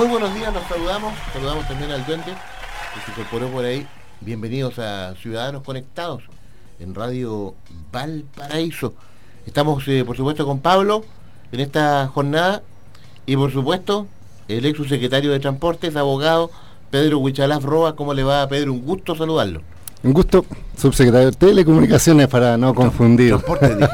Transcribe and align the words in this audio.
Muy 0.00 0.08
buenos 0.08 0.34
días, 0.34 0.50
nos 0.50 0.66
saludamos, 0.66 1.12
saludamos 1.30 1.68
también 1.68 1.90
al 1.90 2.06
duende 2.06 2.32
que 2.32 3.00
se 3.02 3.10
incorporó 3.10 3.48
por 3.48 3.66
ahí. 3.66 3.86
Bienvenidos 4.22 4.78
a 4.78 5.14
Ciudadanos 5.16 5.62
Conectados 5.62 6.22
en 6.78 6.94
Radio 6.94 7.54
Valparaíso. 7.92 8.94
Estamos, 9.44 9.86
eh, 9.88 10.02
por 10.06 10.16
supuesto, 10.16 10.46
con 10.46 10.60
Pablo 10.60 11.04
en 11.52 11.60
esta 11.60 12.06
jornada 12.06 12.62
y, 13.26 13.36
por 13.36 13.52
supuesto, 13.52 14.06
el 14.48 14.64
ex 14.64 14.78
subsecretario 14.78 15.32
de 15.32 15.38
Transportes, 15.38 15.94
abogado 15.96 16.50
Pedro 16.90 17.18
Huichalaf 17.18 17.62
Roa. 17.62 17.94
¿Cómo 17.94 18.14
le 18.14 18.24
va, 18.24 18.48
Pedro? 18.48 18.72
Un 18.72 18.80
gusto 18.80 19.14
saludarlo. 19.14 19.60
Un 20.02 20.14
gusto, 20.14 20.46
subsecretario 20.78 21.30
de 21.30 21.36
Telecomunicaciones, 21.36 22.26
para 22.28 22.56
no 22.56 22.74
confundir. 22.74 23.28
Transportes, 23.30 23.76
dije. 23.76 23.88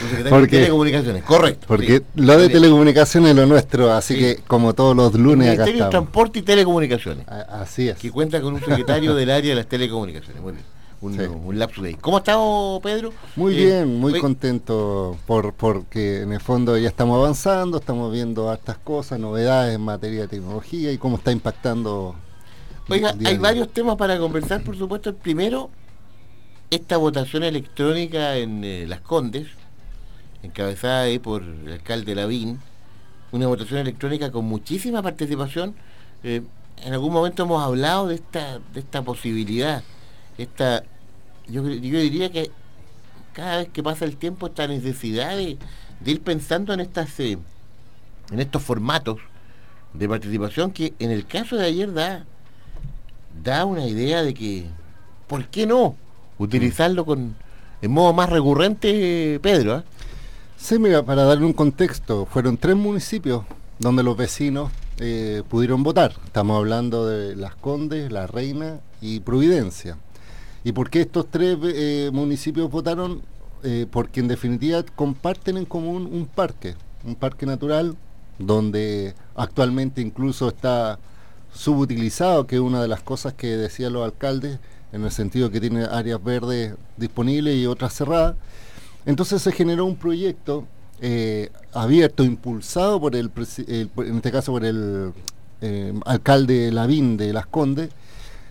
Subsecretario 0.00 0.40
de 0.42 0.48
Telecomunicaciones, 0.48 1.22
correcto. 1.24 1.64
Porque 1.66 1.98
sí. 1.98 2.02
lo 2.14 2.38
de 2.38 2.48
telecomunicaciones 2.48 3.30
es 3.30 3.36
lo 3.36 3.46
nuestro, 3.46 3.92
así 3.92 4.14
Sí. 4.14 4.20
que 4.20 4.36
como 4.46 4.74
todos 4.74 4.94
los 4.94 5.14
lunes 5.14 5.48
acá 5.48 5.64
Ministerio 5.64 5.82
de 5.84 5.88
estamos. 5.88 5.90
Transporte 5.90 6.38
y 6.38 6.42
Telecomunicaciones. 6.42 7.26
A- 7.28 7.62
Así 7.62 7.88
es. 7.88 7.98
que 7.98 8.12
cuenta 8.12 8.40
con 8.40 8.54
un 8.54 8.60
secretario 8.60 9.14
del 9.16 9.30
área 9.30 9.50
de 9.50 9.56
las 9.56 9.66
telecomunicaciones. 9.66 10.40
Muy 10.40 10.52
bien. 10.52 10.64
Un, 11.00 11.14
Sí. 11.14 11.20
un 11.22 11.58
lapsus 11.58 11.82
de 11.82 11.88
ahí. 11.90 11.94
¿Cómo 12.00 12.16
ha 12.16 12.20
estado, 12.20 12.80
Pedro? 12.80 13.12
Muy 13.36 13.54
Eh, 13.54 13.64
bien, 13.66 13.98
muy 14.00 14.18
contento 14.20 15.16
por 15.26 15.52
porque 15.52 16.22
en 16.22 16.32
el 16.32 16.40
fondo 16.40 16.76
ya 16.76 16.88
estamos 16.88 17.18
avanzando, 17.18 17.78
estamos 17.78 18.12
viendo 18.12 18.50
hartas 18.50 18.78
cosas, 18.82 19.18
novedades 19.20 19.74
en 19.76 19.80
materia 19.80 20.22
de 20.22 20.28
tecnología 20.28 20.90
y 20.92 20.98
cómo 20.98 21.16
está 21.16 21.30
impactando. 21.32 22.14
Oiga, 22.90 23.14
hay 23.26 23.36
varios 23.36 23.68
temas 23.68 23.96
para 23.96 24.18
conversar, 24.18 24.62
por 24.62 24.76
supuesto. 24.76 25.10
El 25.10 25.16
primero, 25.16 25.68
esta 26.70 26.96
votación 26.96 27.44
electrónica 27.44 28.36
en 28.36 28.64
eh, 28.64 28.86
Las 28.88 29.02
Condes, 29.02 29.46
encabezada 30.42 31.02
ahí 31.02 31.18
por 31.18 31.42
el 31.42 31.72
alcalde 31.72 32.14
Lavín, 32.14 32.60
una 33.30 33.46
votación 33.46 33.80
electrónica 33.80 34.32
con 34.32 34.46
muchísima 34.46 35.02
participación. 35.02 35.74
Eh, 36.22 36.40
en 36.82 36.92
algún 36.94 37.12
momento 37.12 37.42
hemos 37.42 37.62
hablado 37.62 38.06
de 38.06 38.14
esta, 38.14 38.58
de 38.72 38.80
esta 38.80 39.02
posibilidad, 39.02 39.82
esta, 40.38 40.82
yo, 41.46 41.62
diría 41.64 42.30
que 42.30 42.50
cada 43.34 43.58
vez 43.58 43.68
que 43.68 43.82
pasa 43.82 44.06
el 44.06 44.16
tiempo 44.16 44.46
esta 44.46 44.66
necesidad 44.66 45.36
de, 45.36 45.58
de 46.00 46.10
ir 46.10 46.22
pensando 46.22 46.72
en 46.72 46.80
estas 46.80 47.20
eh, 47.20 47.38
en 48.30 48.40
estos 48.40 48.62
formatos 48.62 49.18
de 49.92 50.08
participación 50.08 50.70
que 50.70 50.94
en 50.98 51.10
el 51.10 51.26
caso 51.26 51.56
de 51.56 51.66
ayer 51.66 51.92
da 51.92 52.24
da 53.42 53.64
una 53.64 53.86
idea 53.86 54.22
de 54.22 54.34
que 54.34 54.66
¿por 55.26 55.46
qué 55.46 55.66
no 55.66 55.96
utilizarlo 56.38 57.04
con 57.04 57.34
en 57.80 57.90
modo 57.90 58.12
más 58.12 58.28
recurrente 58.30 59.38
Pedro 59.42 59.74
ah? 59.74 59.84
Sí, 60.60 60.76
mira, 60.80 61.04
para 61.04 61.22
darle 61.22 61.46
un 61.46 61.52
contexto, 61.52 62.26
fueron 62.26 62.56
tres 62.56 62.74
municipios 62.74 63.44
donde 63.78 64.02
los 64.02 64.16
vecinos 64.16 64.72
eh, 64.98 65.44
pudieron 65.48 65.84
votar. 65.84 66.16
Estamos 66.24 66.58
hablando 66.58 67.06
de 67.06 67.36
Las 67.36 67.54
Condes, 67.54 68.10
La 68.10 68.26
Reina 68.26 68.80
y 69.00 69.20
Providencia. 69.20 69.98
¿Y 70.64 70.72
por 70.72 70.90
qué 70.90 71.02
estos 71.02 71.28
tres 71.30 71.56
eh, 71.62 72.10
municipios 72.12 72.68
votaron? 72.70 73.22
Eh, 73.62 73.86
porque 73.90 74.18
en 74.18 74.26
definitiva 74.26 74.82
comparten 74.96 75.56
en 75.56 75.64
común 75.64 76.08
un 76.12 76.26
parque, 76.26 76.74
un 77.04 77.14
parque 77.14 77.46
natural 77.46 77.96
donde 78.38 79.14
actualmente 79.36 80.00
incluso 80.00 80.48
está 80.48 80.98
subutilizado, 81.52 82.46
que 82.46 82.56
es 82.56 82.62
una 82.62 82.80
de 82.82 82.88
las 82.88 83.02
cosas 83.02 83.34
que 83.34 83.56
decían 83.56 83.92
los 83.92 84.04
alcaldes, 84.04 84.58
en 84.92 85.04
el 85.04 85.10
sentido 85.10 85.50
que 85.50 85.60
tiene 85.60 85.84
áreas 85.84 86.22
verdes 86.22 86.74
disponibles 86.96 87.56
y 87.56 87.66
otras 87.66 87.94
cerradas. 87.94 88.36
Entonces 89.06 89.42
se 89.42 89.52
generó 89.52 89.84
un 89.84 89.96
proyecto 89.96 90.66
eh, 91.00 91.50
abierto, 91.72 92.24
impulsado 92.24 93.00
por 93.00 93.14
el, 93.14 93.30
en 93.66 94.16
este 94.16 94.32
caso 94.32 94.52
por 94.52 94.64
el 94.64 95.12
eh, 95.60 95.92
alcalde 96.04 96.70
Lavín 96.72 97.16
de 97.16 97.32
Las 97.32 97.46
Condes, 97.46 97.90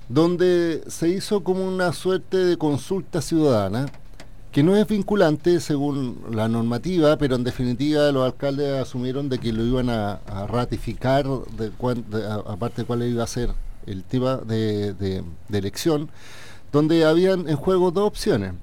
donde 0.09 0.83
se 0.87 1.09
hizo 1.09 1.43
como 1.43 1.67
una 1.67 1.91
suerte 1.91 2.37
de 2.37 2.57
consulta 2.57 3.21
ciudadana, 3.21 3.87
que 4.57 4.63
no 4.63 4.75
es 4.75 4.87
vinculante 4.87 5.59
según 5.59 6.19
la 6.31 6.47
normativa, 6.47 7.15
pero 7.19 7.35
en 7.35 7.43
definitiva 7.43 8.11
los 8.11 8.25
alcaldes 8.25 8.81
asumieron 8.81 9.29
de 9.29 9.37
que 9.37 9.53
lo 9.53 9.63
iban 9.63 9.87
a, 9.91 10.19
ratificar, 10.47 11.27
a- 11.27 12.51
aparte 12.51 12.81
de 12.81 12.85
cuál 12.87 13.03
iba 13.03 13.23
a 13.23 13.27
ser 13.27 13.51
el 13.85 14.03
tema 14.03 14.37
de, 14.37 15.23
elección, 15.53 16.09
donde 16.71 17.05
habían 17.05 17.47
en 17.47 17.55
juego 17.55 17.91
dos 17.91 18.07
opciones. 18.07 18.53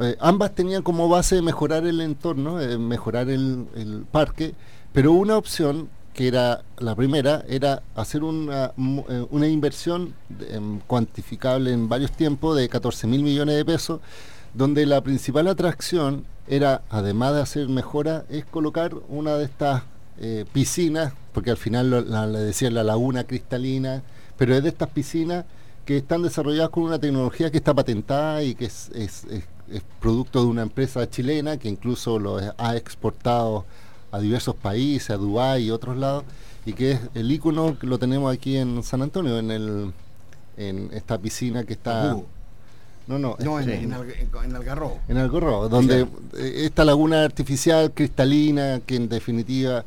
Eh, 0.00 0.16
ambas 0.20 0.54
tenían 0.54 0.82
como 0.82 1.06
base 1.10 1.42
mejorar 1.42 1.86
el 1.86 2.00
entorno, 2.00 2.58
eh, 2.58 2.78
mejorar 2.78 3.28
el, 3.28 4.06
parque, 4.10 4.54
pero 4.94 5.12
una 5.12 5.36
opción 5.36 5.90
que 6.14 6.28
era 6.28 6.62
la 6.78 6.94
primera 6.94 7.44
era 7.46 7.82
hacer 7.94 8.24
una, 8.24 8.72
eh, 8.78 9.26
una 9.30 9.48
inversión 9.48 10.14
em, 10.48 10.80
cuantificable 10.86 11.74
en 11.74 11.90
varios 11.90 12.12
tiempos 12.12 12.56
de 12.56 12.70
14 12.70 13.06
mil 13.06 13.22
millones 13.22 13.54
de 13.56 13.66
pesos, 13.66 14.00
donde 14.56 14.86
la 14.86 15.00
principal 15.02 15.48
atracción 15.48 16.24
era, 16.48 16.82
además 16.90 17.34
de 17.34 17.40
hacer 17.42 17.68
mejora, 17.68 18.24
es 18.30 18.44
colocar 18.44 18.94
una 19.08 19.34
de 19.36 19.44
estas 19.44 19.82
eh, 20.18 20.44
piscinas, 20.52 21.12
porque 21.34 21.50
al 21.50 21.56
final 21.58 21.90
lo- 21.90 22.00
la- 22.00 22.26
le 22.26 22.38
decían 22.38 22.72
la 22.74 22.82
laguna 22.84 23.24
cristalina, 23.24 24.02
pero 24.38 24.54
es 24.54 24.62
de 24.62 24.70
estas 24.70 24.88
piscinas 24.88 25.44
que 25.84 25.98
están 25.98 26.22
desarrolladas 26.22 26.70
con 26.70 26.84
una 26.84 26.98
tecnología 26.98 27.50
que 27.50 27.58
está 27.58 27.74
patentada 27.74 28.42
y 28.42 28.54
que 28.54 28.64
es, 28.64 28.90
producto 30.00 30.40
de 30.40 30.46
una 30.46 30.62
empresa 30.62 31.08
chilena 31.10 31.56
que 31.58 31.68
incluso 31.68 32.18
lo 32.18 32.38
ha 32.56 32.76
exportado 32.76 33.64
a 34.12 34.20
diversos 34.20 34.54
países, 34.54 35.10
a 35.10 35.16
Dubái 35.16 35.64
y 35.64 35.70
otros 35.70 35.96
lados, 35.96 36.24
y 36.64 36.72
que 36.72 36.92
es 36.92 37.00
el 37.14 37.30
icono 37.30 37.78
que 37.78 37.86
lo 37.86 37.98
tenemos 37.98 38.32
aquí 38.32 38.56
en 38.56 38.82
San 38.82 39.02
Antonio, 39.02 39.38
en 39.38 39.50
el 39.50 39.92
en 40.56 40.88
esta 40.94 41.18
piscina 41.18 41.64
que 41.64 41.74
está... 41.74 42.12
No, 43.06 43.18
no, 43.18 43.36
No, 43.38 43.60
en, 43.60 43.70
este, 43.70 43.84
en, 43.84 43.92
en- 44.44 44.56
Algarrobo. 44.56 44.98
en 45.08 45.16
Algorro, 45.16 45.68
donde 45.68 46.00
eh, 46.36 46.62
esta 46.64 46.84
laguna 46.84 47.22
artificial 47.24 47.92
cristalina 47.92 48.80
que 48.84 48.96
en 48.96 49.08
definitiva 49.08 49.84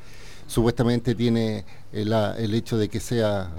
supuestamente 0.48 1.16
tiene 1.16 1.66
eh, 1.92 2.06
la- 2.06 2.38
el 2.38 2.54
hecho 2.54 2.78
de 2.78 2.88
que 2.88 3.00
sea 3.00 3.50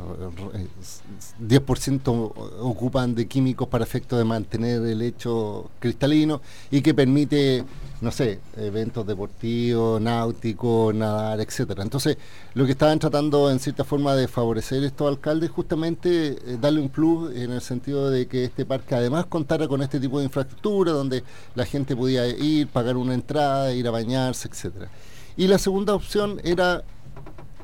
eh, 0.54 0.66
s- 0.80 1.02
10% 1.38 2.32
ocupan 2.60 3.14
de 3.14 3.26
químicos 3.26 3.66
para 3.68 3.84
efecto 3.84 4.16
de 4.16 4.24
mantener 4.24 4.82
el 4.86 5.02
hecho 5.02 5.70
cristalino 5.80 6.40
y 6.70 6.80
que 6.80 6.94
permite, 6.94 7.64
no 8.00 8.12
sé, 8.12 8.38
eventos 8.56 9.06
deportivos, 9.06 10.00
náuticos, 10.00 10.94
nadar, 10.94 11.40
etcétera. 11.40 11.82
Entonces, 11.82 12.16
lo 12.54 12.66
que 12.66 12.72
estaban 12.72 12.98
tratando 12.98 13.50
en 13.50 13.58
cierta 13.58 13.82
forma 13.84 14.14
de 14.14 14.28
favorecer 14.28 14.84
estos 14.84 15.08
alcaldes 15.08 15.50
justamente 15.50 16.28
eh, 16.30 16.58
darle 16.60 16.80
un 16.80 16.88
plus 16.88 17.34
en 17.34 17.50
el 17.50 17.60
sentido 17.60 18.10
de 18.10 18.26
que 18.28 18.44
este 18.44 18.64
parque 18.64 18.94
además 18.94 19.26
contara 19.26 19.66
con 19.66 19.82
este 19.82 19.98
tipo 19.98 20.18
de 20.18 20.26
infraestructura 20.26 20.92
donde 20.92 21.24
la 21.56 21.66
gente 21.66 21.96
podía 21.96 22.26
ir, 22.28 22.68
pagar 22.68 22.96
una 22.96 23.14
entrada, 23.14 23.72
ir 23.74 23.88
a 23.88 23.90
bañarse, 23.90 24.48
etcétera. 24.48 24.88
Y 25.36 25.46
la 25.48 25.58
segunda 25.58 25.94
opción 25.94 26.40
era 26.44 26.82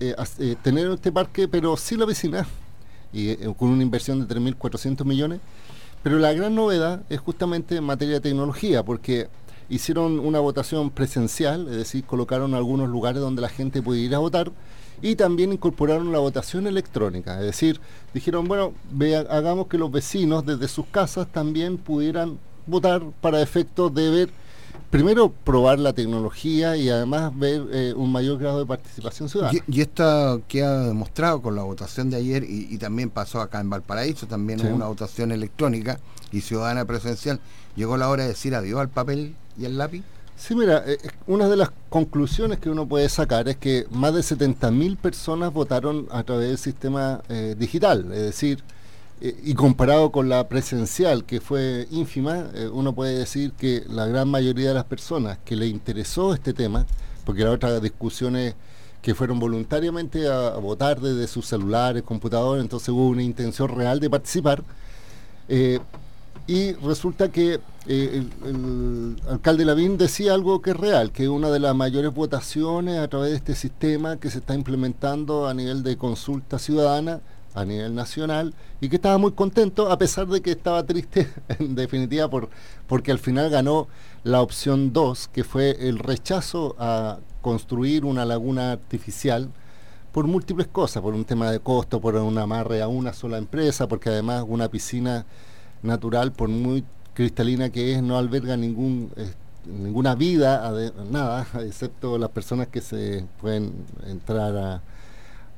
eh, 0.00 0.14
eh, 0.38 0.56
tener 0.62 0.90
este 0.90 1.10
parque 1.12 1.48
pero 1.48 1.76
sin 1.76 2.00
la 2.00 2.06
piscina 2.06 2.46
y 3.12 3.31
eh, 3.31 3.54
con 3.58 3.69
una 3.70 3.82
inversión 3.82 4.26
de 4.26 4.34
3.400 4.34 5.04
millones. 5.04 5.40
Pero 6.02 6.19
la 6.19 6.32
gran 6.32 6.54
novedad 6.54 7.02
es 7.08 7.19
justamente 7.20 7.76
en 7.76 7.84
materia 7.84 8.14
de 8.14 8.20
tecnología, 8.20 8.84
porque 8.84 9.28
hicieron 9.69 10.20
una 10.20 10.38
votación 10.38 10.90
presencial, 10.90 11.66
es 11.69 11.76
decir, 11.76 12.04
colocaron 12.04 12.54
algunos 12.54 12.88
lugares 12.88 13.20
donde 13.20 13.43
la 13.43 13.48
gente 13.48 13.82
puede 13.82 14.00
ir 14.00 14.14
a 14.14 14.19
votar 14.19 14.52
y 15.02 15.16
también 15.16 15.52
incorporaron 15.52 16.12
la 16.12 16.20
votación 16.20 16.66
electrónica, 16.69 17.40
es 17.40 17.46
decir, 17.46 17.81
dijeron, 18.14 18.46
bueno, 18.46 18.72
vea- 18.92 19.26
hagamos 19.28 19.66
que 19.66 19.76
los 19.78 19.90
vecinos 19.90 20.46
desde 20.46 20.69
sus 20.69 20.87
casas 20.87 21.26
también 21.32 21.76
pudieran 21.76 22.38
votar 22.66 23.02
para 23.20 23.42
efectos 23.42 23.92
de 23.92 24.10
ver, 24.10 24.31
primero 24.90 25.31
probar 25.31 25.78
la 25.78 25.93
tecnología 25.93 26.76
y 26.76 26.88
además 26.88 27.32
ver 27.38 27.62
eh, 27.73 27.94
un 27.96 28.11
mayor 28.12 28.38
grado 28.38 28.58
de 28.61 28.67
participación 28.67 29.28
ciudadana. 29.28 29.58
Y, 29.69 29.78
y 29.78 29.81
esto 29.81 30.43
queda 30.49 30.87
demostrado 30.87 31.43
con 31.43 31.55
la 31.56 31.62
votación 31.62 32.11
de 32.11 32.17
ayer 32.17 32.44
y, 32.44 32.69
y 32.70 32.78
también 32.78 33.11
pasó 33.11 33.40
acá 33.40 33.61
en 33.61 33.70
Valparaíso, 33.70 34.26
también 34.26 34.58
Sí. 34.61 34.67
hubo 34.67 34.76
una 34.76 34.87
votación 34.87 35.32
electrónica 35.32 35.99
y 36.32 36.40
ciudadana 36.40 36.84
presencial. 36.84 37.40
Llegó 37.76 37.96
la 37.96 38.08
hora 38.08 38.23
de 38.23 38.31
decir 38.31 38.55
adiós 38.55 38.81
al 38.81 38.88
papel 38.88 39.34
y 39.58 39.64
al 39.67 39.76
lápiz. 39.78 40.02
Sí, 40.38 40.55
mira, 40.55 40.82
eh, 40.87 40.99
una 41.26 41.49
de 41.49 41.56
las 41.56 41.70
conclusiones 41.88 42.58
que 42.58 42.69
uno 42.69 42.87
puede 42.87 43.08
sacar 43.08 43.49
es 43.49 43.56
que 43.56 43.87
más 43.90 44.12
de 44.14 44.20
70.000 44.20 44.96
personas 44.99 45.50
votaron 45.52 46.06
a 46.11 46.23
través 46.25 46.49
del 46.49 46.58
sistema 46.58 47.23
eh, 47.31 47.55
digital, 47.58 48.12
es 48.12 48.20
decir, 48.23 48.62
eh, 49.20 49.38
y 49.44 49.54
comparado 49.54 50.10
con 50.10 50.28
la 50.28 50.48
presencial, 50.48 51.24
que 51.24 51.40
fue 51.40 51.86
ínfima, 51.90 52.46
uno 52.72 52.94
puede 52.94 53.18
decir 53.18 53.52
que 53.52 53.84
la 53.88 54.06
gran 54.06 54.28
mayoría 54.28 54.68
de 54.68 54.74
las 54.74 54.84
personas 54.84 55.38
que 55.44 55.56
le 55.56 55.66
interesó 55.66 56.34
este 56.34 56.52
tema, 56.52 56.86
porque 57.24 57.44
la 57.44 57.50
otra 57.50 57.80
discusiones 57.80 58.54
que 59.02 59.14
fueron 59.14 59.38
voluntariamente 59.38 60.28
a, 60.28 60.50
votar 60.56 61.00
desde 61.00 61.26
sus 61.26 61.46
celulares, 61.46 62.02
computadores, 62.02 62.62
entonces 62.62 62.88
hubo 62.88 63.08
una 63.08 63.22
intención 63.22 63.68
real 63.68 64.00
de 64.00 64.10
participar, 64.10 64.62
y 66.46 66.72
resulta 66.74 67.30
que 67.30 67.60
eh, 67.88 68.24
el, 68.44 69.16
alcalde 69.28 69.64
Lavín 69.64 69.98
decía 69.98 70.34
algo 70.34 70.62
que 70.62 70.70
es 70.70 70.76
real, 70.76 71.10
que 71.10 71.28
una 71.28 71.50
de 71.50 71.58
las 71.58 71.74
mayores 71.74 72.14
votaciones 72.14 72.98
a 72.98 73.08
través 73.08 73.30
de 73.30 73.36
este 73.36 73.54
sistema 73.56 74.16
que 74.16 74.30
se 74.30 74.38
está 74.38 74.54
implementando 74.54 75.48
a 75.48 75.54
nivel 75.54 75.82
de 75.82 75.96
consulta 75.96 76.58
ciudadana, 76.58 77.20
a 77.56 77.64
nivel 77.64 77.94
nacional, 77.94 78.55
y 78.81 78.88
que 78.88 78.97
estaba 78.97 79.19
muy 79.19 79.32
contento, 79.32 79.91
a 79.91 79.99
pesar 79.99 80.29
de 80.29 80.41
que 80.41 80.53
estaba 80.53 80.85
triste, 80.85 81.29
en 81.58 81.75
definitiva, 81.75 82.29
por, 82.29 82.49
porque 82.87 83.11
al 83.11 83.19
final 83.19 83.50
ganó 83.50 83.88
la 84.23 84.43
opción 84.43 84.93
2, 84.93 85.29
que 85.29 85.43
fue 85.43 85.88
el 85.88 85.99
rechazo 85.99 86.76
a 86.79 87.19
construir 87.41 88.05
una 88.05 88.25
laguna 88.25 88.73
artificial 88.73 89.50
por 90.12 90.26
múltiples 90.26 90.69
cosas, 90.69 91.03
por 91.03 91.14
un 91.14 91.25
tema 91.25 91.50
de 91.50 91.61
costo, 91.61 92.00
por 92.00 92.14
un 92.14 92.38
amarre 92.38 92.81
a 92.82 92.88
una 92.88 93.12
sola 93.12 93.38
empresa, 93.38 93.88
porque 93.88 94.11
además 94.11 94.44
una 94.47 94.69
piscina 94.69 95.26
natural, 95.82 96.32
por 96.32 96.49
muy 96.49 96.85
cristalina 97.14 97.70
que 97.70 97.94
es, 97.94 98.02
no 98.02 98.17
alberga 98.17 98.56
ningún 98.56 99.11
eh, 99.17 99.32
ninguna 99.67 100.14
vida, 100.14 100.73
nada, 101.11 101.47
excepto 101.61 102.19
las 102.19 102.31
personas 102.31 102.69
que 102.69 102.81
se 102.81 103.25
pueden 103.41 103.73
entrar 104.06 104.82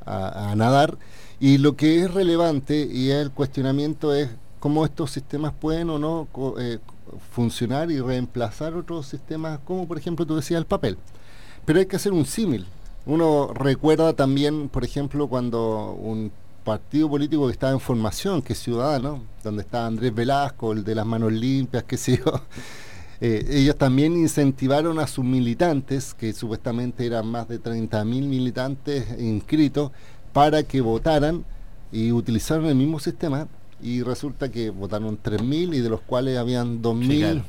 a, 0.07 0.55
nadar. 0.57 0.97
Y 1.41 1.59
lo 1.59 1.77
que 1.77 2.03
es 2.03 2.13
relevante 2.13 2.89
y 2.91 3.11
el 3.11 3.31
cuestionamiento 3.31 4.13
es 4.15 4.29
cómo 4.59 4.85
estos 4.85 5.13
sistemas 5.13 5.53
pueden 5.53 5.89
o 5.91 5.99
no 5.99 6.27
eh, 6.59 6.79
funcionar 7.31 7.91
y 7.91 8.01
reemplazar 8.01 8.75
otros 8.75 9.07
sistemas, 9.07 9.61
como 9.65 9.87
por 9.87 9.99
ejemplo 9.99 10.27
tú 10.27 10.37
decías 10.37 10.59
el 10.59 10.67
papel. 10.67 10.99
Pero 11.65 11.79
hay 11.79 11.87
que 11.87 11.97
hacer 11.97 12.13
un 12.13 12.27
símil. 12.27 12.67
Uno 13.07 13.53
recuerda 13.55 14.13
también, 14.13 14.69
por 14.69 14.85
ejemplo, 14.85 15.29
cuando 15.29 15.93
un 15.93 16.31
partido 16.65 17.09
político 17.09 17.47
que 17.47 17.53
estaba 17.53 17.73
en 17.73 17.81
formación, 17.81 18.43
que 18.43 18.53
es 18.53 18.59
Ciudadano, 18.59 19.23
donde 19.43 19.63
está 19.63 19.87
Andrés 19.87 20.15
Velasco, 20.15 20.73
el 20.73 20.85
de 20.85 20.95
las 20.95 21.07
manos 21.07 21.33
limpias, 21.33 21.85
qué 21.85 21.97
sé 21.97 22.19
yo. 22.19 22.25
Eh, 23.21 23.45
ellos 23.51 23.77
también 23.77 24.17
incentivaron 24.17 25.01
a 25.01 25.09
sus 25.09 25.25
militantes, 25.25 26.15
que 26.15 26.33
supuestamente 26.33 27.05
eran 27.05 27.27
más 27.27 27.49
de 27.49 27.61
30.000 27.61 28.05
militantes 28.05 29.09
inscritos, 29.19 29.91
para 30.33 30.63
que 30.63 30.81
votaran 30.81 31.45
y 31.93 32.13
utilizaron 32.13 32.67
el 32.67 32.75
mismo 32.75 33.01
sistema 33.01 33.49
y 33.81 34.03
resulta 34.03 34.51
que 34.51 34.71
votaron 34.71 35.19
3.000 35.23 35.75
y 35.75 35.81
de 35.81 35.89
los 35.89 36.01
cuales 36.01 36.37
habían 36.39 36.83
2.000 36.83 37.43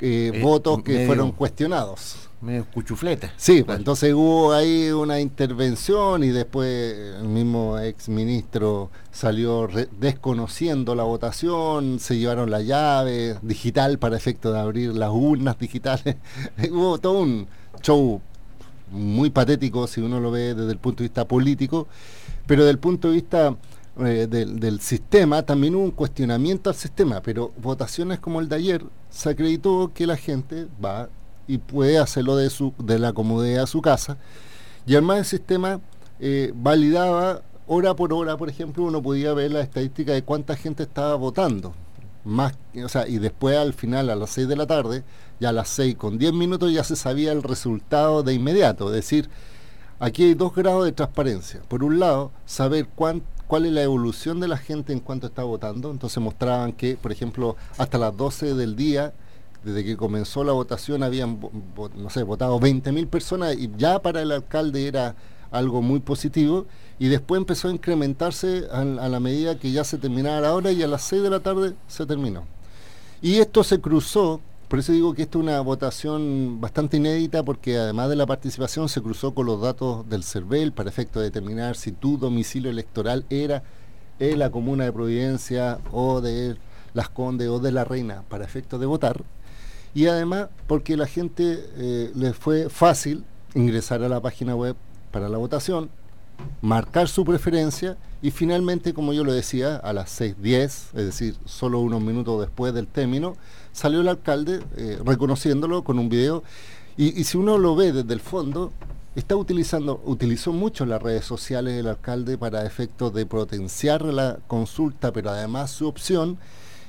eh, 0.00 0.40
votos 0.42 0.82
que 0.82 1.06
fueron 1.06 1.32
cuestionados 1.32 2.28
medio 2.42 2.66
cuchufleta. 2.66 3.32
Sí, 3.36 3.62
pues, 3.62 3.78
entonces 3.78 4.12
hubo 4.12 4.52
ahí 4.52 4.90
una 4.90 5.20
intervención 5.20 6.24
y 6.24 6.28
después 6.28 7.16
el 7.20 7.28
mismo 7.28 7.78
ex 7.78 8.08
ministro 8.08 8.90
salió 9.12 9.68
desconociendo 9.98 10.94
la 10.94 11.04
votación, 11.04 12.00
se 12.00 12.18
llevaron 12.18 12.50
la 12.50 12.60
llave 12.60 13.36
digital 13.42 13.98
para 13.98 14.16
efecto 14.16 14.52
de 14.52 14.58
abrir 14.58 14.94
las 14.94 15.10
urnas 15.10 15.58
digitales. 15.58 16.16
hubo 16.70 16.98
todo 16.98 17.20
un 17.20 17.46
show 17.80 18.20
muy 18.92 19.30
patético 19.30 19.86
si 19.86 20.00
uno 20.00 20.20
lo 20.20 20.30
ve 20.30 20.54
desde 20.54 20.70
el 20.70 20.78
punto 20.78 21.02
de 21.02 21.08
vista 21.08 21.26
político, 21.26 21.88
pero 22.46 22.62
desde 22.62 22.72
el 22.72 22.78
punto 22.78 23.08
de 23.08 23.14
vista 23.14 23.56
eh, 24.00 24.26
del, 24.28 24.80
sistema 24.80 25.42
también 25.42 25.74
hubo 25.74 25.84
un 25.84 25.90
cuestionamiento 25.90 26.70
al 26.70 26.76
sistema, 26.76 27.20
pero 27.20 27.52
votaciones 27.60 28.20
como 28.20 28.40
el 28.40 28.48
de 28.48 28.56
ayer 28.56 28.84
se 29.10 29.30
acreditó 29.30 29.90
que 29.94 30.06
la 30.06 30.16
gente 30.16 30.66
va 30.82 31.08
y 31.46 31.58
puede 31.58 31.98
hacerlo 31.98 32.36
de, 32.36 32.48
su, 32.48 32.72
de 32.78 32.98
la 32.98 33.12
comodidad 33.12 33.62
de 33.62 33.66
su 33.66 33.82
casa. 33.82 34.16
Y 34.86 34.92
además 34.94 35.18
el 35.18 35.24
sistema 35.24 35.80
eh, 36.20 36.52
validaba 36.54 37.42
hora 37.66 37.94
por 37.94 38.12
hora, 38.12 38.36
por 38.36 38.48
ejemplo, 38.48 38.84
uno 38.84 39.02
podía 39.02 39.34
ver 39.34 39.52
la 39.52 39.60
estadística 39.60 40.12
de 40.12 40.22
cuánta 40.22 40.56
gente 40.56 40.82
estaba 40.82 41.14
votando. 41.14 41.74
Más, 42.24 42.54
o 42.82 42.88
sea, 42.88 43.08
y 43.08 43.18
después 43.18 43.56
al 43.56 43.72
final, 43.72 44.08
a 44.10 44.16
las 44.16 44.30
6 44.30 44.48
de 44.48 44.56
la 44.56 44.66
tarde, 44.66 45.02
ya 45.40 45.48
a 45.48 45.52
las 45.52 45.68
6 45.70 45.96
con 45.96 46.18
10 46.18 46.32
minutos 46.32 46.72
ya 46.72 46.84
se 46.84 46.96
sabía 46.96 47.32
el 47.32 47.42
resultado 47.42 48.22
de 48.22 48.34
inmediato. 48.34 48.88
Es 48.88 48.94
decir, 48.94 49.28
aquí 49.98 50.24
hay 50.24 50.34
dos 50.34 50.54
grados 50.54 50.84
de 50.84 50.92
transparencia. 50.92 51.62
Por 51.68 51.82
un 51.82 51.98
lado, 51.98 52.30
saber 52.46 52.86
cuál 52.94 53.66
es 53.66 53.72
la 53.72 53.82
evolución 53.82 54.38
de 54.40 54.48
la 54.48 54.56
gente 54.56 54.92
en 54.92 55.00
cuanto 55.00 55.26
está 55.26 55.42
votando. 55.42 55.90
Entonces 55.90 56.22
mostraban 56.22 56.72
que, 56.72 56.96
por 56.96 57.10
ejemplo, 57.10 57.56
hasta 57.76 57.98
las 57.98 58.16
12 58.16 58.54
del 58.54 58.76
día 58.76 59.12
desde 59.64 59.84
que 59.84 59.96
comenzó 59.96 60.44
la 60.44 60.52
votación 60.52 61.02
habían, 61.02 61.38
no 61.96 62.10
sé, 62.10 62.22
votado 62.22 62.58
20.000 62.58 63.06
personas 63.08 63.56
y 63.56 63.70
ya 63.76 64.00
para 64.00 64.22
el 64.22 64.32
alcalde 64.32 64.86
era 64.86 65.14
algo 65.52 65.82
muy 65.82 66.00
positivo 66.00 66.66
y 66.98 67.08
después 67.08 67.38
empezó 67.38 67.68
a 67.68 67.72
incrementarse 67.72 68.64
a, 68.72 68.84
la 68.84 69.20
medida 69.20 69.58
que 69.58 69.70
ya 69.70 69.84
se 69.84 69.98
terminaba 69.98 70.40
la 70.40 70.54
hora 70.54 70.72
y 70.72 70.82
a 70.82 70.88
las 70.88 71.02
6 71.02 71.22
de 71.22 71.30
la 71.30 71.40
tarde 71.40 71.74
se 71.86 72.06
terminó. 72.06 72.44
Y 73.20 73.36
esto 73.36 73.62
se 73.62 73.80
cruzó, 73.80 74.40
por 74.68 74.78
eso 74.78 74.92
digo 74.92 75.14
que 75.14 75.22
esta 75.22 75.38
es 75.38 75.44
una 75.44 75.60
votación 75.60 76.60
bastante 76.60 76.96
inédita 76.96 77.42
porque 77.44 77.76
además 77.76 78.08
de 78.08 78.16
la 78.16 78.26
participación 78.26 78.88
se 78.88 79.02
cruzó 79.02 79.34
con 79.34 79.46
los 79.46 79.60
datos 79.60 80.08
del 80.08 80.24
CERVEL 80.24 80.72
para 80.72 80.88
efecto 80.88 81.20
de 81.20 81.26
determinar 81.26 81.76
si 81.76 81.92
tu 81.92 82.18
domicilio 82.18 82.70
electoral 82.70 83.24
era 83.30 83.62
en 84.18 84.38
la 84.38 84.50
comuna 84.50 84.84
de 84.84 84.92
Providencia 84.92 85.78
o 85.92 86.20
de 86.20 86.56
Las 86.94 87.08
Condes 87.08 87.48
o 87.48 87.58
de 87.58 87.72
La 87.72 87.84
Reina 87.84 88.22
para 88.28 88.44
efecto 88.44 88.78
de 88.78 88.86
votar 88.86 89.22
y 89.94 90.06
además 90.06 90.48
porque 90.66 90.96
la 90.96 91.06
gente 91.06 91.68
eh, 91.76 92.12
les 92.14 92.34
fue 92.36 92.68
fácil 92.68 93.24
ingresar 93.54 94.02
a 94.02 94.08
la 94.08 94.20
página 94.20 94.54
web 94.54 94.76
para 95.12 95.28
la 95.28 95.38
votación, 95.38 95.90
marcar 96.60 97.08
su 97.08 97.24
preferencia 97.24 97.96
y 98.22 98.30
finalmente, 98.30 98.94
como 98.94 99.12
yo 99.12 99.24
lo 99.24 99.32
decía, 99.32 99.76
a 99.76 99.92
las 99.92 100.20
6.10, 100.20 100.64
es 100.64 100.92
decir, 100.92 101.36
solo 101.44 101.80
unos 101.80 102.00
minutos 102.00 102.40
después 102.40 102.72
del 102.72 102.86
término, 102.86 103.36
salió 103.72 104.00
el 104.00 104.08
alcalde 104.08 104.60
eh, 104.76 104.98
reconociéndolo 105.04 105.82
con 105.82 105.98
un 105.98 106.08
video. 106.08 106.44
Y, 106.96 107.24
si 107.24 107.38
uno 107.38 107.58
lo 107.58 107.74
ve 107.74 107.92
desde 107.92 108.12
el 108.12 108.20
fondo, 108.20 108.72
está 109.16 109.34
utilizando, 109.34 110.00
utilizó 110.04 110.52
mucho 110.52 110.86
las 110.86 111.02
redes 111.02 111.24
sociales 111.24 111.80
el 111.80 111.88
alcalde 111.88 112.38
para 112.38 112.64
efectos 112.64 113.12
de 113.14 113.26
potenciar 113.26 114.02
la 114.02 114.38
consulta, 114.46 115.12
pero 115.12 115.30
además 115.30 115.70
su 115.70 115.88
opción, 115.88 116.38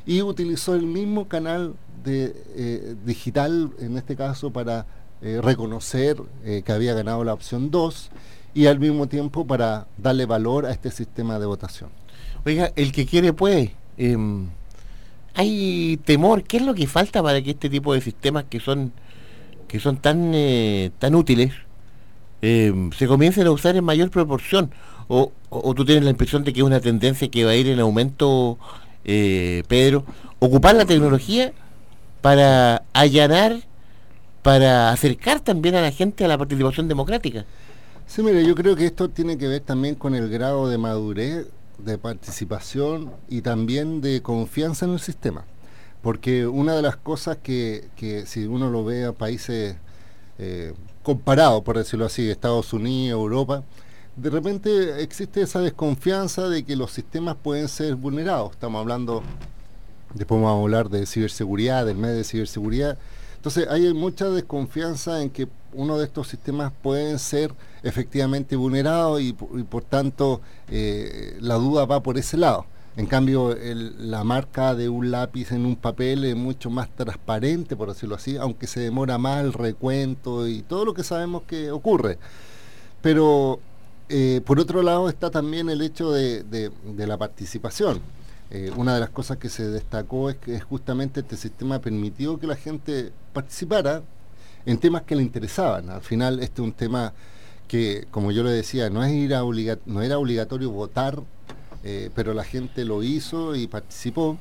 y 0.05 0.21
utilizó 0.21 0.75
el 0.75 0.85
mismo 0.85 1.27
canal 1.29 1.73
de, 2.03 2.35
eh, 2.55 2.95
digital, 3.05 3.71
en 3.79 3.97
este 3.97 4.15
caso, 4.15 4.51
para 4.51 4.85
eh, 5.25 5.39
reconocer 5.41 6.17
eh, 6.43 6.63
que 6.65 6.71
había 6.73 6.93
ganado 6.93 7.23
la 7.23 7.33
opción 7.33 7.71
2 7.71 8.09
y 8.53 8.65
al 8.65 8.77
mismo 8.77 9.07
tiempo 9.07 9.47
para 9.47 9.87
darle 9.97 10.25
valor 10.25 10.65
a 10.65 10.71
este 10.71 10.91
sistema 10.91 11.39
de 11.39 11.45
votación. 11.45 11.91
Oiga, 12.45 12.73
el 12.75 12.91
que 12.91 13.05
quiere 13.05 13.31
puede. 13.31 13.73
Em, 13.97 14.49
hay 15.33 15.97
temor, 16.03 16.43
¿qué 16.43 16.57
es 16.57 16.63
lo 16.63 16.73
que 16.73 16.87
falta 16.87 17.23
para 17.23 17.41
que 17.41 17.51
este 17.51 17.69
tipo 17.69 17.93
de 17.93 18.01
sistemas 18.01 18.43
que 18.49 18.59
son 18.59 18.91
que 19.65 19.79
son 19.79 19.95
tan 19.95 20.33
tan 20.99 21.15
útiles 21.15 21.53
em, 22.41 22.91
se 22.91 23.07
comiencen 23.07 23.47
a 23.47 23.51
usar 23.51 23.77
en 23.77 23.85
mayor 23.85 24.09
proporción? 24.09 24.71
O, 25.07 25.31
o, 25.49 25.73
tú 25.73 25.85
tienes 25.85 26.03
la 26.03 26.09
impresión 26.09 26.43
de 26.43 26.51
que 26.51 26.59
es 26.59 26.65
una 26.65 26.81
tendencia 26.81 27.29
que 27.29 27.45
va 27.45 27.51
a 27.51 27.55
ir 27.55 27.69
en 27.69 27.79
aumento, 27.79 28.57
Pedro? 29.03 30.03
Ocupar 30.39 30.75
la 30.75 30.85
tecnología 30.85 31.53
para 32.21 32.83
allanar, 32.93 33.61
para 34.43 34.91
acercar 34.91 35.39
también 35.39 35.75
a 35.75 35.81
la 35.81 35.91
gente 35.91 36.23
a 36.23 36.27
la 36.27 36.37
participación 36.37 36.87
democrática. 36.87 37.45
Sí, 38.05 38.21
mire, 38.21 38.45
yo 38.45 38.53
creo 38.53 38.75
que 38.75 38.85
esto 38.85 39.09
tiene 39.09 39.37
que 39.37 39.47
ver 39.47 39.61
también 39.61 39.95
con 39.95 40.13
el 40.13 40.29
grado 40.29 40.69
de 40.69 40.77
madurez, 40.77 41.47
de 41.79 41.97
participación 41.97 43.11
y 43.29 43.41
también 43.41 44.01
de 44.01 44.21
confianza 44.21 44.85
en 44.85 44.91
el 44.91 44.99
sistema. 44.99 45.45
Porque 46.01 46.45
una 46.45 46.75
de 46.75 46.81
las 46.81 46.97
cosas 46.97 47.37
que, 47.41 47.87
que 47.95 48.25
si 48.25 48.45
uno 48.45 48.69
lo 48.69 48.83
ve 48.83 49.05
a 49.05 49.13
países 49.13 49.77
eh, 50.37 50.73
comparados, 51.01 51.63
por 51.63 51.77
decirlo 51.77 52.05
así, 52.05 52.29
Estados 52.29 52.73
Unidos, 52.73 53.19
Europa, 53.19 53.63
de 54.17 54.29
repente 54.29 55.01
existe 55.01 55.41
esa 55.41 55.59
desconfianza 55.61 56.49
de 56.49 56.63
que 56.63 56.75
los 56.75 56.91
sistemas 56.91 57.37
pueden 57.41 57.67
ser 57.69 57.95
vulnerados. 57.95 58.51
Estamos 58.51 58.81
hablando 58.81 59.23
Después 60.13 60.39
vamos 60.39 60.59
a 60.59 60.61
hablar 60.61 60.89
de 60.89 61.07
ciberseguridad, 61.07 61.85
del 61.87 61.97
medio 61.97 62.17
de 62.17 62.23
ciberseguridad. 62.23 62.97
Entonces 63.43 63.67
hay 63.69 63.93
mucha 63.93 64.29
desconfianza 64.29 65.21
en 65.21 65.29
que 65.29 65.49
uno 65.73 65.97
de 65.97 66.05
estos 66.05 66.29
sistemas 66.29 66.71
pueden 66.81 67.19
ser 67.19 67.53
efectivamente 67.83 68.55
vulnerados 68.55 69.19
y, 69.19 69.33
por 69.33 69.83
tanto 69.83 70.39
eh, 70.69 71.35
la 71.41 71.55
duda 71.55 71.83
va 71.83 72.01
por 72.01 72.17
ese 72.17 72.37
lado. 72.37 72.65
En 72.95 73.05
cambio, 73.05 73.53
la 73.59 74.23
marca 74.23 74.75
de 74.75 74.87
un 74.87 75.11
lápiz 75.11 75.51
en 75.51 75.65
un 75.65 75.75
papel 75.75 76.23
es 76.23 76.37
mucho 76.37 76.69
más 76.69 76.87
transparente, 76.95 77.75
por 77.75 77.89
decirlo 77.89 78.15
así, 78.15 78.37
aunque 78.37 78.65
se 78.65 78.79
demora 78.79 79.17
más 79.17 79.43
el 79.43 79.51
recuento 79.51 80.47
y 80.47 80.61
todo 80.61 80.85
lo 80.85 80.93
que 80.93 81.03
sabemos 81.03 81.41
que 81.43 81.69
ocurre. 81.69 82.19
Pero 83.01 83.59
eh, 84.07 84.39
por 84.45 84.57
otro 84.57 84.81
lado 84.83 85.09
está 85.09 85.29
también 85.31 85.69
el 85.69 85.81
hecho 85.81 86.13
de, 86.13 86.71
la 86.95 87.17
participación. 87.17 87.99
Eh, 88.53 88.71
una 88.77 88.93
de 88.93 89.01
las 89.01 89.09
cosas 89.09 89.37
que 89.37 89.49
se 89.49 89.67
destacó 89.67 90.29
es 90.29 90.37
que 90.37 90.59
justamente 90.61 91.19
este 91.19 91.35
sistema 91.35 91.79
permitió 91.79 92.39
que 92.39 92.47
la 92.47 92.55
gente 92.55 93.11
participara 93.33 94.03
en 94.65 94.77
temas 94.77 95.01
que 95.01 95.15
le 95.15 95.23
interesaban. 95.23 95.89
Al 95.89 96.01
final 96.01 96.39
este 96.39 96.61
es 96.61 96.65
un 96.65 96.73
tema 96.73 97.13
que, 97.67 98.07
como 98.11 98.31
yo 98.31 98.43
le 98.43 98.51
decía, 98.51 98.89
no, 98.89 99.03
es 99.03 99.11
ir 99.11 99.35
no 99.85 100.01
era 100.01 100.17
obligatorio 100.17 100.69
votar 100.69 101.21
eh, 101.83 102.09
pero 102.15 102.33
la 102.33 102.45
gente 102.45 102.85
lo 102.85 103.03
hizo 103.03 103.55
y 103.55 103.67
participó, 103.67 104.37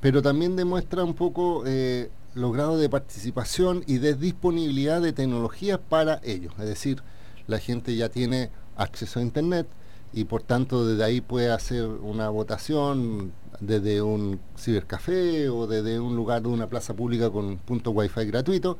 pero 0.00 0.20
también 0.20 0.54
demuestra 0.54 1.02
un 1.02 1.14
poco 1.14 1.64
eh, 1.66 2.10
los 2.34 2.52
grados 2.52 2.78
de 2.78 2.90
participación 2.90 3.82
y 3.86 3.98
de 3.98 4.14
disponibilidad 4.14 5.00
de 5.00 5.14
tecnologías 5.14 5.80
para 5.88 6.20
ellos. 6.22 6.52
Es 6.58 6.66
decir, 6.66 7.02
la 7.46 7.58
gente 7.58 7.96
ya 7.96 8.10
tiene 8.10 8.50
acceso 8.76 9.18
a 9.18 9.22
Internet 9.22 9.66
y 10.12 10.24
por 10.24 10.42
tanto 10.42 10.86
desde 10.86 11.04
ahí 11.04 11.20
puede 11.22 11.50
hacer 11.50 11.86
una 11.86 12.28
votación 12.28 13.32
desde 13.66 14.02
un 14.02 14.40
cibercafé 14.58 15.48
o 15.48 15.66
desde 15.66 16.00
un 16.00 16.16
lugar 16.16 16.42
de 16.42 16.48
una 16.48 16.68
plaza 16.68 16.94
pública 16.94 17.30
con 17.30 17.58
punto 17.58 17.90
wifi 17.90 18.24
gratuito. 18.26 18.78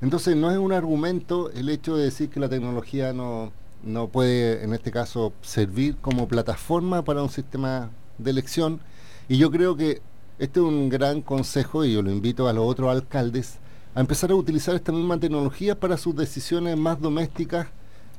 Entonces 0.00 0.36
no 0.36 0.50
es 0.50 0.58
un 0.58 0.72
argumento 0.72 1.50
el 1.50 1.68
hecho 1.68 1.96
de 1.96 2.04
decir 2.04 2.28
que 2.28 2.40
la 2.40 2.48
tecnología 2.48 3.12
no, 3.12 3.52
no 3.82 4.08
puede, 4.08 4.64
en 4.64 4.74
este 4.74 4.90
caso, 4.90 5.32
servir 5.42 5.96
como 5.96 6.28
plataforma 6.28 7.04
para 7.04 7.22
un 7.22 7.30
sistema 7.30 7.90
de 8.18 8.30
elección. 8.30 8.80
Y 9.28 9.38
yo 9.38 9.50
creo 9.50 9.76
que 9.76 10.02
este 10.38 10.60
es 10.60 10.66
un 10.66 10.88
gran 10.88 11.22
consejo 11.22 11.84
y 11.84 11.92
yo 11.92 12.02
lo 12.02 12.10
invito 12.10 12.48
a 12.48 12.52
los 12.52 12.64
otros 12.66 12.90
alcaldes 12.90 13.58
a 13.94 14.00
empezar 14.00 14.32
a 14.32 14.34
utilizar 14.34 14.74
esta 14.74 14.92
misma 14.92 15.18
tecnología 15.18 15.78
para 15.78 15.96
sus 15.96 16.16
decisiones 16.16 16.76
más 16.76 17.00
domésticas 17.00 17.68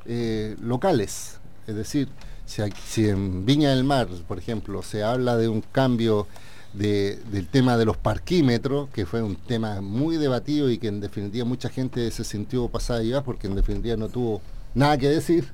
eh, 0.06 0.56
locales. 0.62 1.40
Es 1.68 1.76
decir, 1.76 2.08
si, 2.46 3.08
en 3.10 3.46
Viña 3.46 3.72
del 3.72 3.84
Mar, 3.84 4.08
por 4.28 4.38
ejemplo, 4.38 4.82
se 4.84 5.04
habla 5.04 5.38
de 5.38 5.48
un 5.48 5.62
cambio 5.62 6.28
del 6.74 7.48
tema 7.50 7.78
de 7.78 7.86
los 7.86 7.96
parquímetros, 7.96 8.90
que 8.90 9.06
fue 9.06 9.22
un 9.22 9.38
tema 9.38 9.80
muy 9.80 10.18
debatido 10.18 10.70
y 10.70 10.78
que 10.78 10.88
en 10.88 11.00
definitiva 11.00 11.46
mucha 11.46 11.70
gente 11.70 12.12
se 12.12 12.26
sintió 12.26 12.68
pasada 12.68 13.02
y 13.02 13.14
porque 13.24 13.48
en 13.48 13.56
definitiva 13.56 13.96
no 13.96 14.10
tuvo 14.10 14.42
nada 14.74 14.98
que 14.98 15.08
decir, 15.08 15.48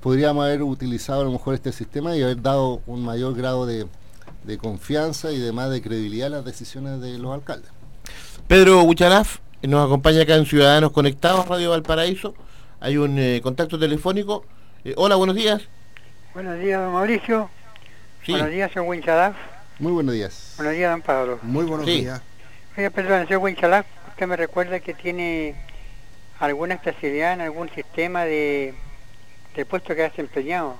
podríamos 0.00 0.44
haber 0.44 0.62
utilizado 0.62 1.22
a 1.22 1.24
lo 1.24 1.32
mejor 1.32 1.54
este 1.54 1.72
sistema 1.72 2.16
y 2.16 2.22
haber 2.22 2.40
dado 2.40 2.82
un 2.86 3.04
mayor 3.04 3.34
grado 3.34 3.66
de, 3.66 3.86
confianza 4.58 5.32
y 5.32 5.38
de 5.38 5.52
más 5.52 5.70
de 5.70 5.82
credibilidad 5.82 6.28
a 6.28 6.30
las 6.30 6.44
decisiones 6.44 7.00
de 7.00 7.18
los 7.18 7.32
alcaldes. 7.32 7.70
Pedro 8.48 8.84
Bucharaf 8.84 9.38
nos 9.62 9.86
acompaña 9.86 10.22
acá 10.22 10.36
en 10.36 10.46
Ciudadanos 10.46 10.92
Conectados, 10.92 11.46
Radio 11.46 11.70
Valparaíso. 11.70 12.34
Hay 12.80 12.96
un 12.96 13.18
eh, 13.18 13.40
contacto 13.42 13.78
telefónico. 13.78 14.44
Eh, 14.84 14.94
hola, 14.96 15.16
buenos 15.16 15.36
días. 15.36 15.62
Buenos 16.32 16.60
días, 16.60 16.80
don 16.80 16.92
Mauricio. 16.92 17.50
Buenos 18.28 18.50
días, 18.50 18.70
señor 18.70 18.88
Winchalaf. 18.88 19.34
Muy 19.80 19.90
buenos 19.90 20.14
días. 20.14 20.54
Buenos 20.56 20.74
días, 20.74 20.92
don 20.92 21.02
Pablo. 21.02 21.40
Muy 21.42 21.64
buenos 21.64 21.84
días. 21.84 22.22
Oiga, 22.76 22.90
perdón, 22.90 23.26
señor 23.26 23.42
Winchalaf, 23.42 23.84
usted 24.10 24.28
me 24.28 24.36
recuerda 24.36 24.78
que 24.78 24.94
tiene 24.94 25.56
alguna 26.38 26.74
especialidad 26.74 27.32
en 27.32 27.40
algún 27.40 27.68
sistema 27.70 28.24
de, 28.26 28.76
puesto 29.68 29.92
que 29.96 30.04
has 30.04 30.12
desempeñado. 30.12 30.76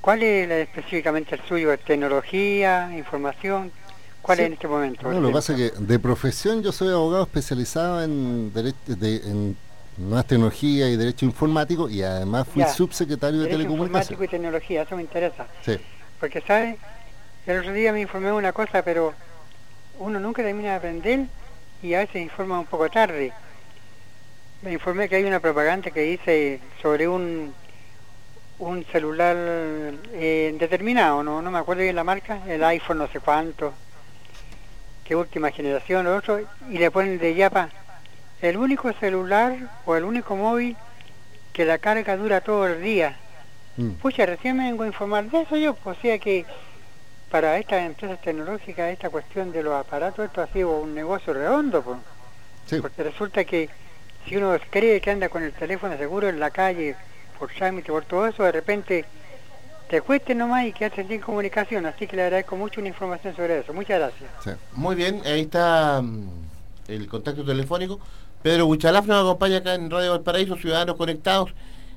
¿Cuál 0.00 0.22
es 0.22 0.48
específicamente 0.68 1.34
el 1.34 1.42
suyo? 1.48 1.76
¿Tecnología, 1.78 2.96
información? 2.96 3.72
¿Cuál 4.20 4.38
es 4.38 4.46
en 4.46 4.52
este 4.52 4.68
momento? 4.68 5.10
No, 5.10 5.20
lo 5.20 5.28
que 5.28 5.34
pasa 5.34 5.52
es 5.54 5.72
que 5.72 5.78
de 5.80 5.98
profesión 5.98 6.62
yo 6.62 6.70
soy 6.70 6.90
abogado 6.90 7.24
especializado 7.24 8.04
en, 8.04 8.52
derecho, 8.52 8.78
de, 8.86 9.16
en 9.16 9.56
nuevas 9.96 10.26
tecnologías 10.26 10.88
y 10.88 10.96
derecho 10.96 11.24
informático 11.24 11.88
y 11.88 12.02
además 12.02 12.48
fui 12.48 12.64
subsecretario 12.64 13.40
de 13.40 13.48
telecomunicaciones. 13.48 14.10
informático 14.10 14.24
y 14.24 14.28
tecnología, 14.28 14.82
eso 14.82 14.96
me 14.96 15.02
interesa. 15.02 15.46
Sí. 15.64 15.78
Porque, 16.18 16.40
¿sabes? 16.40 16.76
El 17.46 17.58
otro 17.58 17.72
día 17.72 17.92
me 17.92 18.00
informé 18.00 18.28
de 18.28 18.34
una 18.34 18.52
cosa, 18.52 18.82
pero 18.82 19.12
uno 19.98 20.20
nunca 20.20 20.42
termina 20.42 20.70
de 20.70 20.76
aprender 20.76 21.20
y 21.82 21.94
a 21.94 22.00
veces 22.00 22.22
informa 22.22 22.58
un 22.58 22.66
poco 22.66 22.88
tarde. 22.88 23.32
Me 24.62 24.72
informé 24.72 25.08
que 25.08 25.16
hay 25.16 25.24
una 25.24 25.40
propaganda 25.40 25.90
que 25.90 26.00
dice 26.02 26.60
sobre 26.80 27.08
un 27.08 27.52
un 28.62 28.84
celular 28.92 29.36
eh, 30.12 30.54
determinado, 30.58 31.24
no, 31.24 31.42
no 31.42 31.50
me 31.50 31.58
acuerdo 31.58 31.82
bien 31.82 31.96
la 31.96 32.04
marca, 32.04 32.40
el 32.46 32.62
iPhone 32.62 32.98
no 32.98 33.08
sé 33.08 33.18
cuánto, 33.18 33.72
que 35.04 35.16
última 35.16 35.50
generación 35.50 36.06
o 36.06 36.16
otro, 36.16 36.40
y 36.70 36.78
le 36.78 36.90
ponen 36.92 37.18
de 37.18 37.34
yapa 37.34 37.68
el 38.42 38.56
único 38.56 38.92
celular 38.94 39.56
o 39.86 39.96
el 39.96 40.04
único 40.04 40.36
móvil 40.36 40.76
que 41.52 41.64
la 41.64 41.78
carga 41.78 42.16
dura 42.16 42.40
todo 42.40 42.66
el 42.66 42.82
día. 42.82 43.16
Mm. 43.76 43.92
Pucha, 43.92 44.26
recién 44.26 44.56
me 44.56 44.64
vengo 44.64 44.82
a 44.82 44.88
informar 44.88 45.30
de 45.30 45.42
eso 45.42 45.56
yo, 45.56 45.74
pues, 45.74 45.98
o 45.98 46.00
sea 46.00 46.18
que 46.18 46.44
para 47.30 47.56
estas 47.56 47.86
empresas 47.86 48.20
tecnológicas 48.20 48.92
esta 48.92 49.08
cuestión 49.08 49.52
de 49.52 49.62
los 49.62 49.72
aparatos, 49.74 50.26
esto 50.26 50.42
ha 50.42 50.46
sido 50.48 50.80
un 50.80 50.94
negocio 50.94 51.32
redondo, 51.32 51.82
pues. 51.82 52.82
porque 52.82 53.02
resulta 53.02 53.44
que 53.44 53.70
si 54.26 54.36
uno 54.36 54.54
cree 54.70 55.00
que 55.00 55.10
anda 55.10 55.28
con 55.28 55.42
el 55.42 55.52
teléfono 55.52 55.96
seguro 55.96 56.28
en 56.28 56.38
la 56.38 56.50
calle, 56.50 56.94
por 57.38 57.50
trámite, 57.50 57.90
por 57.90 58.04
todo 58.04 58.26
eso, 58.26 58.42
de 58.42 58.52
repente 58.52 59.04
te 59.88 60.00
cueste 60.00 60.34
nomás 60.34 60.66
y 60.66 60.72
quedaste 60.72 61.06
sin 61.06 61.20
comunicación. 61.20 61.86
Así 61.86 62.06
que 62.06 62.16
le 62.16 62.22
agradezco 62.22 62.56
mucho 62.56 62.80
una 62.80 62.88
información 62.88 63.34
sobre 63.34 63.60
eso. 63.60 63.72
Muchas 63.72 63.98
gracias. 63.98 64.58
Muy 64.72 64.94
bien, 64.94 65.22
ahí 65.24 65.40
está 65.40 66.00
mm, 66.02 66.28
el 66.88 67.08
contacto 67.08 67.44
telefónico. 67.44 67.98
Pedro 68.42 68.66
Buchalaf 68.66 69.06
nos 69.06 69.22
acompaña 69.22 69.58
acá 69.58 69.74
en 69.74 69.88
Radio 69.88 70.10
Valparaíso, 70.10 70.56
Ciudadanos 70.56 70.96
Conectados. 70.96 71.52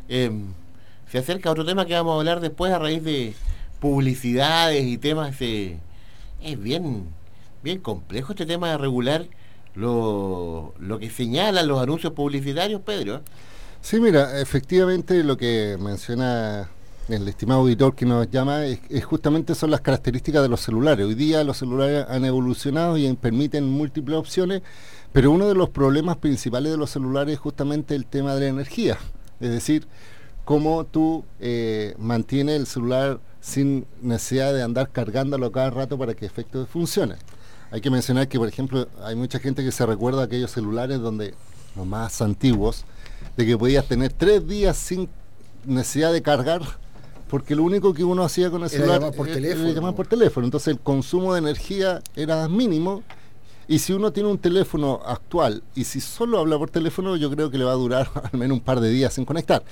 Em, 0.08 0.54
se 1.12 1.18
acerca 1.18 1.50
otro 1.50 1.66
tema 1.66 1.86
que 1.86 1.96
vamos 1.96 2.14
a 2.14 2.20
hablar 2.20 2.40
después 2.40 2.72
a 2.72 2.78
raíz 2.78 3.04
de 3.04 3.34
publicidades 3.80 4.84
y 4.84 4.98
temas. 5.00 5.36
es 5.42 5.80
bien, 6.60 7.08
bien 7.64 7.80
complejo 7.80 8.34
este 8.34 8.46
tema 8.46 8.70
de 8.70 8.78
regular 8.78 9.26
lo, 9.74 10.76
lo 10.80 11.00
que 11.00 11.10
señalan 11.10 11.68
los 11.68 11.82
anuncios 11.82 12.14
publicitarios, 12.14 12.82
Pedro. 12.82 13.22
Sí, 13.82 14.00
mira, 14.00 14.40
efectivamente 14.40 15.24
lo 15.24 15.38
que 15.38 15.78
menciona 15.80 16.70
el 17.08 17.28
estimado 17.28 17.62
auditor 17.62 17.96
que 17.96 18.06
nos 18.06 18.30
llama 18.30 18.66
es, 18.66 18.80
justamente 19.06 19.54
son 19.54 19.72
las 19.72 19.82
características 19.82 20.42
de 20.42 20.50
los 20.50 20.62
celulares. 20.62 21.06
Hoy 21.06 21.16
día 21.16 21.44
los 21.44 21.58
celulares 21.58 22.06
han 22.10 22.26
evolucionado 22.26 22.98
y 22.98 23.12
permiten 23.14 23.66
múltiples 23.66 24.18
opciones, 24.18 24.64
pero 25.12 25.32
uno 25.32 25.48
de 25.48 25.56
los 25.56 25.70
problemas 25.70 26.18
principales 26.18 26.72
de 26.72 26.78
los 26.78 26.90
celulares 26.90 27.34
es 27.36 27.40
justamente 27.40 27.96
el 27.96 28.06
tema 28.06 28.34
de 28.34 28.42
la 28.42 28.48
energía. 28.48 28.98
Es 29.40 29.50
decir, 29.50 29.88
cómo 30.46 30.86
tú 30.86 31.26
eh, 31.40 31.96
mantienes 32.00 32.56
el 32.56 32.66
celular 32.66 33.20
sin 33.40 33.86
necesidad 34.02 34.54
de 34.54 34.64
andar 34.64 34.90
cargándolo 34.90 35.52
cada 35.52 35.70
rato 35.70 35.98
para 35.98 36.16
que 36.16 36.26
efecto 36.26 36.66
funcione. 36.66 37.16
Hay 37.70 37.82
que 37.82 37.92
mencionar 37.92 38.28
que, 38.28 38.40
por 38.40 38.48
ejemplo, 38.48 38.88
hay 39.04 39.16
mucha 39.16 39.40
gente 39.40 39.64
que 39.64 39.72
se 39.72 39.86
recuerda 39.86 40.24
aquellos 40.24 40.52
celulares 40.52 41.00
donde, 41.00 41.36
los 41.76 41.86
más 41.86 42.22
antiguos, 42.22 42.86
de 43.38 43.46
que 43.46 43.58
podías 43.58 43.88
tener 43.88 44.14
tres 44.14 44.48
días 44.48 44.78
sin 44.78 45.10
necesidad 45.66 46.14
de 46.14 46.22
cargar, 46.22 46.62
porque 47.30 47.56
lo 47.56 47.64
único 47.64 47.94
que 47.94 48.04
uno 48.04 48.24
hacía 48.24 48.52
con 48.52 48.64
el 48.64 48.70
celular 48.70 49.02
era 49.02 49.12
por, 49.12 49.28
teléfono. 49.28 49.72
llamar 49.72 49.96
por 49.96 50.08
teléfono. 50.08 50.46
Entonces 50.46 50.70
el 50.70 50.80
consumo 50.80 51.34
de 51.34 51.40
energía 51.40 52.02
era 52.16 52.48
mínimo. 52.48 53.04
Y 53.68 53.80
si 53.80 53.94
uno 53.94 54.14
tiene 54.14 54.30
un 54.30 54.38
teléfono 54.38 55.02
actual 55.04 55.64
y 55.74 55.86
si 55.86 56.00
solo 56.00 56.38
habla 56.40 56.58
por 56.58 56.70
teléfono, 56.70 57.16
yo 57.16 57.32
creo 57.32 57.50
que 57.50 57.58
le 57.58 57.64
va 57.64 57.72
a 57.72 57.76
durar 57.76 58.10
al 58.32 58.38
menos 58.38 58.58
un 58.60 58.64
par 58.64 58.80
de 58.80 58.90
días 58.90 59.14
sin 59.14 59.26
conectar. 59.26 59.64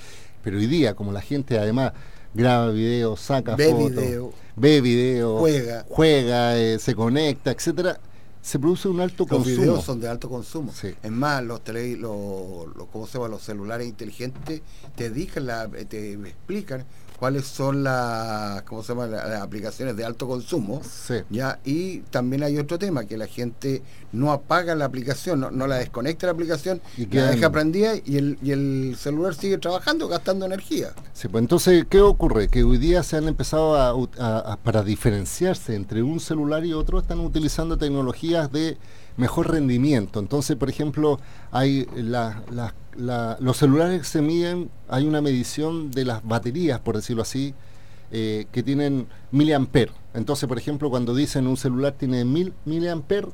Pero 0.42 0.58
hoy 0.58 0.66
día, 0.66 0.94
como 0.94 1.12
la 1.12 1.20
gente 1.20 1.58
además 1.58 1.92
graba 2.34 2.70
video, 2.70 3.16
saca 3.16 3.56
fotos, 3.56 4.34
ve 4.56 4.80
video, 4.80 5.38
juega, 5.38 5.86
juega 5.88 6.58
eh, 6.58 6.80
se 6.80 6.96
conecta, 6.96 7.52
etcétera, 7.52 8.00
se 8.42 8.58
produce 8.58 8.88
un 8.88 9.00
alto 9.00 9.26
consumo. 9.26 9.54
Los 9.54 9.64
videos 9.64 9.84
son 9.84 10.00
de 10.00 10.08
alto 10.08 10.28
consumo. 10.28 10.72
Es 10.82 11.10
más, 11.10 11.42
los, 11.44 11.62
tele, 11.62 11.96
los, 11.96 12.66
los, 12.76 13.08
se 13.08 13.16
llama? 13.16 13.28
los 13.28 13.42
celulares 13.42 13.86
inteligentes 13.86 14.60
te, 14.96 15.10
digan 15.10 15.46
la, 15.46 15.68
te 15.68 16.12
explican 16.12 16.84
cuáles 17.18 17.46
son 17.46 17.84
las, 17.84 18.62
¿cómo 18.62 18.82
se 18.82 18.88
llama? 18.92 19.06
las 19.06 19.40
aplicaciones 19.40 19.96
de 19.96 20.04
alto 20.04 20.26
consumo. 20.26 20.80
¿ya? 21.30 21.58
Y 21.64 22.00
también 22.10 22.42
hay 22.42 22.58
otro 22.58 22.78
tema, 22.78 23.04
que 23.04 23.16
la 23.16 23.26
gente 23.26 23.82
no 24.12 24.32
apaga 24.32 24.74
la 24.74 24.84
aplicación, 24.84 25.40
no, 25.40 25.66
la 25.66 25.76
desconecta 25.76 26.26
la 26.26 26.32
aplicación, 26.32 26.80
y 26.96 27.06
la 27.06 27.30
deja 27.30 27.50
prendida 27.50 27.94
y 28.04 28.16
el, 28.16 28.38
y 28.42 28.52
el 28.52 28.96
celular 28.98 29.34
sigue 29.34 29.58
trabajando, 29.58 30.08
gastando 30.08 30.46
energía. 30.46 30.92
Sí, 31.12 31.28
pues 31.28 31.42
entonces, 31.42 31.84
¿qué 31.88 32.00
ocurre? 32.00 32.48
Que 32.48 32.64
hoy 32.64 32.78
día 32.78 33.02
se 33.02 33.16
han 33.16 33.28
empezado 33.28 33.76
a, 33.76 34.56
para 34.62 34.82
diferenciarse 34.82 35.74
entre 35.74 36.02
un 36.02 36.20
celular 36.20 36.64
y 36.64 36.72
otro, 36.72 36.98
están 36.98 37.20
utilizando 37.20 37.76
tecnologías 37.76 38.50
de 38.52 38.76
mejor 39.16 39.50
rendimiento. 39.50 40.20
Entonces, 40.20 40.56
por 40.56 40.68
ejemplo, 40.68 41.20
hay 41.50 41.86
las 41.94 42.36
los 42.96 43.56
celulares 43.56 44.06
se 44.06 44.22
miden, 44.22 44.70
hay 44.88 45.06
una 45.06 45.20
medición 45.20 45.90
de 45.90 46.04
las 46.04 46.24
baterías, 46.24 46.80
por 46.80 46.96
decirlo 46.96 47.22
así, 47.22 47.54
eh, 48.12 48.46
que 48.52 48.62
tienen 48.62 49.06
miliamper. 49.32 49.90
Entonces, 50.14 50.48
por 50.48 50.58
ejemplo, 50.58 50.90
cuando 50.90 51.14
dicen 51.14 51.46
un 51.46 51.56
celular 51.56 51.94
tiene 51.98 52.24
mil 52.24 52.52
miliamper, 52.64 53.28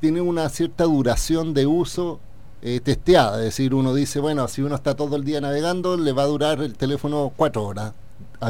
tiene 0.00 0.20
una 0.20 0.48
cierta 0.50 0.84
duración 0.84 1.54
de 1.54 1.66
uso 1.66 2.20
eh, 2.62 2.80
testeada. 2.82 3.38
Es 3.38 3.44
decir, 3.44 3.74
uno 3.74 3.94
dice, 3.94 4.20
bueno, 4.20 4.46
si 4.48 4.62
uno 4.62 4.74
está 4.74 4.94
todo 4.94 5.16
el 5.16 5.24
día 5.24 5.40
navegando, 5.40 5.96
le 5.96 6.12
va 6.12 6.24
a 6.24 6.26
durar 6.26 6.60
el 6.60 6.74
teléfono 6.74 7.32
cuatro 7.34 7.64
horas 7.64 7.92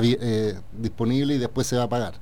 eh, 0.03 0.59
disponible 0.73 1.35
y 1.35 1.39
después 1.39 1.67
se 1.67 1.77
va 1.77 1.83
a 1.83 1.87
apagar. 1.87 2.15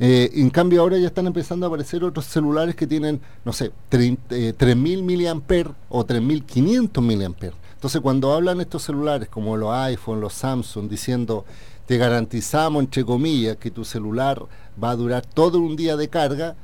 Eh, 0.00 0.30
en 0.34 0.50
cambio 0.50 0.80
ahora 0.80 0.98
ya 0.98 1.06
están 1.06 1.26
empezando 1.26 1.66
a 1.66 1.68
aparecer 1.68 2.02
otros 2.02 2.26
celulares 2.26 2.74
que 2.74 2.86
tienen, 2.86 3.20
no 3.44 3.52
sé, 3.52 3.70
3.000 3.90 5.34
mAh 5.34 5.74
o 5.88 6.04
3.500 6.04 7.00
mAh. 7.00 7.52
Entonces 7.74 8.00
cuando 8.00 8.32
hablan 8.32 8.60
estos 8.60 8.82
celulares 8.82 9.28
como 9.28 9.56
los 9.56 9.72
iPhone, 9.72 10.20
los 10.20 10.32
Samsung, 10.34 10.88
diciendo 10.88 11.44
te 11.86 11.98
garantizamos, 11.98 12.82
entre 12.82 13.04
comillas, 13.04 13.56
que 13.56 13.70
tu 13.70 13.84
celular 13.84 14.42
va 14.82 14.90
a 14.90 14.96
durar 14.96 15.26
todo 15.26 15.58
un 15.58 15.76
día 15.76 15.96
de 15.96 16.08
carga, 16.08 16.54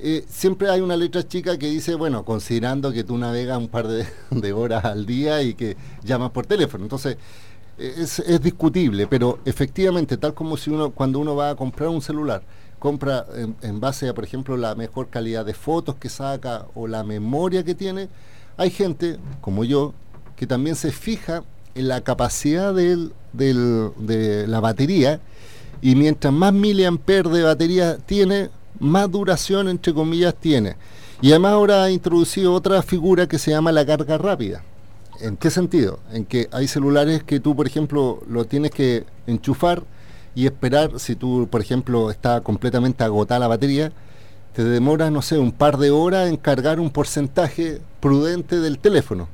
eh, 0.00 0.24
siempre 0.28 0.70
hay 0.70 0.80
una 0.80 0.96
letra 0.96 1.26
chica 1.26 1.58
que 1.58 1.68
dice, 1.68 1.94
bueno, 1.96 2.24
considerando 2.24 2.92
que 2.92 3.02
tú 3.02 3.18
navegas 3.18 3.58
un 3.58 3.68
par 3.68 3.88
de, 3.88 4.06
horas 4.52 4.84
al 4.84 5.06
día 5.06 5.42
y 5.42 5.54
que 5.54 5.76
llamas 6.04 6.30
por 6.30 6.46
teléfono. 6.46 6.84
Entonces, 6.84 7.16
es, 7.78 8.40
discutible, 8.40 9.06
pero 9.06 9.38
efectivamente, 9.44 10.16
tal 10.16 10.34
como 10.34 10.56
si 10.56 10.70
uno, 10.70 10.90
cuando 10.90 11.18
uno 11.18 11.34
va 11.34 11.50
a 11.50 11.54
comprar 11.56 11.88
un 11.88 12.02
celular, 12.02 12.42
compra 12.78 13.26
en, 13.62 13.80
base 13.80 14.08
a, 14.08 14.14
por 14.14 14.24
ejemplo, 14.24 14.56
la 14.56 14.74
mejor 14.74 15.08
calidad 15.08 15.44
de 15.44 15.54
fotos 15.54 15.96
que 15.96 16.08
saca 16.08 16.66
o 16.74 16.86
la 16.86 17.04
memoria 17.04 17.64
que 17.64 17.74
tiene, 17.74 18.08
hay 18.56 18.70
gente, 18.70 19.18
como 19.40 19.64
yo, 19.64 19.94
que 20.36 20.46
también 20.46 20.76
se 20.76 20.92
fija 20.92 21.44
en 21.74 21.88
la 21.88 22.00
capacidad 22.00 22.74
de 22.74 24.46
la 24.46 24.60
batería 24.60 25.20
y 25.80 25.94
mientras 25.94 26.32
más 26.32 26.52
miliamperes 26.52 27.32
de 27.32 27.42
batería 27.42 27.98
tiene, 27.98 28.50
más 28.80 29.10
duración, 29.10 29.68
entre 29.68 29.94
comillas, 29.94 30.34
tiene. 30.34 30.76
Y 31.20 31.30
además 31.30 31.52
ahora 31.52 31.84
ha 31.84 31.90
introducido 31.90 32.52
otra 32.52 32.82
figura 32.82 33.26
que 33.26 33.38
se 33.38 33.50
llama 33.50 33.72
la 33.72 33.84
carga 33.84 34.18
rápida. 34.18 34.62
¿En 35.20 35.36
qué 35.36 35.50
sentido? 35.50 35.98
En 36.12 36.24
que 36.24 36.48
hay 36.52 36.68
celulares 36.68 37.24
que 37.24 37.40
tú, 37.40 37.56
por 37.56 37.66
ejemplo, 37.66 38.22
lo 38.28 38.44
tienes 38.44 38.70
que 38.70 39.04
enchufar 39.26 39.82
y 40.34 40.46
esperar, 40.46 40.98
si 40.98 41.16
tú, 41.16 41.48
por 41.50 41.60
ejemplo, 41.60 42.10
está 42.10 42.40
completamente 42.40 43.04
agotada 43.04 43.40
la 43.40 43.48
batería, 43.48 43.92
te 44.52 44.64
demora, 44.64 45.10
no 45.10 45.22
sé, 45.22 45.38
un 45.38 45.52
par 45.52 45.78
de 45.78 45.90
horas 45.90 46.28
en 46.28 46.36
cargar 46.36 46.80
un 46.80 46.90
porcentaje 46.90 47.80
prudente 48.00 48.60
del 48.60 48.78
teléfono. 48.78 49.28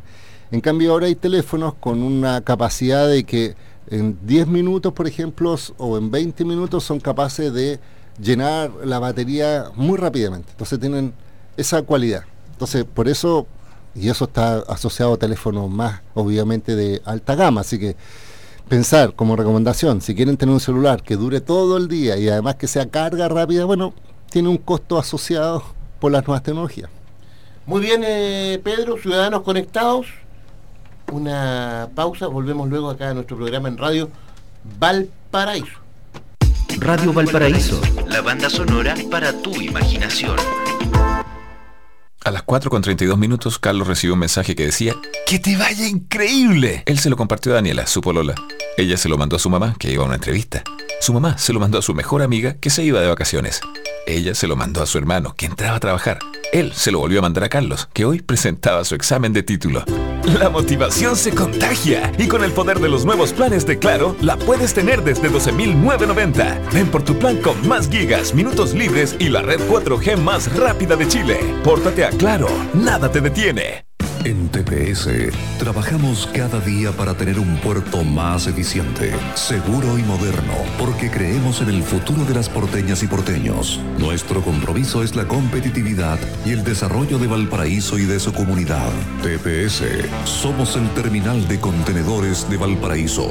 En 0.50 0.60
cambio 0.60 0.92
ahora 0.92 1.06
hay 1.06 1.14
teléfonos 1.14 1.74
con 1.74 2.02
una 2.02 2.40
capacidad 2.42 3.08
de 3.08 3.24
que 3.24 3.54
en 3.90 4.18
10 4.26 4.46
minutos, 4.48 4.92
por 4.92 5.06
ejemplo, 5.06 5.56
o 5.78 5.98
en 5.98 6.10
20 6.10 6.44
minutos 6.44 6.84
son 6.84 7.00
capaces 7.00 7.52
de 7.52 7.80
llenar 8.20 8.70
la 8.84 8.98
batería 8.98 9.66
muy 9.74 9.98
rápidamente. 9.98 10.50
Entonces 10.50 10.78
tienen 10.78 11.12
esa 11.56 11.82
cualidad. 11.82 12.24
Entonces, 12.52 12.84
por 12.84 13.08
eso, 13.08 13.46
y 13.94 14.08
eso 14.08 14.24
está 14.24 14.58
asociado 14.60 15.14
a 15.14 15.16
teléfonos 15.16 15.70
más, 15.70 16.02
obviamente, 16.14 16.76
de 16.76 17.02
alta 17.04 17.34
gama. 17.34 17.62
Así 17.62 17.78
que 17.78 17.96
pensar 18.68 19.14
como 19.14 19.36
recomendación, 19.36 20.00
si 20.00 20.14
quieren 20.14 20.36
tener 20.36 20.52
un 20.52 20.60
celular 20.60 21.02
que 21.02 21.16
dure 21.16 21.40
todo 21.40 21.76
el 21.76 21.88
día 21.88 22.16
y 22.16 22.28
además 22.28 22.56
que 22.56 22.66
sea 22.66 22.88
carga 22.88 23.28
rápida, 23.28 23.64
bueno, 23.64 23.94
tiene 24.30 24.48
un 24.48 24.58
costo 24.58 24.98
asociado 24.98 25.62
por 26.00 26.12
las 26.12 26.26
nuevas 26.26 26.42
tecnologías. 26.42 26.90
Muy 27.66 27.80
bien, 27.80 28.02
eh, 28.04 28.60
Pedro, 28.62 28.98
ciudadanos 28.98 29.42
conectados. 29.42 30.06
Una 31.12 31.88
pausa, 31.94 32.26
volvemos 32.26 32.68
luego 32.68 32.90
acá 32.90 33.10
a 33.10 33.14
nuestro 33.14 33.36
programa 33.36 33.68
en 33.68 33.78
radio 33.78 34.10
Valparaíso. 34.78 35.78
Radio 36.78 37.12
Valparaíso, 37.12 37.80
la 38.08 38.20
banda 38.20 38.50
sonora 38.50 38.94
para 39.10 39.32
tu 39.32 39.54
imaginación. 39.60 40.36
A 42.24 42.30
las 42.30 42.42
4 42.42 42.70
con 42.70 42.80
32 42.80 43.18
minutos, 43.18 43.58
Carlos 43.58 43.86
recibió 43.86 44.14
un 44.14 44.20
mensaje 44.20 44.56
que 44.56 44.64
decía 44.64 44.94
¡Que 45.26 45.38
te 45.38 45.58
vaya 45.58 45.86
increíble! 45.86 46.82
Él 46.86 46.98
se 46.98 47.10
lo 47.10 47.18
compartió 47.18 47.52
a 47.52 47.56
Daniela, 47.56 47.86
su 47.86 48.00
polola. 48.00 48.34
Ella 48.78 48.96
se 48.96 49.10
lo 49.10 49.18
mandó 49.18 49.36
a 49.36 49.38
su 49.38 49.50
mamá, 49.50 49.76
que 49.78 49.92
iba 49.92 50.04
a 50.04 50.06
una 50.06 50.14
entrevista. 50.14 50.64
Su 51.02 51.12
mamá 51.12 51.36
se 51.36 51.52
lo 51.52 51.60
mandó 51.60 51.76
a 51.76 51.82
su 51.82 51.92
mejor 51.92 52.22
amiga, 52.22 52.54
que 52.54 52.70
se 52.70 52.82
iba 52.82 53.02
de 53.02 53.08
vacaciones. 53.08 53.60
Ella 54.06 54.34
se 54.34 54.46
lo 54.46 54.56
mandó 54.56 54.82
a 54.82 54.86
su 54.86 54.96
hermano, 54.96 55.34
que 55.36 55.44
entraba 55.44 55.76
a 55.76 55.80
trabajar. 55.80 56.18
Él 56.52 56.72
se 56.72 56.90
lo 56.90 56.98
volvió 56.98 57.18
a 57.18 57.22
mandar 57.22 57.44
a 57.44 57.48
Carlos, 57.48 57.88
que 57.92 58.04
hoy 58.04 58.20
presentaba 58.20 58.84
su 58.84 58.94
examen 58.94 59.32
de 59.32 59.42
título. 59.42 59.84
La 60.40 60.48
motivación 60.48 61.16
se 61.16 61.34
contagia 61.34 62.12
y 62.18 62.28
con 62.28 62.44
el 62.44 62.52
poder 62.52 62.80
de 62.80 62.88
los 62.88 63.04
nuevos 63.04 63.32
planes 63.32 63.66
de 63.66 63.78
Claro, 63.78 64.16
la 64.20 64.36
puedes 64.36 64.72
tener 64.72 65.02
desde 65.02 65.30
12.990. 65.30 66.72
Ven 66.72 66.86
por 66.88 67.02
tu 67.02 67.18
plan 67.18 67.36
con 67.36 67.66
más 67.68 67.88
gigas, 67.88 68.34
minutos 68.34 68.72
libres 68.74 69.16
y 69.18 69.28
la 69.28 69.42
red 69.42 69.60
4G 69.68 70.16
más 70.16 70.54
rápida 70.56 70.96
de 70.96 71.08
Chile. 71.08 71.38
Pórtate 71.62 72.04
a 72.04 72.10
Claro, 72.10 72.48
nada 72.72 73.10
te 73.12 73.20
detiene. 73.20 73.93
En 74.24 74.48
TPS 74.48 75.06
trabajamos 75.58 76.26
cada 76.32 76.58
día 76.58 76.92
para 76.92 77.14
tener 77.14 77.38
un 77.38 77.58
puerto 77.58 78.02
más 78.04 78.46
eficiente, 78.46 79.12
seguro 79.34 79.98
y 79.98 80.02
moderno, 80.02 80.54
porque 80.78 81.10
creemos 81.10 81.60
en 81.60 81.68
el 81.68 81.82
futuro 81.82 82.24
de 82.24 82.32
las 82.32 82.48
porteñas 82.48 83.02
y 83.02 83.06
porteños. 83.06 83.78
Nuestro 83.98 84.40
compromiso 84.40 85.02
es 85.02 85.14
la 85.14 85.28
competitividad 85.28 86.18
y 86.46 86.52
el 86.52 86.64
desarrollo 86.64 87.18
de 87.18 87.26
Valparaíso 87.26 87.98
y 87.98 88.06
de 88.06 88.18
su 88.18 88.32
comunidad. 88.32 88.90
TPS, 89.22 89.82
somos 90.24 90.74
el 90.76 90.88
terminal 90.94 91.46
de 91.46 91.60
contenedores 91.60 92.48
de 92.48 92.56
Valparaíso. 92.56 93.30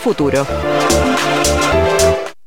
futuro. 0.01 0.45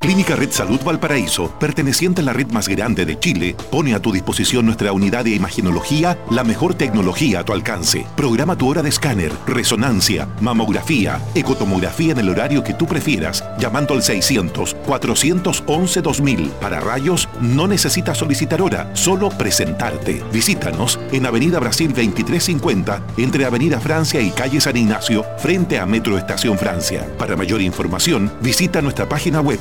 Clínica 0.04 0.36
Red 0.36 0.50
Salud 0.50 0.80
Valparaíso, 0.84 1.50
perteneciente 1.58 2.20
a 2.20 2.24
la 2.24 2.34
red 2.34 2.52
más 2.52 2.68
grande 2.68 3.06
de 3.06 3.18
Chile, 3.18 3.56
pone 3.70 3.94
a 3.94 4.00
tu 4.00 4.12
disposición 4.12 4.66
nuestra 4.66 4.92
unidad 4.92 5.24
de 5.24 5.30
imagenología, 5.30 6.18
la 6.30 6.44
mejor 6.44 6.74
tecnología 6.74 7.40
a 7.40 7.44
tu 7.44 7.54
alcance. 7.54 8.04
Programa 8.14 8.54
tu 8.54 8.68
hora 8.68 8.82
de 8.82 8.90
escáner, 8.90 9.32
resonancia, 9.46 10.28
mamografía, 10.42 11.22
ecotomografía 11.34 12.12
en 12.12 12.18
el 12.18 12.28
horario 12.28 12.62
que 12.62 12.74
tú 12.74 12.86
prefieras, 12.86 13.42
llamando 13.58 13.94
al 13.94 14.02
600-411-2000. 14.02 16.50
Para 16.50 16.80
rayos, 16.80 17.26
no 17.40 17.66
necesitas 17.66 18.18
solicitar 18.18 18.60
hora, 18.60 18.94
solo 18.94 19.30
presentarte. 19.30 20.22
Visítanos 20.34 21.00
en 21.12 21.24
Avenida 21.24 21.58
Brasil 21.60 21.94
2350, 21.94 23.00
entre 23.16 23.46
Avenida 23.46 23.80
Francia 23.80 24.20
y 24.20 24.32
Calle 24.32 24.60
San 24.60 24.76
Ignacio, 24.76 25.24
frente 25.38 25.78
a 25.78 25.86
Metro 25.86 26.18
Estación 26.18 26.58
Francia. 26.58 27.08
Para 27.16 27.36
mayor 27.36 27.62
información, 27.62 28.30
visita 28.42 28.82
nuestra 28.82 29.08
página 29.08 29.40
web 29.40 29.60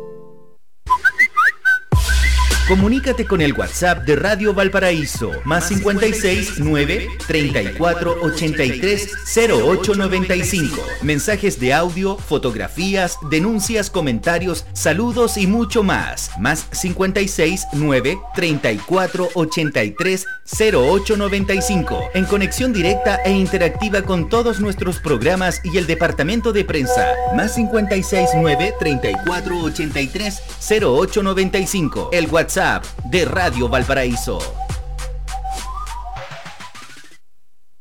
Comunícate 2.71 3.25
con 3.25 3.41
el 3.41 3.51
WhatsApp 3.51 4.05
de 4.05 4.15
Radio 4.15 4.53
Valparaíso, 4.53 5.33
más 5.43 5.67
56 5.67 6.59
9 6.59 7.09
34 7.27 8.15
83 8.21 9.09
0895. 9.35 10.81
Mensajes 11.01 11.59
de 11.59 11.73
audio, 11.73 12.15
fotografías, 12.15 13.17
denuncias, 13.29 13.89
comentarios, 13.89 14.65
saludos 14.71 15.35
y 15.35 15.47
mucho 15.47 15.83
más. 15.83 16.31
Más 16.39 16.65
56 16.71 17.67
9 17.73 18.17
34 18.35 19.27
83 19.33 20.25
0895. 20.45 21.99
En 22.13 22.23
conexión 22.23 22.71
directa 22.71 23.17
e 23.25 23.31
interactiva 23.31 24.03
con 24.03 24.29
todos 24.29 24.61
nuestros 24.61 24.99
programas 24.99 25.59
y 25.65 25.77
el 25.77 25.87
departamento 25.87 26.53
de 26.53 26.63
prensa. 26.63 27.05
Más 27.35 27.53
56 27.55 28.29
9 28.37 28.75
34 28.79 29.59
83 29.61 30.41
0895. 30.69 32.11
El 32.13 32.27
WhatsApp 32.27 32.60
de 32.61 33.25
Radio 33.25 33.67
Valparaíso. 33.69 34.37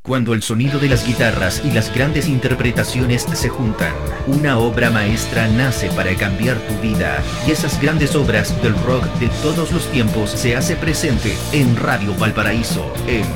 Cuando 0.02 0.32
el 0.32 0.42
sonido 0.42 0.78
de 0.78 0.88
las 0.88 1.06
guitarras 1.06 1.60
y 1.62 1.70
las 1.70 1.94
grandes 1.94 2.26
interpretaciones 2.26 3.24
se 3.30 3.50
juntan, 3.50 3.92
una 4.26 4.58
obra 4.58 4.88
maestra 4.88 5.48
nace 5.48 5.90
para 5.90 6.14
cambiar 6.14 6.56
tu 6.60 6.74
vida 6.80 7.22
y 7.46 7.50
esas 7.50 7.78
grandes 7.80 8.16
obras 8.16 8.60
del 8.62 8.74
rock 8.84 9.04
de 9.20 9.28
todos 9.42 9.70
los 9.70 9.86
tiempos 9.90 10.30
se 10.30 10.56
hace 10.56 10.76
presente 10.76 11.36
en 11.52 11.76
Radio 11.76 12.14
Valparaíso, 12.14 12.90
en 13.06 13.26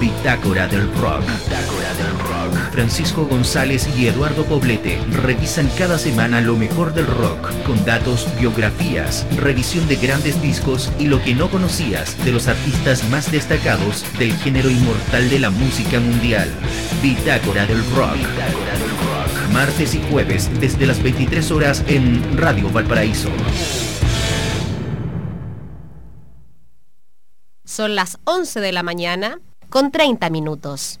Bitácora 0.00 0.66
del 0.66 0.90
Rock. 0.94 1.24
Francisco 2.76 3.24
González 3.24 3.88
y 3.96 4.06
Eduardo 4.06 4.44
Poblete 4.44 4.98
revisan 5.10 5.66
cada 5.78 5.98
semana 5.98 6.42
lo 6.42 6.56
mejor 6.56 6.92
del 6.92 7.06
rock, 7.06 7.50
con 7.64 7.82
datos, 7.86 8.28
biografías, 8.38 9.26
revisión 9.38 9.88
de 9.88 9.96
grandes 9.96 10.42
discos 10.42 10.92
y 10.98 11.06
lo 11.06 11.22
que 11.22 11.34
no 11.34 11.48
conocías 11.50 12.22
de 12.26 12.32
los 12.32 12.48
artistas 12.48 13.08
más 13.08 13.32
destacados 13.32 14.04
del 14.18 14.30
género 14.36 14.68
inmortal 14.68 15.30
de 15.30 15.38
la 15.38 15.48
música 15.48 15.98
mundial. 16.00 16.50
Bitácora 17.00 17.64
del 17.64 17.78
Rock. 17.92 18.16
Del 18.16 18.26
Rock. 18.26 19.52
Martes 19.54 19.94
y 19.94 20.02
jueves 20.10 20.50
desde 20.60 20.84
las 20.84 21.02
23 21.02 21.50
horas 21.52 21.82
en 21.88 22.36
Radio 22.36 22.68
Valparaíso. 22.68 23.30
Son 27.64 27.94
las 27.94 28.18
11 28.24 28.60
de 28.60 28.72
la 28.72 28.82
mañana 28.82 29.40
con 29.70 29.90
30 29.90 30.28
minutos. 30.28 31.00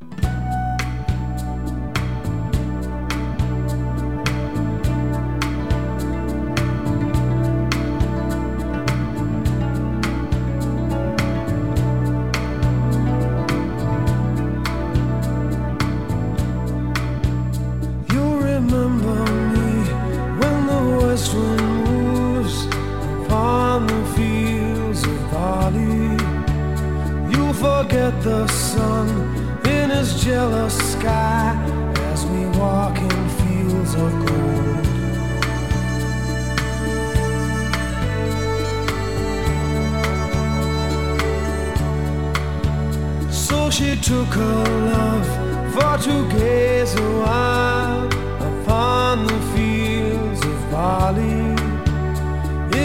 to 46.11 46.29
gaze 46.29 46.93
a 46.95 47.09
while 47.21 48.05
upon 48.49 49.25
the 49.31 49.39
fields 49.53 50.41
of 50.51 50.57
Bali. 50.71 51.41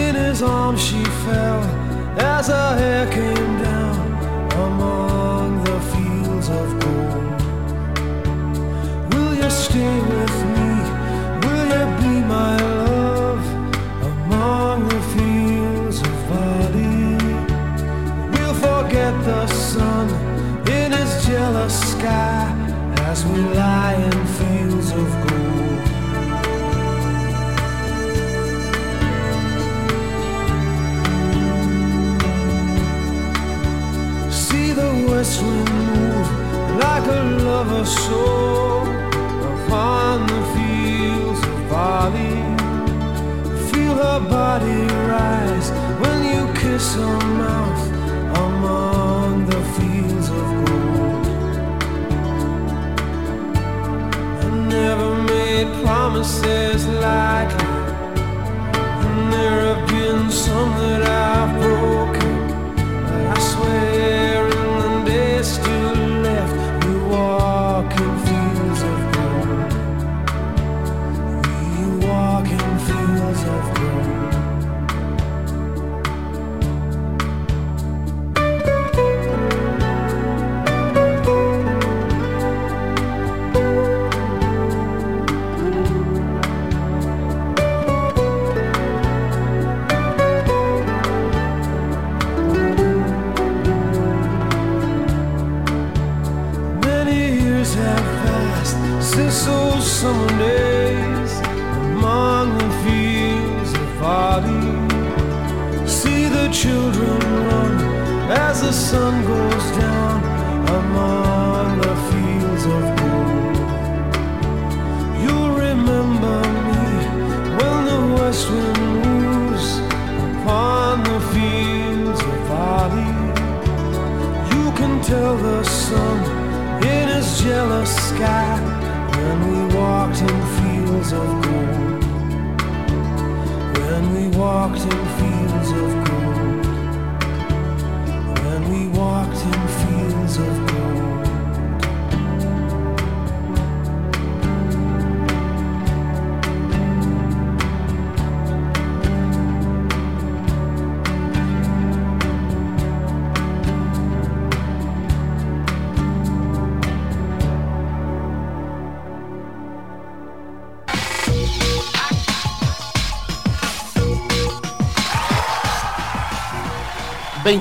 In 0.01 0.13
his 0.15 0.41
arms 0.41 0.81
she 0.87 1.03
fell 1.25 1.61
as 2.35 2.47
her 2.47 2.71
hair 2.81 3.05
came 3.17 3.53
down 3.67 4.05
among 4.65 5.49
the 5.67 5.79
fields 5.91 6.47
of 6.59 6.67
gold. 6.83 7.39
Will 9.11 9.33
you 9.41 9.49
stay 9.65 9.95
with 10.11 10.37
me? 10.55 10.71
Will 11.43 11.67
you 11.75 11.85
be 12.01 12.13
my 12.35 12.53
love 12.81 13.45
among 14.11 14.77
the 14.93 15.01
fields 15.13 15.97
of 16.09 16.15
Bali? 16.29 16.99
We'll 18.33 18.57
forget 18.67 19.13
the 19.29 19.43
sun 19.47 20.07
in 20.77 20.89
his 20.99 21.11
jealous 21.25 21.75
sky 21.91 22.46
we 23.31 23.39
lie 23.61 23.95
in 24.09 24.17
fields 24.37 24.91
of 24.91 25.07
gold. 25.25 25.85
See 34.31 34.71
the 34.71 34.91
whistling 35.09 35.71
move 35.89 36.29
like 36.83 37.05
a 37.07 37.23
lover's 37.47 37.93
soul 38.05 38.87
upon 39.53 40.15
the 40.31 40.41
fields 40.53 41.41
of 41.53 41.57
Feel 43.69 43.95
her 43.95 44.19
body 44.19 44.81
rise 45.11 45.69
when 46.01 46.19
you 46.31 46.41
kiss 46.61 46.95
her 46.95 47.19
mouth. 47.41 47.76
promises 55.87 56.85
like 56.85 57.49
And 59.05 59.31
there 59.31 59.59
have 59.73 59.87
been 59.87 60.29
some 60.29 60.71
that 60.79 61.03
I've 61.03 61.61
broken. 61.61 62.26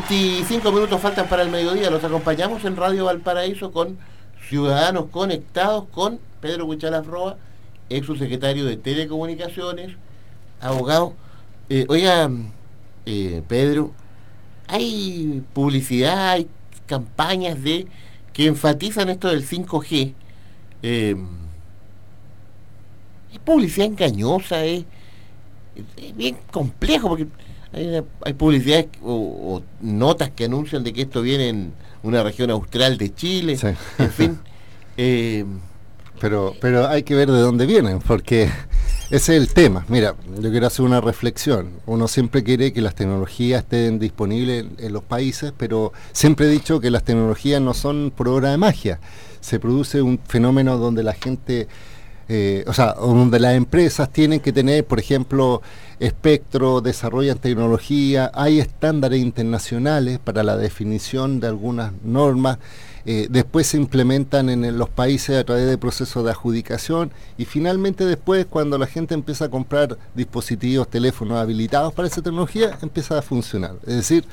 25 0.09 0.71
minutos 0.71 1.01
faltan 1.01 1.29
para 1.29 1.42
el 1.42 1.51
mediodía. 1.51 1.90
Los 1.90 2.05
acompañamos 2.05 2.64
en 2.64 2.77
Radio 2.77 3.07
Valparaíso 3.07 3.73
con 3.73 3.99
Ciudadanos 4.49 5.07
Conectados 5.11 5.87
con 5.90 6.21
Pedro 6.40 6.66
Huichalas 6.66 7.05
Roa, 7.05 7.37
ex 7.88 8.07
subsecretario 8.07 8.64
de 8.66 8.77
Telecomunicaciones, 8.77 9.97
abogado. 10.61 11.14
Eh, 11.69 11.87
oiga, 11.88 12.31
eh, 13.05 13.42
Pedro, 13.49 13.92
hay 14.69 15.42
publicidad, 15.53 16.31
hay 16.31 16.49
campañas 16.87 17.61
de 17.64 17.88
que 18.33 18.47
enfatizan 18.47 19.09
esto 19.09 19.29
del 19.29 19.45
5G. 19.45 20.14
Eh, 20.85 21.16
es 23.33 23.38
publicidad 23.40 23.88
engañosa, 23.88 24.64
es, 24.64 24.85
bien 26.14 26.37
complejo 26.53 27.09
porque 27.09 27.27
hay, 27.76 28.02
hay 28.24 28.32
publicidades 28.32 28.86
o, 29.02 29.62
notas 29.80 30.30
que 30.30 30.46
anuncian 30.46 30.82
de 30.82 30.92
que 30.92 31.02
esto 31.02 31.22
viene 31.22 31.48
en 31.48 31.72
una 32.02 32.22
región 32.22 32.50
austral 32.50 32.96
de 32.98 33.14
Chile, 33.14 33.58
en 33.98 34.10
fin. 34.10 34.38
Eh, 34.98 35.44
pero, 36.18 36.54
pero 36.58 36.88
hay 36.88 37.02
que 37.02 37.14
ver 37.14 37.30
de 37.30 37.38
dónde 37.38 37.66
vienen, 37.66 37.98
porque 37.98 38.48
ese 39.10 39.36
es 39.36 39.42
el 39.42 39.48
tema. 39.48 39.84
Mira, 39.88 40.14
yo 40.40 40.50
quiero 40.50 40.66
hacer 40.66 40.84
una 40.84 41.00
reflexión. 41.00 41.70
Uno 41.86 42.08
siempre 42.08 42.42
quiere 42.42 42.72
que 42.72 42.80
las 42.80 42.94
tecnologías 42.94 43.62
estén 43.62 43.98
disponibles 43.98 44.66
en, 44.78 44.92
los 44.92 45.04
países, 45.04 45.52
pero 45.56 45.92
siempre 46.12 46.46
he 46.46 46.48
dicho 46.48 46.80
que 46.80 46.90
las 46.90 47.04
tecnologías 47.04 47.60
no 47.60 47.74
son 47.74 48.12
por 48.14 48.28
obra 48.28 48.50
de 48.50 48.56
magia. 48.56 48.98
Se 49.40 49.60
produce 49.60 50.02
un 50.02 50.18
fenómeno 50.26 50.78
donde 50.78 51.02
la 51.02 51.12
gente, 51.12 51.68
eh, 52.28 52.64
o 52.66 52.72
sea, 52.72 52.94
donde 52.94 53.38
las 53.38 53.54
empresas 53.54 54.10
tienen 54.12 54.40
que 54.40 54.52
tener, 54.52 54.84
por 54.84 54.98
ejemplo, 54.98 55.62
espectro, 56.00 56.80
desarrollan 56.80 57.38
tecnología, 57.38 58.30
hay 58.34 58.60
estándares 58.60 59.20
internacionales 59.20 60.18
para 60.18 60.42
la 60.42 60.56
definición 60.56 61.40
de 61.40 61.48
algunas 61.48 61.92
normas 62.04 62.58
eh, 63.08 63.28
después 63.30 63.68
se 63.68 63.76
implementan 63.76 64.50
en 64.50 64.76
los 64.76 64.88
países 64.88 65.36
a 65.38 65.44
través 65.44 65.68
de 65.68 65.78
procesos 65.78 66.24
de 66.24 66.30
adjudicación 66.30 67.12
y 67.38 67.44
finalmente 67.44 68.04
después 68.04 68.46
cuando 68.46 68.78
la 68.78 68.88
gente 68.88 69.14
empieza 69.14 69.44
a 69.44 69.48
comprar 69.48 69.96
dispositivos, 70.16 70.88
teléfonos 70.88 71.38
habilitados 71.38 71.94
para 71.94 72.08
esa 72.08 72.20
tecnología, 72.20 72.76
empieza 72.82 73.16
a 73.16 73.22
funcionar. 73.22 73.76
Es 73.86 73.94
decir, 73.94 74.24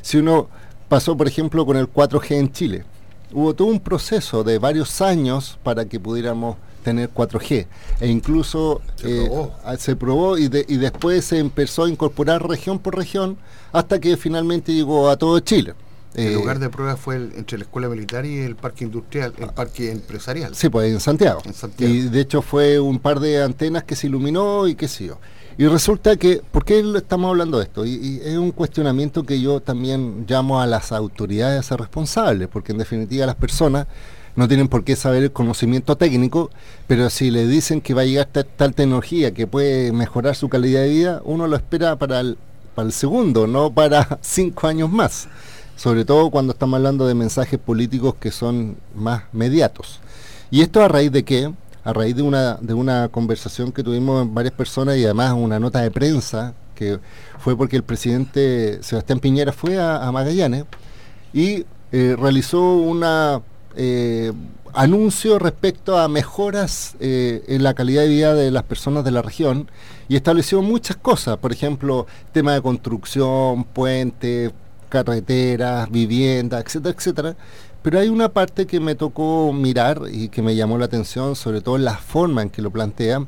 si 0.00 0.18
uno 0.18 0.48
pasó 0.88 1.16
por 1.16 1.26
ejemplo 1.26 1.66
con 1.66 1.76
el 1.76 1.92
4G 1.92 2.36
en 2.36 2.52
Chile, 2.52 2.84
hubo 3.32 3.52
todo 3.52 3.66
un 3.66 3.80
proceso 3.80 4.44
de 4.44 4.58
varios 4.58 5.00
años 5.00 5.58
para 5.64 5.86
que 5.86 5.98
pudiéramos 5.98 6.56
tener 6.80 7.10
4G 7.10 7.66
e 8.00 8.08
incluso 8.08 8.80
se 8.96 9.26
eh, 9.26 9.96
probó, 9.96 10.38
y, 10.38 10.44
y 10.44 10.76
después 10.76 11.24
se 11.24 11.38
empezó 11.38 11.84
a 11.84 11.90
incorporar 11.90 12.46
región 12.46 12.78
por 12.78 12.96
región 12.96 13.36
hasta 13.72 14.00
que 14.00 14.16
finalmente 14.16 14.72
llegó 14.72 15.08
a 15.08 15.16
todo 15.16 15.38
Chile. 15.40 15.74
El 16.14 16.26
eh, 16.26 16.34
lugar 16.34 16.58
de 16.58 16.68
prueba 16.70 16.96
fue 16.96 17.16
entre 17.16 17.58
la 17.58 17.64
escuela 17.64 17.88
militar 17.88 18.26
y 18.26 18.38
el 18.38 18.56
parque 18.56 18.84
industrial, 18.84 19.32
el 19.38 19.50
parque 19.50 19.92
empresarial. 19.92 20.54
Sí, 20.56 20.68
pues 20.68 20.92
en 20.92 21.00
Santiago. 21.00 21.40
Y 21.78 22.02
de 22.02 22.20
hecho 22.20 22.42
fue 22.42 22.80
un 22.80 22.98
par 22.98 23.20
de 23.20 23.42
antenas 23.42 23.84
que 23.84 23.94
se 23.94 24.08
iluminó 24.08 24.66
y 24.66 24.74
qué 24.74 24.88
sé 24.88 25.06
yo. 25.06 25.18
Y 25.56 25.66
resulta 25.66 26.16
que, 26.16 26.42
¿por 26.50 26.64
qué 26.64 26.82
estamos 26.96 27.28
hablando 27.28 27.58
de 27.58 27.64
esto? 27.64 27.84
Y, 27.84 28.20
es 28.24 28.36
un 28.36 28.50
cuestionamiento 28.50 29.24
que 29.24 29.40
yo 29.40 29.60
también 29.60 30.24
llamo 30.26 30.60
a 30.60 30.66
las 30.66 30.90
autoridades 30.90 31.60
a 31.60 31.62
ser 31.62 31.80
responsables, 31.80 32.48
porque 32.48 32.72
en 32.72 32.78
definitiva 32.78 33.26
las 33.26 33.36
personas 33.36 33.86
no 34.36 34.48
tienen 34.48 34.68
por 34.68 34.84
qué 34.84 34.96
saber 34.96 35.22
el 35.22 35.32
conocimiento 35.32 35.96
técnico, 35.96 36.50
pero 36.86 37.10
si 37.10 37.30
le 37.30 37.46
dicen 37.46 37.80
que 37.80 37.94
va 37.94 38.02
a 38.02 38.04
llegar 38.04 38.26
tal, 38.26 38.74
tecnología 38.74 39.32
que 39.32 39.46
puede 39.46 39.92
mejorar 39.92 40.34
su 40.34 40.48
calidad 40.48 40.82
de 40.82 40.88
vida, 40.88 41.22
uno 41.24 41.46
lo 41.46 41.56
espera 41.56 41.96
para 41.96 42.22
para 42.74 42.86
el 42.86 42.92
segundo, 42.92 43.46
no 43.46 43.72
para 43.72 44.18
cinco 44.22 44.68
años 44.68 44.90
más 44.90 45.28
sobre 45.80 46.04
todo 46.04 46.28
cuando 46.28 46.52
estamos 46.52 46.76
hablando 46.76 47.06
de 47.06 47.14
mensajes 47.14 47.58
políticos 47.58 48.14
que 48.20 48.30
son 48.30 48.76
más 48.94 49.22
mediatos. 49.32 50.00
¿Y 50.50 50.60
esto 50.60 50.82
a 50.82 50.88
raíz 50.88 51.10
de 51.10 51.24
qué? 51.24 51.54
A 51.84 51.94
raíz 51.94 52.14
de 52.14 52.20
una, 52.20 52.56
de 52.56 52.74
una 52.74 53.08
conversación 53.08 53.72
que 53.72 53.82
tuvimos 53.82 54.30
varias 54.30 54.52
personas 54.52 54.98
y 54.98 55.04
además 55.06 55.32
una 55.32 55.58
nota 55.58 55.80
de 55.80 55.90
prensa 55.90 56.52
que 56.74 56.98
fue 57.38 57.56
porque 57.56 57.76
el 57.76 57.82
presidente 57.82 58.82
Sebastián 58.82 59.20
Piñera 59.20 59.52
fue 59.52 59.80
a, 59.80 60.12
Magallanes 60.12 60.66
y 61.32 61.64
eh, 61.92 62.14
realizó 62.18 62.74
un 62.74 63.00
eh, 63.76 64.32
anuncio 64.72 65.38
respecto 65.38 65.98
a 65.98 66.08
mejoras 66.08 66.96
eh, 67.00 67.42
en 67.48 67.62
la 67.62 67.74
calidad 67.74 68.02
de 68.02 68.08
vida 68.08 68.34
de 68.34 68.50
las 68.50 68.62
personas 68.64 69.04
de 69.04 69.10
la 69.10 69.22
región 69.22 69.70
y 70.08 70.16
estableció 70.16 70.62
muchas 70.62 70.96
cosas, 70.96 71.36
por 71.38 71.52
ejemplo, 71.52 72.06
tema 72.32 72.54
de 72.54 72.62
construcción, 72.62 73.64
puentes, 73.64 74.52
carreteras, 74.88 75.90
viviendas, 75.90 76.64
etcétera, 76.64 76.94
etcétera. 76.96 77.36
Pero 77.82 77.98
hay 77.98 78.08
una 78.08 78.28
parte 78.28 78.66
que 78.66 78.78
me 78.78 78.94
tocó 78.94 79.52
mirar 79.52 80.02
y 80.10 80.28
que 80.28 80.42
me 80.42 80.54
llamó 80.54 80.76
la 80.76 80.84
atención, 80.84 81.34
sobre 81.34 81.62
todo 81.62 81.78
la 81.78 81.96
forma 81.96 82.42
en 82.42 82.50
que 82.50 82.60
lo 82.60 82.70
plantea, 82.70 83.26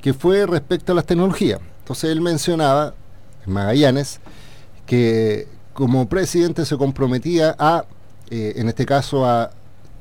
que 0.00 0.12
fue 0.12 0.46
respecto 0.46 0.92
a 0.92 0.94
las 0.96 1.06
tecnologías. 1.06 1.60
Entonces 1.80 2.10
él 2.10 2.20
mencionaba, 2.20 2.94
en 3.46 3.52
Magallanes, 3.52 4.20
que 4.86 5.46
como 5.72 6.08
presidente 6.08 6.64
se 6.64 6.76
comprometía 6.76 7.54
a, 7.58 7.84
eh, 8.30 8.54
en 8.56 8.68
este 8.68 8.84
caso, 8.84 9.26
a 9.26 9.50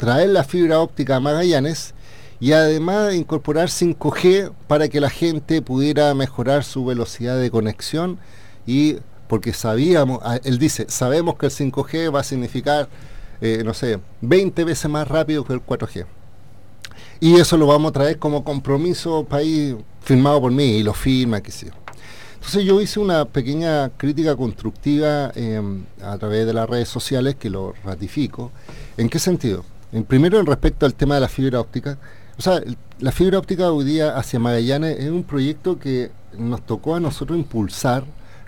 traer 0.04 0.32
la 0.32 0.44
fibra 0.44 0.82
óptica 0.82 1.16
a 1.16 1.20
Magallanes 1.22 1.94
y 2.42 2.52
además 2.52 3.14
incorporar 3.14 3.70
5G 3.70 4.52
para 4.68 4.90
que 4.90 5.00
la 5.00 5.10
gente 5.10 5.62
pudiera 5.62 6.14
mejorar 6.14 6.66
su 6.66 6.84
velocidad 6.84 7.40
de 7.40 7.50
conexión 7.50 8.20
y 8.68 8.98
porque 9.30 9.54
sabíamos, 9.54 10.20
ah, 10.24 10.42
él 10.44 10.60
dice, 10.60 10.88
sabemos 10.90 11.38
que 11.38 11.46
el 11.46 11.54
5G 11.54 12.14
va 12.14 12.20
a 12.20 12.24
significar, 12.26 12.90
eh, 13.40 13.62
no 13.64 13.74
sé, 13.74 13.98
20 14.20 14.66
veces 14.66 14.92
más 14.92 15.08
rápido 15.08 15.46
que 15.46 15.54
el 15.54 15.62
4G. 15.62 16.06
Y 17.22 17.36
eso 17.40 17.56
lo 17.56 17.68
vamos 17.68 17.92
a 17.92 17.94
traer 17.94 18.20
como 18.20 18.44
compromiso 18.44 19.24
país 19.24 19.74
firmado 20.02 20.42
por 20.42 20.52
mí 20.52 20.66
y 20.66 20.84
lo 20.84 20.94
firma, 20.94 21.40
qué 21.40 21.52
sé. 21.52 21.72
Entonces 22.36 22.66
yo 22.66 22.82
hice 22.82 23.00
una 23.00 23.24
pequeña 23.24 23.88
crítica 23.96 24.36
constructiva 24.36 25.32
em, 25.34 25.86
a 26.02 26.18
través 26.18 26.46
de 26.46 26.52
las 26.52 26.70
redes 26.70 26.90
sociales 26.90 27.36
que 27.36 27.50
lo 27.50 27.74
ratifico. 27.86 28.52
¿En 28.98 29.08
qué 29.08 29.18
sentido? 29.18 29.64
En 29.94 30.04
primero, 30.04 30.40
en 30.40 30.46
respecto 30.46 30.86
al 30.86 30.96
tema 30.96 31.16
de 31.16 31.22
la 31.22 31.30
fibra 31.30 31.62
óptica. 31.62 31.98
O 32.38 32.42
sea, 32.42 32.62
la 33.00 33.12
fibra 33.12 33.38
óptica 33.38 33.72
hoy 33.72 33.86
día 33.86 34.18
hacia 34.18 34.40
Magallanes 34.40 35.00
es 35.00 35.10
un 35.10 35.24
proyecto 35.24 35.80
que 35.80 36.12
nos 36.38 36.66
tocó 36.66 36.96
a 36.96 37.00
nosotros 37.00 37.38
impulsar 37.38 38.04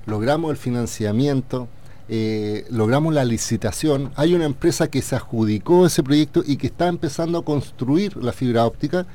logramos 0.06 0.52
el 0.52 0.58
financiamiento, 0.58 1.68
eh, 2.10 2.66
logramos 2.70 3.14
la 3.14 3.26
licitación. 3.26 4.12
Hay 4.16 4.34
una 4.34 4.46
empresa 4.46 4.88
que 4.88 5.02
se 5.02 5.16
adjudicó 5.16 5.86
ese 5.86 6.04
proyecto 6.04 6.44
y 6.46 6.58
que 6.58 6.68
está 6.68 6.88
empezando 6.88 7.40
a 7.40 7.46
construir 7.46 8.16
la 8.18 8.32
fibra 8.32 8.66
óptica, 8.66 9.06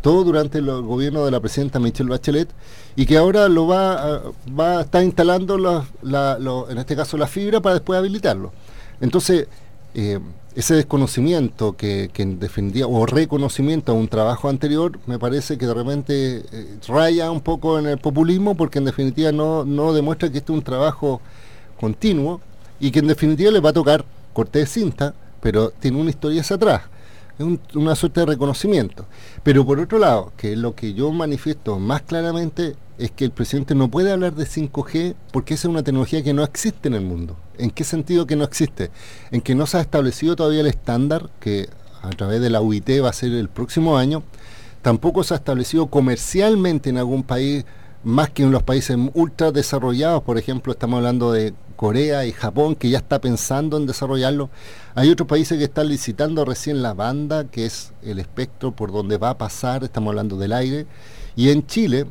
todo 0.00 0.24
durante 0.24 0.58
el 0.58 0.66
gobierno 0.82 1.24
de 1.24 1.30
la 1.30 1.40
presidenta 1.40 1.78
Michelle 1.78 2.08
Bachelet, 2.08 2.48
y 2.96 3.04
que 3.04 3.18
ahora 3.18 3.48
lo 3.48 3.66
va, 3.66 4.22
va 4.58 4.80
a 4.80 5.02
instalando, 5.02 5.84
en 6.70 6.78
este 6.78 6.96
caso 6.96 7.18
la 7.18 7.26
fibra, 7.26 7.60
para 7.60 7.74
después 7.74 7.98
habilitarlo. 7.98 8.52
Entonces, 9.00 9.46
eh, 9.94 10.18
ese 10.60 10.74
desconocimiento 10.74 11.74
que, 11.76 12.10
que, 12.12 12.24
defendía 12.24 12.86
o 12.86 13.06
reconocimiento 13.06 13.92
a 13.92 13.94
un 13.94 14.08
trabajo 14.08 14.48
anterior 14.48 14.98
me 15.06 15.18
parece 15.18 15.56
que 15.56 15.66
de 15.66 15.74
repente 15.74 16.44
eh, 16.52 16.78
raya 16.86 17.30
un 17.30 17.40
poco 17.40 17.78
en 17.78 17.86
el 17.86 17.98
populismo 17.98 18.54
porque 18.54 18.78
en 18.78 18.84
definitiva 18.84 19.32
no, 19.32 19.64
no 19.64 19.92
demuestra 19.92 20.30
que 20.30 20.38
este 20.38 20.52
es 20.52 20.58
un 20.58 20.62
trabajo 20.62 21.20
continuo 21.78 22.40
y 22.78 22.90
que 22.90 22.98
en 22.98 23.06
definitiva 23.06 23.50
le 23.50 23.60
va 23.60 23.70
a 23.70 23.72
tocar 23.72 24.04
corte 24.34 24.58
de 24.58 24.66
cinta 24.66 25.14
pero 25.40 25.70
tiene 25.70 25.98
una 25.98 26.10
historia 26.10 26.42
hacia 26.42 26.56
atrás 26.56 26.82
es 27.40 27.76
una 27.76 27.94
suerte 27.94 28.20
de 28.20 28.26
reconocimiento 28.26 29.06
pero 29.42 29.64
por 29.64 29.80
otro 29.80 29.98
lado 29.98 30.32
que 30.36 30.56
lo 30.56 30.74
que 30.74 30.94
yo 30.94 31.10
manifiesto 31.10 31.78
más 31.78 32.02
claramente 32.02 32.76
es 33.00 33.10
que 33.10 33.24
el 33.24 33.30
presidente 33.30 33.74
no 33.74 33.90
puede 33.90 34.12
hablar 34.12 34.34
de 34.34 34.44
5G 34.44 35.14
porque 35.32 35.54
esa 35.54 35.68
es 35.68 35.70
una 35.70 35.82
tecnología 35.82 36.22
que 36.22 36.34
no 36.34 36.44
existe 36.44 36.88
en 36.88 36.94
el 36.94 37.00
mundo. 37.00 37.36
¿En 37.56 37.70
qué 37.70 37.82
sentido 37.82 38.26
que 38.26 38.36
no 38.36 38.44
existe? 38.44 38.90
En 39.30 39.40
que 39.40 39.54
no 39.54 39.66
se 39.66 39.78
ha 39.78 39.80
establecido 39.80 40.36
todavía 40.36 40.60
el 40.60 40.66
estándar, 40.66 41.30
que 41.40 41.70
a 42.02 42.10
través 42.10 42.42
de 42.42 42.50
la 42.50 42.60
UIT 42.60 43.02
va 43.02 43.08
a 43.08 43.14
ser 43.14 43.32
el 43.32 43.48
próximo 43.48 43.96
año, 43.96 44.22
tampoco 44.82 45.24
se 45.24 45.32
ha 45.32 45.38
establecido 45.38 45.86
comercialmente 45.86 46.90
en 46.90 46.98
algún 46.98 47.22
país, 47.22 47.64
más 48.04 48.30
que 48.30 48.42
en 48.42 48.50
los 48.50 48.62
países 48.62 48.98
ultra 49.14 49.50
desarrollados, 49.50 50.22
por 50.22 50.36
ejemplo, 50.38 50.72
estamos 50.72 50.98
hablando 50.98 51.32
de 51.32 51.54
Corea 51.80 52.26
y 52.26 52.32
Japón, 52.32 52.74
que 52.74 52.90
ya 52.90 52.98
está 52.98 53.22
pensando 53.22 53.78
en 53.78 53.86
desarrollarlo. 53.86 54.50
Hay 54.94 55.08
otros 55.08 55.26
países 55.26 55.56
que 55.56 55.64
están 55.64 55.88
licitando 55.88 56.44
recién 56.44 56.82
la 56.82 56.92
banda, 56.92 57.44
que 57.44 57.64
es 57.64 57.92
el 58.02 58.18
espectro 58.18 58.72
por 58.72 58.92
donde 58.92 59.16
va 59.16 59.30
a 59.30 59.38
pasar, 59.38 59.82
estamos 59.82 60.10
hablando 60.10 60.36
del 60.36 60.52
aire. 60.52 60.84
Y 61.36 61.48
en 61.48 61.66
Chile, 61.66 62.04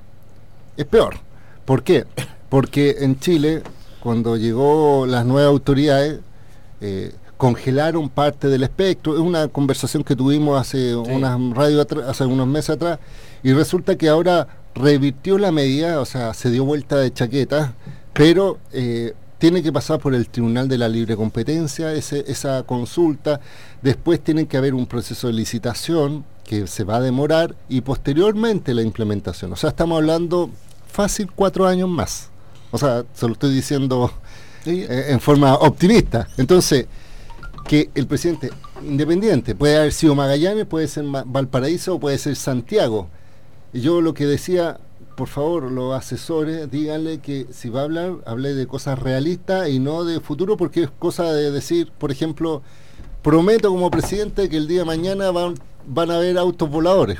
es 0.75 0.85
peor. 0.85 1.17
¿Por 1.65 1.83
qué? 1.83 2.05
Porque 2.49 2.95
en 3.01 3.19
Chile, 3.19 3.61
cuando 3.99 4.37
llegó 4.37 5.05
las 5.05 5.23
nuevas 5.23 5.51
autoridades, 5.51 6.19
eh, 6.81 7.13
congelaron 7.37 8.09
parte 8.09 8.47
del 8.47 8.63
espectro. 8.63 9.13
Es 9.13 9.19
una 9.19 9.49
conversación 9.49 10.03
que 10.03 10.15
tuvimos 10.15 10.59
hace, 10.59 10.95
unas 10.95 11.39
radio 11.55 11.85
hace 12.07 12.25
unos 12.25 12.47
meses 12.47 12.71
atrás 12.71 12.97
y 13.43 13.53
resulta 13.53 13.95
que 13.99 14.09
ahora 14.09 14.47
revirtió 14.73 15.37
la 15.37 15.51
medida, 15.51 16.01
o 16.01 16.05
sea, 16.05 16.33
se 16.33 16.49
dio 16.49 16.65
vuelta 16.65 16.97
de 16.97 17.13
chaqueta, 17.13 17.75
pero 18.13 18.57
eh, 18.73 19.13
tiene 19.39 19.63
que 19.63 19.71
pasar 19.71 19.99
por 19.99 20.13
el 20.13 20.29
Tribunal 20.29 20.67
de 20.67 20.77
la 20.77 20.87
Libre 20.89 21.15
Competencia, 21.15 21.93
esa 21.93 22.63
consulta, 22.63 23.39
después 23.81 24.21
tiene 24.21 24.47
que 24.47 24.57
haber 24.57 24.73
un 24.73 24.85
proceso 24.85 25.27
de 25.27 25.33
licitación 25.33 26.25
que 26.43 26.67
se 26.67 26.83
va 26.83 26.97
a 26.97 27.01
demorar 27.01 27.55
y 27.69 27.81
posteriormente 27.81 28.73
la 28.73 28.81
implementación. 28.81 29.53
O 29.53 29.55
sea, 29.55 29.69
estamos 29.69 29.97
hablando 29.97 30.49
fácil 30.91 31.31
cuatro 31.33 31.65
años 31.65 31.87
más. 31.87 32.29
O 32.71 32.77
sea, 32.77 33.05
se 33.13 33.27
lo 33.27 33.33
estoy 33.33 33.53
diciendo 33.53 34.11
eh, 34.65 35.05
en 35.09 35.19
forma 35.19 35.55
optimista. 35.55 36.27
Entonces, 36.37 36.87
que 37.65 37.89
el 37.95 38.07
presidente 38.07 38.49
independiente 38.83 39.55
puede 39.55 39.77
haber 39.77 39.93
sido 39.93 40.15
Magallanes, 40.15 40.65
puede 40.65 40.87
ser 40.87 41.05
Valparaíso 41.05 41.95
o 41.95 41.99
puede 41.99 42.17
ser 42.17 42.35
Santiago. 42.35 43.07
Yo 43.71 44.01
lo 44.01 44.13
que 44.13 44.25
decía, 44.25 44.79
por 45.19 45.27
favor, 45.27 45.69
los 45.69 45.93
asesores, 45.93 46.71
díganle 46.71 47.19
que 47.19 47.45
si 47.51 47.67
va 47.67 47.81
a 47.81 47.83
hablar, 47.83 48.19
hable 48.25 48.53
de 48.53 48.67
cosas 48.67 48.97
realistas 48.97 49.67
y 49.67 49.77
no 49.77 50.05
de 50.05 50.21
futuro, 50.21 50.55
porque 50.55 50.83
es 50.83 50.91
cosa 50.97 51.33
de 51.33 51.51
decir, 51.51 51.91
por 51.91 52.09
ejemplo, 52.09 52.61
prometo 53.21 53.69
como 53.69 53.91
presidente 53.91 54.47
que 54.47 54.55
el 54.55 54.69
día 54.69 54.79
de 54.79 54.85
mañana 54.85 55.29
van, 55.31 55.55
van 55.85 56.09
a 56.09 56.15
haber 56.15 56.37
autos 56.37 56.69
voladores. 56.69 57.19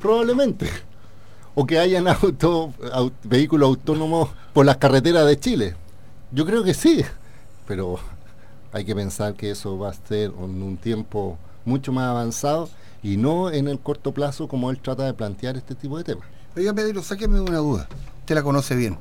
Probablemente. 0.00 0.70
O 1.54 1.66
que 1.66 1.78
hayan 1.78 2.06
vehículos 3.24 3.68
autónomos 3.68 4.30
por 4.54 4.64
las 4.64 4.78
carreteras 4.78 5.26
de 5.26 5.38
Chile. 5.38 5.76
Yo 6.32 6.46
creo 6.46 6.64
que 6.64 6.72
sí, 6.72 7.04
pero 7.66 7.98
hay 8.72 8.86
que 8.86 8.94
pensar 8.94 9.34
que 9.34 9.50
eso 9.50 9.78
va 9.78 9.90
a 9.90 9.92
ser 9.92 10.30
en 10.30 10.62
un 10.62 10.78
tiempo 10.78 11.36
mucho 11.66 11.92
más 11.92 12.08
avanzado 12.08 12.70
y 13.02 13.18
no 13.18 13.50
en 13.50 13.68
el 13.68 13.78
corto 13.80 14.12
plazo 14.12 14.48
como 14.48 14.70
él 14.70 14.80
trata 14.80 15.04
de 15.04 15.12
plantear 15.12 15.58
este 15.58 15.74
tipo 15.74 15.98
de 15.98 16.04
temas. 16.04 16.37
Oiga, 16.58 16.72
Pedro, 16.74 17.02
sáqueme 17.02 17.40
una 17.40 17.58
duda. 17.58 17.88
Usted 18.20 18.34
la 18.34 18.42
conoce 18.42 18.74
bien. 18.74 18.98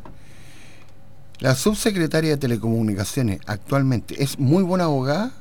La 1.40 1.56
subsecretaria 1.56 2.32
de 2.32 2.38
Telecomunicaciones 2.38 3.40
actualmente 3.46 4.22
es 4.22 4.38
muy 4.38 4.64
buena 4.64 4.86
abogada. 4.86 5.32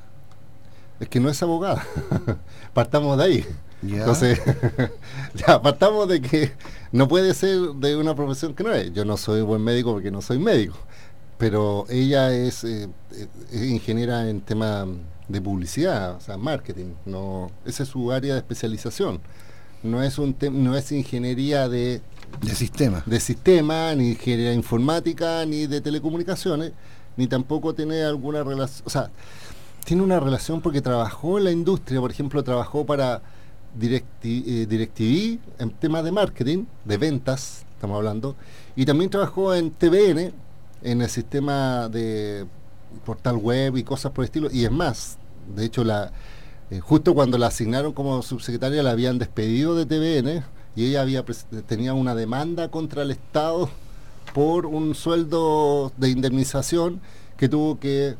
Es 0.99 1.09
que 1.09 1.21
no 1.21 1.29
es 1.29 1.43
abogada. 1.43 1.87
Partamos 2.75 3.19
de 3.19 3.25
ahí. 3.25 3.47
Entonces, 3.83 4.41
ya, 5.35 5.61
partamos 5.61 6.09
de 6.09 6.23
que 6.23 6.53
no 6.91 7.07
puede 7.07 7.35
ser 7.35 7.59
de 7.75 7.95
una 7.97 8.15
profesión 8.15 8.55
que 8.55 8.65
no 8.65 8.73
es. 8.73 8.93
Yo 8.95 9.05
no 9.05 9.19
soy 9.19 9.43
buen 9.43 9.63
médico 9.63 9.93
porque 9.93 10.11
no 10.11 10.23
soy 10.23 10.39
médico 10.39 10.77
pero 11.39 11.87
ella 11.89 12.33
es, 12.33 12.65
eh, 12.65 12.89
ingeniera 13.53 14.29
en 14.29 14.41
tema 14.41 14.87
de 15.29 15.41
publicidad, 15.41 16.17
o 16.17 16.21
sea, 16.21 16.37
marketing, 16.37 16.95
no, 17.05 17.51
esa 17.65 17.83
es 17.83 17.89
su 17.89 18.13
área 18.13 18.35
de 18.35 18.39
especialización. 18.39 19.21
No 19.83 20.03
es 20.03 20.19
un 20.19 20.37
no 20.53 20.77
es 20.77 20.93
ingeniería 20.93 21.69
de 21.69 22.01
de 22.41 22.55
sistema, 22.55 23.03
de 23.07 23.21
sistema, 23.21 23.95
ni 23.95 24.11
ingeniería 24.11 24.53
informática, 24.53 25.45
ni 25.47 25.67
de 25.67 25.81
telecomunicaciones, 25.81 26.73
ni 27.17 27.27
tampoco 27.27 27.75
tiene 27.75 28.03
alguna 28.03 28.43
relación, 28.43 28.87
o 28.87 28.91
sea, 28.91 29.11
tiene 29.85 30.03
una 30.03 30.21
relación 30.21 30.61
porque 30.61 30.83
trabajó 30.83 31.39
en 31.39 31.45
la 31.45 31.51
industria, 31.51 32.01
por 32.01 32.11
ejemplo, 32.11 32.43
trabajó 32.45 32.85
para 32.85 33.23
eh, 33.81 34.67
DirecTV 34.69 35.39
en 35.59 35.71
temas 35.71 36.05
de 36.05 36.13
marketing, 36.13 36.65
de 36.85 36.99
ventas, 36.99 37.65
estamos 37.75 37.97
hablando, 37.97 38.37
y 38.75 38.85
también 38.85 39.11
trabajó 39.11 39.55
en 39.55 39.71
TVN 39.71 40.33
en 40.83 41.01
el 41.01 41.09
sistema 41.09 41.89
de 41.89 42.47
portal 43.05 43.37
web 43.37 43.77
y 43.77 43.83
cosas 43.83 44.13
por 44.13 44.25
el 44.25 44.27
estilo. 44.27 44.49
Y 44.53 44.65
es 44.65 44.71
más, 44.71 45.17
de 45.55 45.65
hecho, 45.65 45.85
la 45.85 46.13
eh, 46.71 46.81
justo 46.81 47.15
cuando 47.15 47.39
la 47.39 47.49
asignaron 47.49 47.93
como 47.93 48.23
subsecretaria 48.23 48.83
la 48.83 48.91
habían 48.91 49.19
despedido 49.19 49.77
de 49.77 49.87
TVN 49.87 50.45
y 50.75 50.87
ella 50.87 51.03
había 51.03 51.25
tenía 51.67 51.95
una 51.95 52.15
demanda 52.15 52.71
contra 52.71 53.03
el 53.03 53.11
Estado 53.11 53.71
por 54.35 54.67
un 54.67 54.95
sueldo 54.95 55.93
de 55.97 56.11
indemnización 56.11 57.01
que 57.37 57.49
tuvo 57.49 57.79
que, 57.79 58.17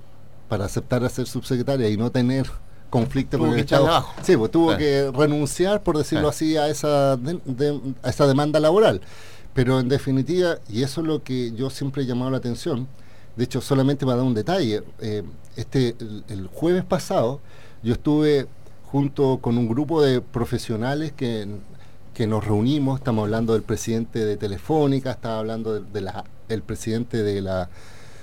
para 0.49 0.65
aceptar 0.65 1.05
a 1.05 1.09
ser 1.09 1.27
subsecretaria 1.27 1.89
y 1.89 1.97
no 1.97 2.11
tener 2.11 2.47
conflicto 2.91 3.39
con 3.39 3.53
el 3.53 3.61
Estado, 3.61 4.07
sí, 4.23 4.37
pues 4.37 4.51
tuvo 4.51 4.77
que 4.77 5.11
renunciar, 5.13 5.83
por 5.83 5.99
decirlo 5.99 6.29
así, 6.29 6.57
a 6.57 6.69
esa, 6.69 7.15
a 7.15 8.09
esa 8.09 8.27
demanda 8.27 8.61
laboral. 8.61 9.01
Pero 9.53 9.81
en 9.81 9.89
definitiva, 9.89 10.59
y 10.69 10.83
eso 10.83 11.01
es 11.01 11.07
lo 11.07 11.23
que 11.23 11.53
yo 11.53 11.71
siempre 11.71 12.03
he 12.03 12.07
llamado 12.07 12.31
la 12.31 12.37
atención, 12.37 12.87
de 13.37 13.45
hecho 13.45 13.61
solamente 13.61 14.05
para 14.05 14.19
dar 14.19 14.27
un 14.27 14.35
detalle, 14.35 14.83
eh, 15.01 15.23
este, 15.57 15.97
el, 16.29 16.49
jueves 16.53 16.85
pasado 16.85 17.41
yo 17.87 17.93
estuve 17.93 18.49
junto 18.91 19.39
con 19.39 19.57
un 19.57 19.69
grupo 19.69 20.03
de 20.03 20.21
profesionales 20.21 21.13
que, 21.13 21.47
nos 22.27 22.45
reunimos, 22.45 22.99
estamos 22.99 23.23
hablando 23.23 23.53
del 23.53 23.63
presidente 23.63 24.25
de 24.25 24.37
Telefónica, 24.37 25.13
estaba 25.13 25.39
hablando 25.39 25.75
del 25.75 26.11
de, 26.49 26.61
presidente 26.63 27.23
de 27.23 27.41
la 27.41 27.69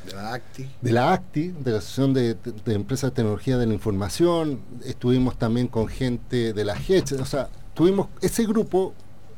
de 0.06 0.14
la 0.16 0.34
ACTI. 0.34 0.70
De 0.82 0.92
la 0.92 1.14
ACTI, 1.14 1.48
de 1.64 1.72
la 1.72 1.78
Asociación 1.78 2.14
de, 2.14 2.36
Empresas 2.74 3.12
de 3.12 3.16
Tecnología 3.16 3.58
de 3.58 3.66
la 3.66 3.74
Información. 3.74 4.60
Estuvimos 4.84 5.40
también 5.40 5.70
con 5.70 5.88
gente 5.88 6.52
de 6.52 6.66
la 6.66 6.76
GECH. 6.76 7.14
O 7.14 7.26
sea, 7.26 7.48
tuvimos 7.74 8.08
ese 8.20 8.46
grupo 8.46 8.94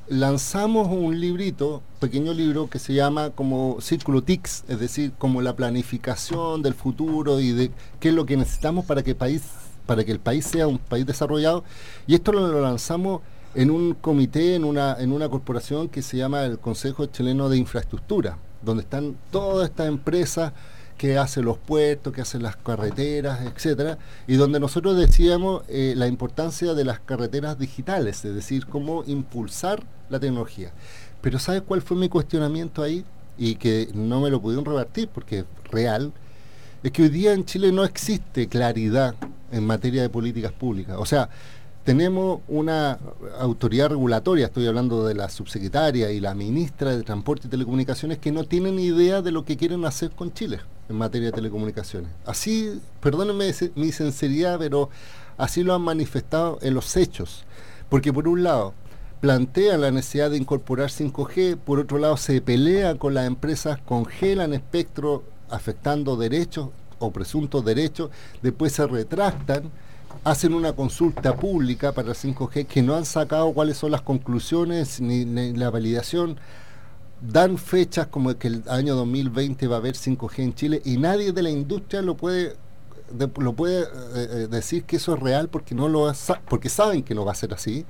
lanzamos 0.07 0.87
un 0.87 1.19
librito, 1.19 1.81
pequeño 1.99 2.33
libro 2.33 2.69
que 2.69 2.79
se 2.79 2.93
llama 2.93 3.31
como 3.31 3.77
Círculo 3.81 4.23
TICS, 4.23 4.65
es 4.67 4.79
decir, 4.79 5.13
como 5.17 5.41
la 5.41 5.55
planificación 5.55 6.61
del 6.61 6.73
futuro 6.73 7.39
y 7.39 7.51
de 7.51 7.71
qué 7.99 8.09
es 8.09 8.15
lo 8.15 8.25
que 8.25 8.37
necesitamos 8.37 8.85
para 8.85 9.03
que 9.03 9.11
el 9.11 9.15
país, 9.15 9.43
para 9.85 10.03
que 10.03 10.11
el 10.11 10.19
país 10.19 10.45
sea 10.45 10.67
un 10.67 10.77
país 10.77 11.05
desarrollado. 11.05 11.63
Y 12.07 12.15
esto 12.15 12.31
lo, 12.31 12.61
lanzamos 12.61 13.21
en 13.53 13.71
un 13.71 13.93
comité, 13.93 14.55
en 14.55 14.65
una, 14.65 14.97
en 14.99 15.11
una 15.11 15.29
corporación 15.29 15.87
que 15.89 16.01
se 16.01 16.17
llama 16.17 16.43
el 16.43 16.59
Consejo 16.59 17.05
Chileno 17.05 17.49
de 17.49 17.57
Infraestructura, 17.57 18.37
donde 18.61 18.83
están 18.83 19.15
todas 19.31 19.69
estas 19.69 19.87
empresas 19.87 20.53
que 20.97 21.17
hacen 21.17 21.45
los 21.45 21.57
puertos, 21.57 22.13
que 22.13 22.21
hacen 22.21 22.41
las 22.41 22.55
carreteras, 22.55 23.41
etcétera, 23.41 23.97
y 24.27 24.35
donde 24.35 24.59
nosotros 24.59 24.97
decíamos 24.97 25.63
eh, 25.67 25.93
la 25.95 26.07
importancia 26.07 26.73
de 26.73 26.85
las 26.85 26.99
carreteras 26.99 27.59
digitales, 27.59 28.23
es 28.23 28.33
decir, 28.33 28.65
cómo 28.65 29.03
impulsar 29.05 29.83
la 30.09 30.19
tecnología. 30.19 30.71
Pero 31.21 31.39
¿sabes 31.39 31.63
cuál 31.63 31.81
fue 31.81 31.97
mi 31.97 32.07
cuestionamiento 32.07 32.81
ahí? 32.81 33.03
Y 33.37 33.55
que 33.55 33.89
no 33.93 34.21
me 34.21 34.29
lo 34.29 34.41
pudieron 34.41 34.63
revertir 34.63 35.09
porque 35.09 35.39
es 35.39 35.45
real, 35.69 36.13
es 36.85 36.91
que 36.91 37.01
hoy 37.01 37.09
día 37.09 37.33
en 37.33 37.45
Chile 37.45 37.71
no 37.71 37.83
existe 37.83 38.47
claridad 38.47 39.15
en 39.51 39.65
materia 39.65 40.03
de 40.03 40.09
políticas 40.09 40.51
públicas. 40.51 40.97
O 40.99 41.05
sea, 41.07 41.31
tenemos 41.83 42.41
una 42.47 42.99
autoridad 43.39 43.89
regulatoria, 43.89 44.45
estoy 44.45 44.67
hablando 44.67 45.03
de 45.07 45.15
la 45.15 45.29
subsecretaria 45.29 46.11
y 46.11 46.19
la 46.19 46.35
ministra 46.35 46.95
de 46.95 47.01
Transporte 47.01 47.47
y 47.47 47.49
Telecomunicaciones, 47.49 48.19
que 48.19 48.31
no 48.31 48.43
tienen 48.43 48.77
idea 48.77 49.23
de 49.23 49.31
lo 49.31 49.43
que 49.45 49.57
quieren 49.57 49.83
hacer 49.83 50.11
con 50.11 50.31
Chile 50.31 50.59
en 50.87 50.97
materia 50.97 51.29
de 51.29 51.31
telecomunicaciones. 51.31 52.11
Así, 52.23 52.79
perdónenme 53.01 53.51
mi 53.73 53.91
sinceridad, 53.91 54.59
pero 54.59 54.91
así 55.39 55.63
lo 55.63 55.73
han 55.73 55.81
manifestado 55.81 56.59
en 56.61 56.75
los 56.75 56.95
hechos. 56.97 57.45
Porque 57.89 58.13
por 58.13 58.27
un 58.27 58.43
lado, 58.43 58.75
plantean 59.21 59.81
la 59.81 59.89
necesidad 59.89 60.29
de 60.29 60.37
incorporar 60.37 60.91
5G, 60.91 61.57
por 61.57 61.79
otro 61.79 61.97
lado 61.97 62.15
se 62.15 62.41
pelea 62.41 62.93
con 62.93 63.15
las 63.15 63.25
empresas, 63.25 63.79
congelan 63.87 64.53
espectro 64.53 65.23
afectando 65.49 66.15
derechos 66.15 66.69
o 66.99 67.11
presuntos 67.11 67.63
derechos, 67.63 68.09
después 68.41 68.73
se 68.73 68.87
retractan 68.87 69.71
hacen 70.23 70.53
una 70.53 70.73
consulta 70.73 71.35
pública 71.35 71.91
para 71.91 72.13
5G 72.13 72.65
que 72.65 72.81
no 72.81 72.95
han 72.95 73.05
sacado 73.05 73.53
cuáles 73.53 73.77
son 73.77 73.91
las 73.91 74.01
conclusiones 74.01 75.01
ni, 75.01 75.25
la 75.53 75.69
validación. 75.69 76.37
Dan 77.21 77.57
fechas 77.57 78.07
como 78.07 78.35
que 78.37 78.47
el 78.47 78.63
año 78.67 78.95
2020 78.95 79.67
va 79.67 79.75
a 79.75 79.79
haber 79.79 79.95
5G 79.95 80.39
en 80.39 80.53
Chile 80.53 80.81
y 80.85 80.97
nadie 80.97 81.31
de 81.31 81.43
la 81.43 81.49
industria 81.49 82.01
lo 82.01 82.15
puede 82.17 82.55
lo 83.39 83.53
puede 83.53 83.83
eh, 83.83 83.87
eh, 84.15 84.47
decir 84.49 84.83
que 84.83 84.97
eso 84.97 85.13
es 85.13 85.19
real 85.19 85.49
porque 85.49 85.75
no 85.75 85.87
lo 85.87 86.11
porque 86.49 86.69
saben 86.69 87.03
que 87.03 87.15
no 87.15 87.25
va 87.25 87.31
a 87.31 87.35
ser 87.35 87.53
así. 87.53 87.85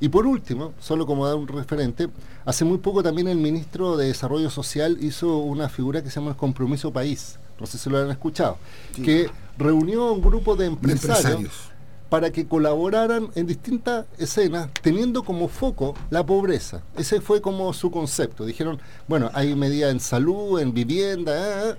Y 0.00 0.08
por 0.08 0.26
último, 0.26 0.74
solo 0.78 1.06
como 1.06 1.26
dar 1.26 1.36
un 1.36 1.48
referente, 1.48 2.08
hace 2.44 2.64
muy 2.64 2.78
poco 2.78 3.02
también 3.02 3.28
el 3.28 3.38
ministro 3.38 3.96
de 3.96 4.08
Desarrollo 4.08 4.50
Social 4.50 4.98
hizo 5.00 5.38
una 5.38 5.68
figura 5.68 6.02
que 6.02 6.10
se 6.10 6.20
llama 6.20 6.32
el 6.32 6.36
Compromiso 6.36 6.92
País. 6.92 7.38
No 7.58 7.66
sé 7.66 7.78
si 7.78 7.88
lo 7.88 7.98
han 7.98 8.10
escuchado. 8.10 8.58
Que 8.94 9.30
reunió 9.56 10.08
a 10.08 10.12
un 10.12 10.20
grupo 10.20 10.56
de 10.56 10.66
empresarios 10.66 11.70
para 12.08 12.30
que 12.30 12.46
colaboraran 12.46 13.30
en 13.34 13.46
distintas 13.46 14.06
escenas, 14.18 14.68
teniendo 14.80 15.24
como 15.24 15.48
foco 15.48 15.94
la 16.10 16.24
pobreza. 16.24 16.82
Ese 16.96 17.20
fue 17.20 17.40
como 17.40 17.72
su 17.72 17.90
concepto. 17.90 18.44
Dijeron, 18.44 18.78
bueno, 19.08 19.30
hay 19.34 19.54
medidas 19.54 19.90
en 19.90 20.00
salud, 20.00 20.60
en 20.60 20.72
vivienda, 20.72 21.32
eh, 21.34 21.70
eh, 21.70 21.74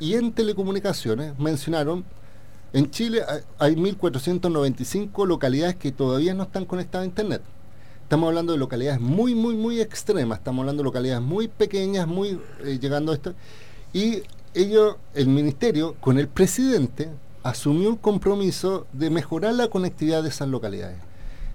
y 0.00 0.14
en 0.14 0.32
telecomunicaciones 0.32 1.38
mencionaron, 1.38 2.04
en 2.72 2.90
Chile 2.90 3.22
hay 3.58 3.74
1.495 3.74 5.26
localidades 5.26 5.76
que 5.76 5.92
todavía 5.92 6.34
no 6.34 6.44
están 6.44 6.64
conectadas 6.64 7.04
a 7.04 7.08
Internet. 7.08 7.42
Estamos 8.02 8.28
hablando 8.28 8.52
de 8.52 8.58
localidades 8.58 9.00
muy, 9.00 9.34
muy, 9.34 9.54
muy 9.54 9.80
extremas, 9.80 10.38
estamos 10.38 10.62
hablando 10.62 10.82
de 10.82 10.84
localidades 10.84 11.22
muy 11.22 11.48
pequeñas, 11.48 12.06
muy 12.06 12.40
eh, 12.64 12.78
llegando 12.80 13.12
a 13.12 13.14
esto. 13.14 13.34
Y 13.92 14.22
ellos, 14.54 14.96
el 15.14 15.28
ministerio, 15.28 15.94
con 16.00 16.18
el 16.18 16.28
presidente, 16.28 17.10
asumió 17.42 17.90
un 17.90 17.96
compromiso 17.96 18.86
de 18.92 19.10
mejorar 19.10 19.54
la 19.54 19.68
conectividad 19.68 20.22
de 20.22 20.30
esas 20.30 20.48
localidades. 20.48 20.98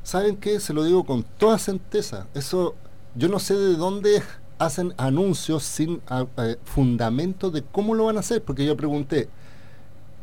¿Saben 0.03 0.35
qué? 0.37 0.59
Se 0.59 0.73
lo 0.73 0.83
digo 0.83 1.05
con 1.05 1.23
toda 1.23 1.57
certeza. 1.57 2.27
Eso, 2.33 2.75
yo 3.15 3.29
no 3.29 3.39
sé 3.39 3.55
de 3.55 3.75
dónde 3.75 4.21
hacen 4.59 4.93
anuncios 4.97 5.63
sin 5.63 6.01
eh, 6.37 6.57
fundamento 6.63 7.51
de 7.51 7.63
cómo 7.63 7.95
lo 7.95 8.05
van 8.05 8.17
a 8.17 8.21
hacer, 8.21 8.43
porque 8.43 8.65
yo 8.65 8.77
pregunté, 8.77 9.29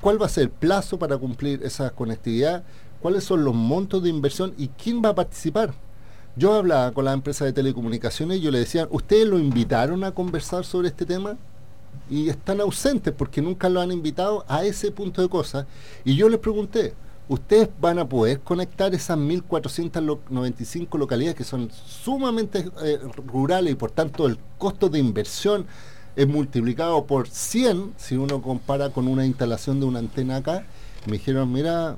¿cuál 0.01 0.21
va 0.21 0.27
a 0.27 0.31
ser 0.31 0.45
el 0.45 0.51
plazo 0.51 0.99
para 0.99 1.17
cumplir 1.17 1.63
esa 1.63 1.91
conectividad? 1.91 2.65
¿Cuáles 3.01 3.25
son 3.25 3.45
los 3.45 3.55
montos 3.55 4.03
de 4.03 4.11
inversión 4.11 4.55
y 4.59 4.69
quién 4.69 5.03
va 5.03 5.11
a 5.11 5.15
participar? 5.15 5.73
Yo 6.37 6.55
hablaba 6.55 6.93
con 6.93 7.05
la 7.05 7.13
empresa 7.13 7.45
de 7.45 7.53
telecomunicaciones 7.53 8.39
y 8.39 8.41
yo 8.41 8.51
le 8.51 8.61
decía, 8.61 8.87
¿ustedes 8.91 9.27
lo 9.27 9.39
invitaron 9.39 10.05
a 10.05 10.13
conversar 10.13 10.65
sobre 10.65 10.89
este 10.89 11.05
tema? 11.05 11.37
Y 12.09 12.29
están 12.29 12.61
ausentes 12.61 13.13
porque 13.13 13.43
nunca 13.43 13.69
lo 13.69 13.81
han 13.81 13.91
invitado 13.91 14.45
a 14.49 14.65
ese 14.65 14.91
punto 14.91 15.23
de 15.23 15.29
cosas. 15.29 15.67
Y 16.05 16.15
yo 16.17 16.29
les 16.29 16.39
pregunté, 16.39 16.95
ustedes 17.29 17.69
van 17.81 17.99
a 17.99 18.09
poder 18.09 18.41
conectar 18.41 18.95
esas 18.95 19.19
1.495 19.19 20.99
localidades 20.99 21.37
que 21.37 21.45
son 21.45 21.71
sumamente 21.71 22.69
eh, 22.83 22.99
rurales 23.27 23.73
y 23.73 23.77
por 23.77 23.91
tanto 23.91 24.27
el 24.27 24.39
costo 24.59 24.89
de 24.89 24.99
inversión 24.99 25.67
es 26.21 26.29
multiplicado 26.29 27.07
por 27.07 27.29
100 27.29 27.95
si 27.97 28.18
uno 28.18 28.43
compara 28.43 28.91
con 28.91 29.09
una 29.09 29.25
instalación 29.25 29.81
de 29.81 29.87
una 29.87 30.01
antena 30.01 30.37
acá. 30.37 30.66
Me 31.07 31.12
dijeron, 31.12 31.51
mira, 31.51 31.97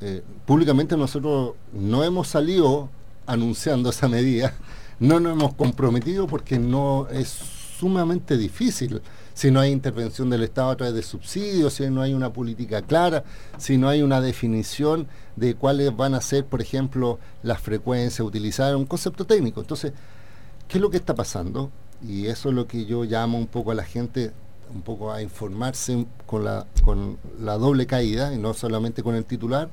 eh, 0.00 0.24
públicamente 0.44 0.96
nosotros 0.96 1.52
no 1.72 2.02
hemos 2.02 2.26
salido 2.26 2.88
anunciando 3.26 3.90
esa 3.90 4.08
medida, 4.08 4.54
no 4.98 5.20
nos 5.20 5.34
hemos 5.34 5.54
comprometido 5.54 6.26
porque 6.26 6.58
no 6.58 7.06
es 7.12 7.28
sumamente 7.28 8.36
difícil 8.36 9.02
si 9.34 9.52
no 9.52 9.60
hay 9.60 9.70
intervención 9.70 10.28
del 10.30 10.42
Estado 10.42 10.70
a 10.70 10.76
través 10.76 10.96
de 10.96 11.02
subsidios, 11.04 11.74
si 11.74 11.88
no 11.90 12.02
hay 12.02 12.12
una 12.12 12.32
política 12.32 12.82
clara, 12.82 13.22
si 13.56 13.78
no 13.78 13.88
hay 13.88 14.02
una 14.02 14.20
definición 14.20 15.06
de 15.36 15.54
cuáles 15.54 15.96
van 15.96 16.14
a 16.14 16.20
ser, 16.20 16.44
por 16.44 16.60
ejemplo, 16.60 17.20
las 17.44 17.60
frecuencias 17.60 18.26
utilizadas, 18.26 18.74
un 18.74 18.84
concepto 18.84 19.24
técnico. 19.24 19.60
Entonces, 19.60 19.92
¿qué 20.66 20.78
es 20.78 20.82
lo 20.82 20.90
que 20.90 20.96
está 20.96 21.14
pasando? 21.14 21.70
Y 22.06 22.26
eso 22.26 22.48
es 22.48 22.54
lo 22.54 22.66
que 22.66 22.86
yo 22.86 23.04
llamo 23.04 23.38
un 23.38 23.46
poco 23.46 23.70
a 23.70 23.74
la 23.74 23.84
gente, 23.84 24.32
un 24.72 24.82
poco 24.82 25.12
a 25.12 25.22
informarse 25.22 26.06
con 26.26 26.44
la, 26.44 26.66
con 26.84 27.18
la 27.40 27.58
doble 27.58 27.86
caída, 27.86 28.32
y 28.32 28.38
no 28.38 28.54
solamente 28.54 29.02
con 29.02 29.14
el 29.14 29.24
titular, 29.24 29.68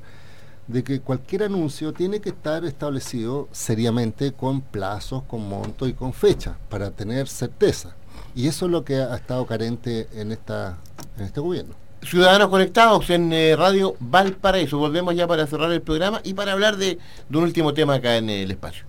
de 0.66 0.84
que 0.84 1.00
cualquier 1.00 1.44
anuncio 1.44 1.92
tiene 1.92 2.20
que 2.20 2.28
estar 2.28 2.64
establecido 2.64 3.48
seriamente 3.52 4.32
con 4.32 4.60
plazos, 4.60 5.22
con 5.24 5.48
monto 5.48 5.88
y 5.88 5.94
con 5.94 6.12
fecha, 6.12 6.58
para 6.68 6.90
tener 6.90 7.28
certeza. 7.28 7.96
Y 8.34 8.46
eso 8.46 8.66
es 8.66 8.72
lo 8.72 8.84
que 8.84 8.96
ha 8.96 9.16
estado 9.16 9.46
carente 9.46 10.08
en, 10.12 10.30
esta, 10.30 10.78
en 11.16 11.24
este 11.24 11.40
gobierno. 11.40 11.74
Ciudadanos 12.02 12.48
conectados 12.48 13.10
en 13.10 13.32
eh, 13.32 13.56
Radio 13.56 13.96
Valparaíso. 13.98 14.78
Volvemos 14.78 15.16
ya 15.16 15.26
para 15.26 15.46
cerrar 15.46 15.72
el 15.72 15.82
programa 15.82 16.20
y 16.22 16.34
para 16.34 16.52
hablar 16.52 16.76
de 16.76 16.98
un 17.30 17.38
último 17.38 17.74
tema 17.74 17.94
acá 17.94 18.16
en 18.16 18.30
el 18.30 18.50
espacio. 18.50 18.87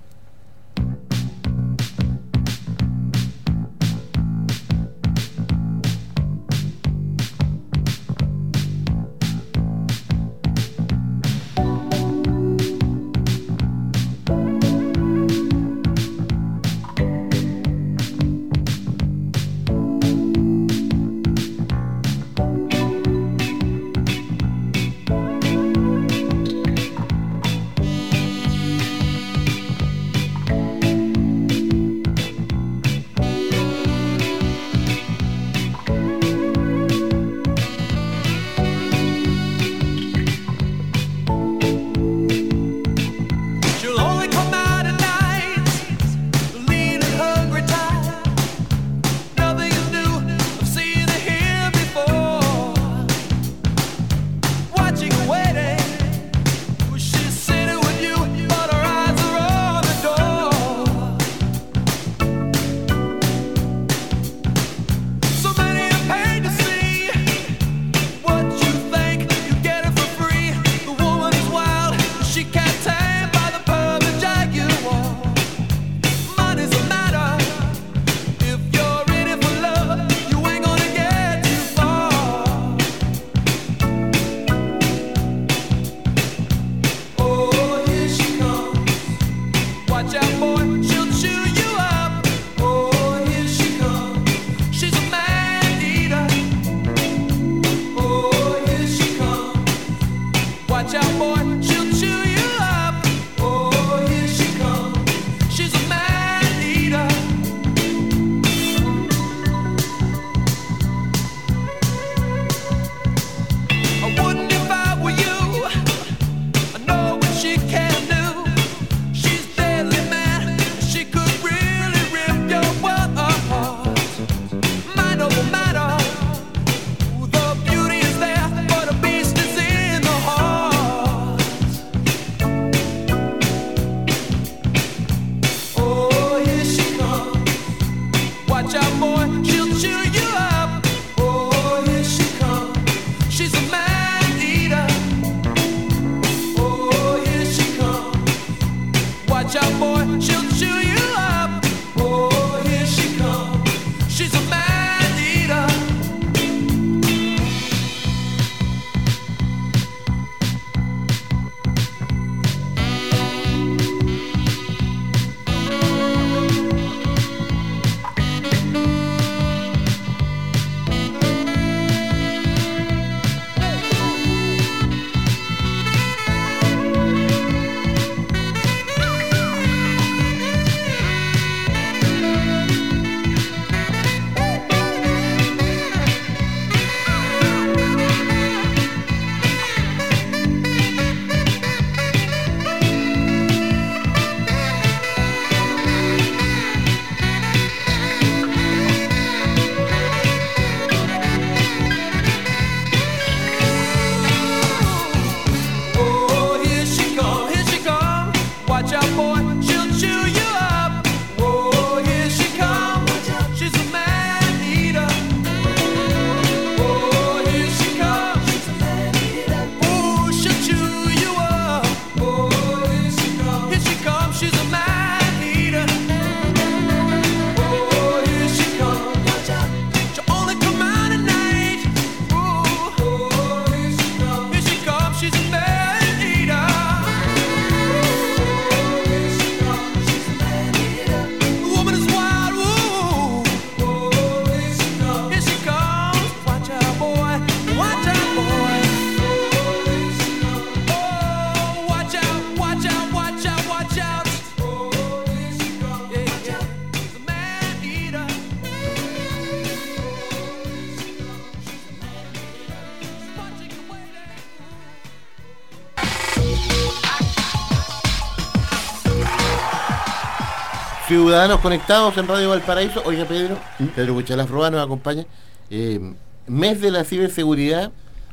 Ciudadanos 271.29 271.59
conectados 271.59 272.17
en 272.17 272.27
Radio 272.27 272.49
Valparaíso. 272.49 273.03
Oiga, 273.05 273.23
Pedro, 273.23 273.55
¿Mm? 273.77 273.85
Pedro 273.89 274.15
Buchalas 274.15 274.49
Roa 274.49 274.71
nos 274.71 274.83
acompaña. 274.83 275.27
Eh, 275.69 276.15
mes 276.47 276.81
de 276.81 276.89
la 276.89 277.03
ciberseguridad, 277.03 277.91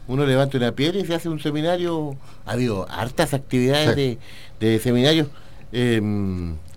uno 0.09 0.24
levanta 0.24 0.57
una 0.57 0.72
piedra 0.72 0.99
y 0.99 1.05
se 1.05 1.14
hace 1.14 1.28
un 1.28 1.38
seminario. 1.38 2.16
Ha 2.47 2.53
habido 2.53 2.90
hartas 2.90 3.34
actividades 3.34 4.18
de, 4.59 4.78
seminarios. 4.78 5.28
Eh, 5.72 6.01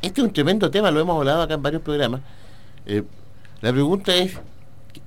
este 0.01 0.19
es 0.19 0.27
un 0.27 0.33
tremendo 0.33 0.69
tema, 0.69 0.91
lo 0.91 0.99
hemos 0.99 1.15
hablado 1.15 1.41
acá 1.41 1.53
en 1.53 1.61
varios 1.61 1.83
programas. 1.83 2.19
Eh, 2.85 3.03
la 3.61 3.71
pregunta 3.71 4.13
es, 4.13 4.33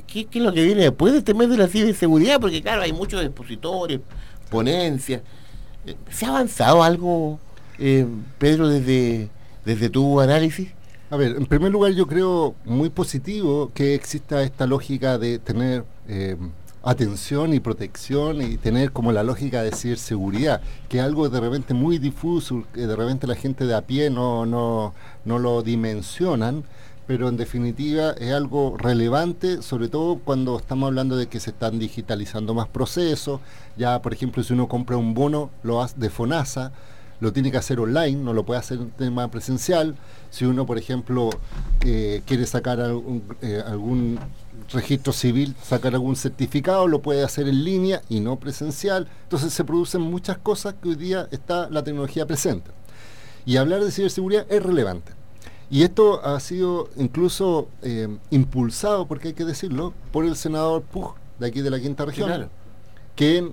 ¿qué, 0.06 0.26
es 0.32 0.42
lo 0.42 0.50
que 0.50 0.62
viene 0.62 0.80
después 0.80 1.12
de 1.12 1.18
este 1.18 1.34
mes 1.34 1.50
de 1.50 1.58
la 1.58 1.68
ciberseguridad? 1.68 2.40
Porque 2.40 2.62
claro, 2.62 2.80
hay 2.80 2.94
muchos 2.94 3.22
expositores, 3.22 4.00
ponencias. 4.48 5.20
¿Se 6.08 6.24
ha 6.24 6.30
avanzado 6.30 6.82
algo, 6.82 7.38
Pedro, 8.38 8.68
desde, 8.68 9.28
desde 9.66 9.90
tu 9.90 10.18
análisis? 10.18 10.70
A 11.12 11.16
ver, 11.18 11.36
en 11.36 11.44
primer 11.44 11.70
lugar 11.70 11.92
yo 11.92 12.06
creo 12.06 12.54
muy 12.64 12.88
positivo 12.88 13.70
que 13.74 13.94
exista 13.94 14.42
esta 14.42 14.66
lógica 14.66 15.18
de 15.18 15.38
tener 15.38 15.84
eh, 16.08 16.38
atención 16.82 17.52
y 17.52 17.60
protección 17.60 18.40
y 18.40 18.56
tener 18.56 18.92
como 18.92 19.12
la 19.12 19.22
lógica 19.22 19.62
de 19.62 19.72
ciberseguridad, 19.72 20.62
que 20.88 21.00
es 21.00 21.04
algo 21.04 21.28
de 21.28 21.38
repente 21.38 21.74
muy 21.74 21.98
difuso, 21.98 22.64
que 22.72 22.86
de 22.86 22.96
repente 22.96 23.26
la 23.26 23.34
gente 23.34 23.66
de 23.66 23.74
a 23.74 23.82
pie 23.82 24.08
no, 24.08 24.46
no, 24.46 24.94
no 25.26 25.38
lo 25.38 25.60
dimensionan, 25.60 26.64
pero 27.06 27.28
en 27.28 27.36
definitiva 27.36 28.12
es 28.12 28.32
algo 28.32 28.78
relevante, 28.78 29.60
sobre 29.60 29.88
todo 29.88 30.18
cuando 30.18 30.56
estamos 30.58 30.86
hablando 30.86 31.18
de 31.18 31.26
que 31.26 31.40
se 31.40 31.50
están 31.50 31.78
digitalizando 31.78 32.54
más 32.54 32.68
procesos, 32.68 33.42
ya 33.76 34.00
por 34.00 34.14
ejemplo 34.14 34.42
si 34.42 34.54
uno 34.54 34.66
compra 34.66 34.96
un 34.96 35.12
bono 35.12 35.50
lo 35.62 35.82
hace 35.82 35.94
de 35.98 36.08
FONASA, 36.08 36.72
lo 37.22 37.32
tiene 37.32 37.52
que 37.52 37.56
hacer 37.56 37.78
online, 37.78 38.16
no 38.16 38.32
lo 38.32 38.44
puede 38.44 38.58
hacer 38.58 38.78
en 38.78 38.90
tema 38.90 39.30
presencial. 39.30 39.94
Si 40.30 40.44
uno, 40.44 40.66
por 40.66 40.76
ejemplo, 40.76 41.30
eh, 41.86 42.20
quiere 42.26 42.44
sacar 42.46 42.80
eh, 43.40 43.62
algún, 43.64 44.18
registro 44.72 45.12
civil, 45.12 45.54
sacar 45.62 45.94
algún 45.94 46.16
certificado, 46.16 46.88
lo 46.88 47.00
puede 47.00 47.22
hacer 47.22 47.46
en 47.46 47.62
línea 47.62 48.02
y 48.08 48.18
no 48.18 48.40
presencial. 48.40 49.06
Entonces 49.22 49.52
se 49.52 49.62
producen 49.62 50.00
muchas 50.00 50.36
cosas 50.38 50.74
que 50.82 50.88
hoy 50.88 50.94
día 50.96 51.28
está 51.30 51.70
la 51.70 51.84
tecnología 51.84 52.26
presente. 52.26 52.72
Y 53.46 53.56
hablar 53.56 53.84
de 53.84 53.92
ciberseguridad 53.92 54.44
es 54.48 54.60
relevante. 54.60 55.12
Y 55.70 55.84
esto 55.84 56.26
ha 56.26 56.40
sido 56.40 56.90
incluso 56.96 57.68
eh, 57.82 58.08
impulsado, 58.30 59.06
porque 59.06 59.28
hay 59.28 59.34
que 59.34 59.44
decirlo, 59.44 59.94
por 60.10 60.24
el 60.24 60.34
senador 60.34 60.82
Pug, 60.82 61.14
de 61.38 61.46
aquí 61.46 61.60
de 61.60 61.70
la 61.70 61.78
quinta 61.78 62.04
región, 62.04 62.48
que 63.14 63.48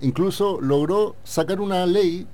incluso 0.00 0.60
logró 0.60 1.14
sacar 1.22 1.60
una 1.60 1.86
ley 1.86 2.26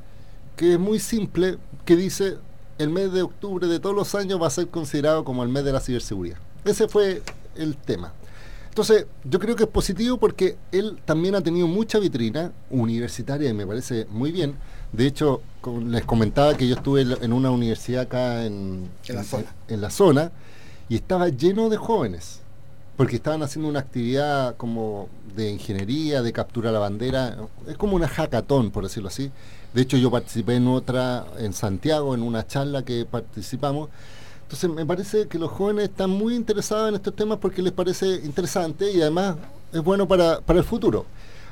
que 0.59 0.73
es 0.73 0.79
muy 0.79 0.99
simple, 0.99 1.57
que 1.85 1.95
dice 1.95 2.37
el 2.79 2.91
mes 2.91 3.13
de 3.13 3.23
octubre 3.23 3.69
de 3.69 3.79
todos 3.79 3.95
los 3.95 4.15
años 4.17 4.43
va 4.43 4.49
a 4.49 4.51
ser 4.51 4.67
considerado 4.67 5.25
como 5.25 5.45
el 5.45 5.49
mes 5.49 5.65
de 5.65 5.73
la 5.73 5.79
ciberseguridad. 5.79 6.39
Ese 6.65 6.89
fue 6.89 7.23
el 7.55 7.77
tema. 7.77 8.13
Entonces, 8.69 9.07
yo 9.25 9.39
creo 9.39 9.55
que 9.55 9.63
es 9.63 9.69
positivo 9.69 10.19
porque 10.19 10.57
él 10.73 10.99
también 11.05 11.37
ha 11.37 11.41
tenido 11.41 11.69
mucha 11.69 12.01
vitrina 12.01 12.53
universitaria 12.71 13.49
y 13.49 13.55
me 13.55 13.67
parece 13.69 14.07
muy 14.11 14.33
bien. 14.33 14.57
De 14.93 15.07
hecho, 15.07 15.43
les 15.87 16.05
comentaba 16.05 16.57
que 16.57 16.67
yo 16.67 16.75
estuve 16.75 17.03
en 17.03 17.33
una 17.33 17.51
universidad 17.51 18.03
acá 18.03 18.45
en, 18.45 18.89
en 19.69 19.81
la 19.81 19.91
zona 19.91 20.33
y 20.89 20.97
estaba 20.97 21.29
lleno 21.29 21.69
de 21.69 21.77
jóvenes 21.77 22.41
porque 22.97 23.15
estaban 23.15 23.45
haciendo 23.45 23.69
una 23.69 23.79
actividad 23.79 24.57
como 24.57 25.09
de 25.37 25.51
ingeniería, 25.53 26.21
de 26.21 26.33
captura 26.33 26.73
la 26.73 26.81
bandera, 26.81 27.37
es 27.69 27.77
como 27.77 27.95
una 27.95 28.09
hackathon, 28.09 28.73
por 28.73 28.83
decirlo 28.83 29.09
así. 29.09 29.31
De 29.75 29.83
hecho, 29.83 29.97
yo 29.97 30.11
participé 30.11 30.57
en 30.57 30.67
otra 30.69 31.27
en 31.39 31.53
Santiago, 31.53 32.15
en 32.15 32.23
una 32.23 32.47
charla 32.47 32.85
que 32.85 33.05
participamos. 33.05 33.91
Entonces, 34.43 34.71
me 34.71 34.87
parece 34.87 35.29
que 35.29 35.39
los 35.39 35.51
jóvenes 35.51 35.91
están 35.91 36.11
muy 36.11 36.35
interesados 36.35 36.89
en 36.89 36.95
estos 36.95 37.15
temas 37.15 37.39
porque 37.39 37.61
les 37.61 37.73
parece 37.73 38.07
interesante 38.25 38.91
y 38.91 39.03
además 39.03 39.37
es 39.73 39.83
bueno 39.83 40.09
para, 40.09 40.41
el 40.47 40.65
futuro. 40.65 41.05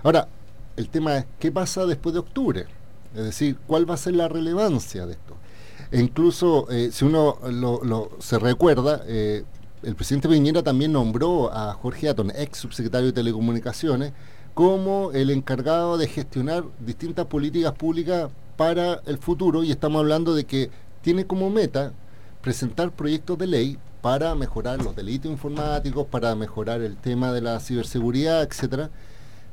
Ahora, 0.03 0.29
el 0.77 0.89
tema 0.89 1.19
es, 1.19 1.27
¿qué 1.39 1.53
pasa 1.53 1.85
después 1.85 2.15
de 2.15 2.21
octubre? 2.21 2.67
Es 3.15 3.25
decir, 3.25 3.59
¿cuál 3.67 3.89
va 3.89 3.95
a 3.95 3.99
ser 3.99 4.15
la 4.15 4.29
relevancia 4.29 5.07
de 5.07 5.13
esto? 5.13 5.37
E 5.91 6.01
incluso, 6.01 6.69
eh, 6.71 6.91
si 6.91 7.05
uno 7.05 7.39
lo, 7.51 8.11
se 8.19 8.39
recuerda, 8.39 9.03
eh, 9.07 9.45
el 9.83 9.95
presidente 9.95 10.29
Piñera 10.29 10.63
también 10.63 10.93
nombró 10.93 11.53
a 11.53 11.75
Jorge 11.75 12.09
Aton, 12.09 12.33
ex 12.35 12.59
subsecretario 12.59 13.09
de 13.09 13.13
Telecomunicaciones, 13.13 14.13
como 14.57 15.11
el 15.13 15.29
encargado 15.29 15.99
de 15.99 16.09
gestionar 16.09 16.65
distintas 16.81 17.27
políticas 17.27 17.75
públicas 17.75 18.31
para 18.57 19.03
el 19.05 19.19
futuro 19.19 19.63
y 19.63 19.71
estamos 19.71 20.01
hablando 20.01 20.35
de 20.35 20.45
que 20.45 20.71
tiene 21.03 21.27
como 21.27 21.51
meta 21.51 21.93
presentar 22.41 22.91
proyectos 22.91 23.37
de 23.37 23.49
ley 23.49 23.79
para 24.01 24.35
mejorar 24.35 24.83
los 24.83 24.97
delitos 24.97 25.31
informáticos, 25.31 26.07
para 26.07 26.35
mejorar 26.35 26.81
el 26.81 26.97
tema 26.97 27.35
de 27.35 27.43
la 27.43 27.61
ciberseguridad, 27.61 28.45
etcétera. 28.45 28.89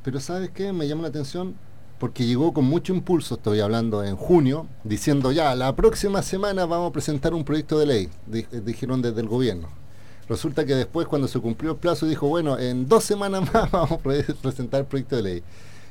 Pero 0.05 0.21
¿sabes 0.21 0.51
qué? 0.51 0.71
Me 0.71 0.87
llama 0.87 1.01
la 1.01 1.09
atención 1.09 1.55
porque 1.99 2.25
llegó 2.25 2.53
con 2.53 2.63
mucho 2.63 2.93
impulso, 2.93 3.35
estoy 3.35 3.59
hablando 3.59 4.05
en 4.05 4.15
junio, 4.15 4.67
diciendo 4.85 5.33
ya, 5.33 5.53
la 5.53 5.75
próxima 5.75 6.21
semana 6.21 6.65
vamos 6.65 6.91
a 6.91 6.93
presentar 6.93 7.33
un 7.33 7.43
proyecto 7.43 7.77
de 7.77 7.85
ley, 7.87 8.09
dijeron 8.25 9.01
desde 9.01 9.19
el 9.19 9.27
gobierno. 9.27 9.82
Resulta 10.29 10.65
que 10.65 10.75
después, 10.75 11.07
cuando 11.07 11.27
se 11.27 11.39
cumplió 11.39 11.71
el 11.71 11.77
plazo, 11.77 12.05
dijo, 12.05 12.27
bueno, 12.27 12.57
en 12.57 12.87
dos 12.87 13.03
semanas 13.03 13.41
más 13.53 13.71
vamos 13.71 13.91
a 13.91 13.97
presentar 13.97 14.81
el 14.81 14.85
proyecto 14.85 15.15
de 15.15 15.21
ley. 15.21 15.43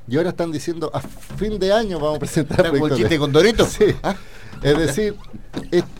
Y 0.09 0.17
ahora 0.17 0.31
están 0.31 0.51
diciendo, 0.51 0.91
a 0.93 1.01
fin 1.01 1.59
de 1.59 1.73
año 1.73 2.01
vamos 2.01 2.17
a 2.17 2.21
presentar 2.21 2.67
el 2.67 2.73
proyecto 2.73 3.03
de 3.03 3.09
ley. 3.09 3.19
con 3.19 3.33
Dorito? 3.33 3.67
Sí. 3.71 3.87
Ah. 4.03 4.17
Es 4.63 4.79
decir, 4.79 5.17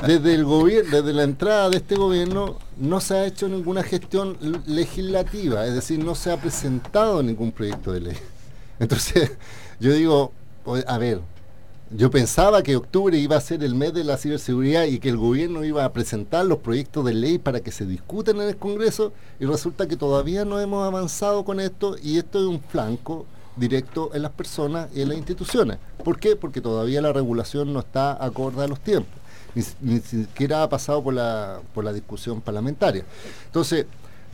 desde 0.07 0.35
el 0.35 0.45
gobierno, 0.45 0.91
desde 0.97 1.13
la 1.13 1.25
entrada 1.25 1.69
de 1.69 1.79
este 1.79 1.97
gobierno, 1.97 2.59
no 2.77 3.01
se 3.01 3.15
ha 3.15 3.27
hecho 3.27 3.49
ninguna 3.49 3.83
gestión 3.83 4.37
legislativa, 4.67 5.67
es 5.67 5.75
decir, 5.75 5.99
no 5.99 6.15
se 6.15 6.31
ha 6.31 6.37
presentado 6.37 7.23
ningún 7.25 7.51
proyecto 7.51 7.93
de 7.93 8.01
ley. 8.01 8.17
Entonces, 8.79 9.33
yo 9.81 9.93
digo, 9.93 10.33
a 10.87 10.99
ver, 10.99 11.21
yo 11.95 12.11
pensaba 12.11 12.63
que 12.63 12.77
octubre 12.77 13.17
iba 13.19 13.37
a 13.37 13.41
ser 13.41 13.63
el 13.63 13.75
mes 13.75 13.93
de 13.93 14.05
la 14.05 14.17
ciberseguridad 14.17 14.85
y 14.85 14.99
que 14.99 15.11
el 15.11 15.19
gobierno 15.19 15.65
iba 15.65 15.85
a 15.85 15.93
presentar 15.93 16.47
los 16.47 16.59
proyectos 16.59 17.05
de 17.05 17.13
ley 17.13 17.39
para 17.39 17.61
que 17.61 17.71
se 17.71 17.85
discuten 17.85 18.41
en 18.41 18.49
el 18.49 18.57
Congreso 18.57 19.13
y 19.39 19.45
resulta 19.45 19.87
que 19.87 19.97
todavía 19.97 20.45
no 20.45 20.59
hemos 20.59 20.87
avanzado 20.87 21.45
con 21.45 21.61
esto 21.61 21.97
y 22.03 22.19
esto 22.19 22.39
es 22.39 22.47
un 22.47 22.61
flanco 22.61 23.27
directo 23.57 24.11
en 24.15 24.23
las 24.23 24.33
personas 24.33 24.89
y 24.95 25.03
en 25.03 25.11
las 25.11 25.19
instituciones. 25.19 25.79
¿Por 26.03 26.19
qué? 26.19 26.35
Porque 26.35 26.63
todavía 26.63 27.03
la 27.03 27.13
regulación 27.13 27.73
no 27.73 27.81
está 27.81 28.23
acorde 28.25 28.65
a 28.65 28.69
los 28.69 28.81
tiempos, 28.81 29.13
ni, 29.81 30.01
siquiera 30.01 30.63
ha 30.63 30.69
pasado 30.71 31.03
por 31.03 31.13
la, 31.13 31.61
por 31.75 31.85
la 31.85 31.93
discusión 31.93 32.41
parlamentaria. 32.41 33.05
Entonces, 33.47 33.85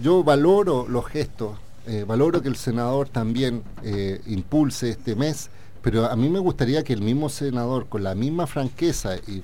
yo 0.01 0.23
valoro 0.23 0.87
los 0.89 1.07
gestos, 1.07 1.59
eh, 1.89 2.05
valoro 2.07 2.41
que 2.41 2.49
el 2.49 2.57
senador 2.57 3.09
también 3.09 3.65
eh, 3.83 4.21
impulse 4.27 4.91
este 4.91 5.17
mes 5.17 5.51
pero 5.83 6.07
a 6.07 6.17
mí 6.17 6.29
me 6.29 6.39
gustaría 6.39 6.83
que 6.83 6.93
el 6.93 7.03
mismo 7.03 7.29
senador, 7.29 7.87
con 7.87 8.03
la 8.03 8.15
misma 8.15 8.47
franqueza 8.47 9.17
y, 9.17 9.43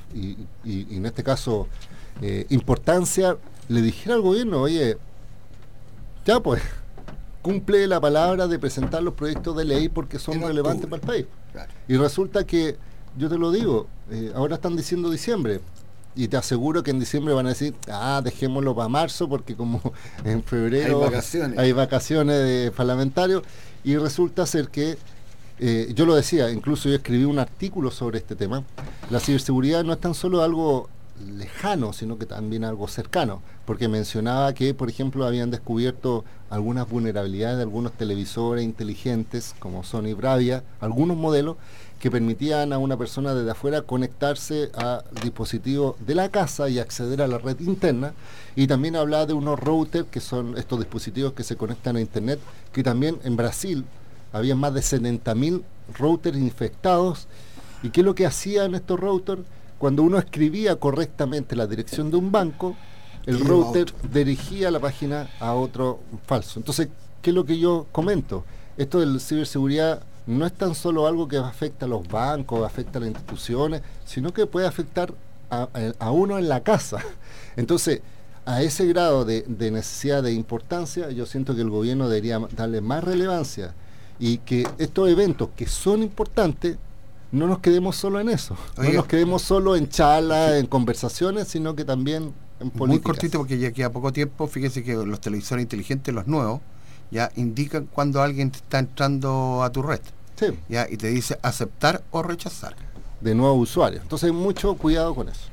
en 0.64 1.06
este 1.06 1.22
caso 1.22 1.68
eh, 2.22 2.46
importancia, 2.50 3.36
le 3.68 3.82
dijera 3.82 4.16
al 4.16 4.20
gobierno, 4.20 4.60
oye, 4.60 4.98
ya 6.24 6.40
pues, 6.40 6.62
cumple 7.42 7.86
la 7.86 8.00
palabra 8.00 8.46
de 8.46 8.58
presentar 8.58 9.02
los 9.02 9.14
proyectos 9.14 9.56
de 9.56 9.64
ley 9.64 9.88
porque 9.88 10.18
son 10.18 10.40
relevantes 10.40 10.86
para 10.86 11.00
el 11.00 11.06
país. 11.06 11.26
Y 11.88 11.96
resulta 11.96 12.44
que, 12.44 12.76
yo 13.16 13.28
te 13.28 13.38
lo 13.38 13.52
digo, 13.52 13.86
eh, 14.10 14.32
ahora 14.34 14.56
están 14.56 14.76
diciendo 14.76 15.10
diciembre. 15.10 15.60
Y 16.16 16.28
te 16.28 16.36
aseguro 16.36 16.84
que 16.84 16.92
en 16.92 17.00
diciembre 17.00 17.34
van 17.34 17.46
a 17.46 17.48
decir, 17.50 17.74
ah, 17.90 18.20
dejémoslo 18.22 18.74
para 18.76 18.88
marzo 18.88 19.28
porque 19.28 19.56
como 19.56 19.80
en 20.24 20.44
febrero 20.44 20.98
hay 20.98 21.10
vacaciones, 21.10 21.58
hay 21.58 21.72
vacaciones 21.72 22.36
de 22.38 22.72
parlamentarios. 22.74 23.42
Y 23.82 23.96
resulta 23.96 24.46
ser 24.46 24.68
que 24.68 24.96
eh, 25.58 25.92
yo 25.94 26.06
lo 26.06 26.14
decía, 26.14 26.50
incluso 26.50 26.88
yo 26.88 26.96
escribí 26.96 27.24
un 27.24 27.38
artículo 27.38 27.90
sobre 27.90 28.18
este 28.18 28.34
tema. 28.34 28.64
La 29.10 29.20
ciberseguridad 29.20 29.84
no 29.84 29.92
es 29.92 30.00
tan 30.00 30.14
solo 30.14 30.42
algo 30.42 30.88
lejano, 31.36 31.92
sino 31.92 32.18
que 32.18 32.26
también 32.26 32.64
algo 32.64 32.88
cercano, 32.88 33.40
porque 33.66 33.88
mencionaba 33.88 34.52
que, 34.52 34.74
por 34.74 34.88
ejemplo, 34.88 35.24
habían 35.26 35.50
descubierto 35.50 36.24
algunas 36.50 36.88
vulnerabilidades 36.88 37.56
de 37.56 37.62
algunos 37.62 37.92
televisores 37.92 38.64
inteligentes, 38.64 39.54
como 39.58 39.84
Sony 39.84 40.14
Bravia, 40.16 40.64
algunos 40.80 41.16
modelos 41.16 41.56
que 42.00 42.10
permitían 42.10 42.72
a 42.72 42.78
una 42.78 42.96
persona 42.96 43.32
desde 43.32 43.52
afuera 43.52 43.82
conectarse 43.82 44.70
a 44.74 45.02
dispositivos 45.22 45.94
de 46.04 46.14
la 46.14 46.28
casa 46.28 46.68
y 46.68 46.78
acceder 46.78 47.22
a 47.22 47.28
la 47.28 47.38
red 47.38 47.58
interna. 47.60 48.12
Y 48.56 48.66
también 48.66 48.96
hablaba 48.96 49.24
de 49.24 49.32
unos 49.32 49.58
routers, 49.58 50.08
que 50.10 50.20
son 50.20 50.58
estos 50.58 50.80
dispositivos 50.80 51.32
que 51.32 51.44
se 51.44 51.56
conectan 51.56 51.96
a 51.96 52.00
Internet, 52.00 52.40
que 52.72 52.82
también 52.82 53.18
en 53.24 53.36
Brasil 53.36 53.84
había 54.34 54.56
más 54.56 54.74
de 54.74 54.80
70.000 54.80 55.62
routers 55.96 56.36
infectados. 56.36 57.28
¿Y 57.84 57.90
qué 57.90 58.00
es 58.00 58.04
lo 58.04 58.16
que 58.16 58.26
hacían 58.26 58.74
estos 58.74 58.98
routers? 58.98 59.42
Cuando 59.78 60.02
uno 60.02 60.18
escribía 60.18 60.76
correctamente 60.76 61.54
la 61.54 61.68
dirección 61.68 62.10
de 62.10 62.16
un 62.16 62.32
banco, 62.32 62.76
el 63.26 63.38
router 63.38 63.86
dirigía 64.12 64.72
la 64.72 64.80
página 64.80 65.30
a 65.38 65.54
otro 65.54 66.00
falso. 66.26 66.58
Entonces, 66.58 66.88
¿qué 67.22 67.30
es 67.30 67.34
lo 67.34 67.44
que 67.44 67.58
yo 67.58 67.86
comento? 67.92 68.44
Esto 68.76 68.98
de 68.98 69.06
la 69.06 69.20
ciberseguridad 69.20 70.02
no 70.26 70.46
es 70.46 70.52
tan 70.52 70.74
solo 70.74 71.06
algo 71.06 71.28
que 71.28 71.36
afecta 71.36 71.86
a 71.86 71.88
los 71.88 72.06
bancos, 72.08 72.64
afecta 72.66 72.98
a 72.98 73.02
las 73.02 73.10
instituciones, 73.10 73.82
sino 74.04 74.34
que 74.34 74.46
puede 74.46 74.66
afectar 74.66 75.14
a, 75.48 76.10
uno 76.10 76.38
en 76.38 76.48
la 76.48 76.64
casa. 76.64 76.98
Entonces, 77.56 78.00
a 78.46 78.62
ese 78.62 78.86
grado 78.86 79.24
de, 79.24 79.44
necesidad 79.46 80.24
de 80.24 80.32
importancia, 80.32 81.10
yo 81.10 81.24
siento 81.24 81.54
que 81.54 81.60
el 81.60 81.70
gobierno 81.70 82.08
debería 82.08 82.40
darle 82.56 82.80
más 82.80 83.04
relevancia 83.04 83.74
y 84.18 84.38
que 84.38 84.66
estos 84.78 85.08
eventos 85.08 85.50
que 85.56 85.66
son 85.66 86.02
importantes, 86.02 86.76
no 87.32 87.46
nos 87.46 87.58
quedemos 87.58 87.96
solo 87.96 88.20
en 88.20 88.28
eso, 88.28 88.56
no 88.76 88.92
nos 88.92 89.06
quedemos 89.06 89.42
solo 89.42 89.74
en 89.76 89.88
charlas, 89.88 90.54
en 90.54 90.66
conversaciones, 90.66 91.48
sino 91.48 91.74
que 91.74 91.84
también 91.84 92.32
en 92.60 92.70
políticas. 92.70 92.88
Muy 92.88 93.00
cortito 93.00 93.38
porque 93.38 93.58
ya 93.58 93.72
queda 93.72 93.90
poco 93.90 94.12
tiempo, 94.12 94.46
fíjese 94.46 94.84
que 94.84 94.94
los 94.94 95.20
televisores 95.20 95.62
inteligentes, 95.62 96.14
los 96.14 96.26
nuevos, 96.26 96.60
ya 97.10 97.30
indican 97.36 97.86
cuando 97.86 98.22
alguien 98.22 98.52
está 98.54 98.78
entrando 98.78 99.62
a 99.62 99.70
tu 99.70 99.82
red. 99.82 100.00
Sí. 100.36 100.46
Ya, 100.68 100.86
y 100.88 100.96
te 100.96 101.08
dice 101.08 101.38
aceptar 101.42 102.02
o 102.10 102.22
rechazar. 102.22 102.74
De 103.20 103.34
nuevo 103.34 103.54
usuario. 103.54 104.00
Entonces, 104.02 104.32
mucho 104.32 104.74
cuidado 104.74 105.14
con 105.14 105.28
eso. 105.28 105.48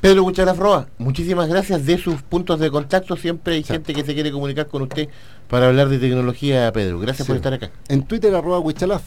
Pedro 0.00 0.22
Huichalaf 0.22 0.56
Roa, 0.56 0.86
muchísimas 0.98 1.48
gracias 1.48 1.84
de 1.84 1.98
sus 1.98 2.22
puntos 2.22 2.60
de 2.60 2.70
contacto. 2.70 3.16
Siempre 3.16 3.54
hay 3.54 3.64
gente 3.64 3.92
que 3.92 4.04
se 4.04 4.14
quiere 4.14 4.30
comunicar 4.30 4.68
con 4.68 4.82
usted 4.82 5.08
para 5.48 5.66
hablar 5.66 5.88
de 5.88 5.98
tecnología, 5.98 6.70
Pedro. 6.72 7.00
Gracias 7.00 7.26
por 7.26 7.34
estar 7.34 7.52
acá. 7.52 7.72
En 7.88 8.04
Twitter, 8.04 8.32
arroba 8.32 8.60
Huichalaf, 8.60 9.02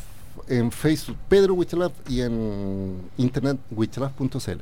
en 0.50 0.70
Facebook, 0.70 1.16
Pedro 1.30 1.54
Huichalaf 1.54 1.94
y 2.10 2.20
en 2.20 2.98
internet, 3.18 3.58
huichalaf.cl. 3.72 4.60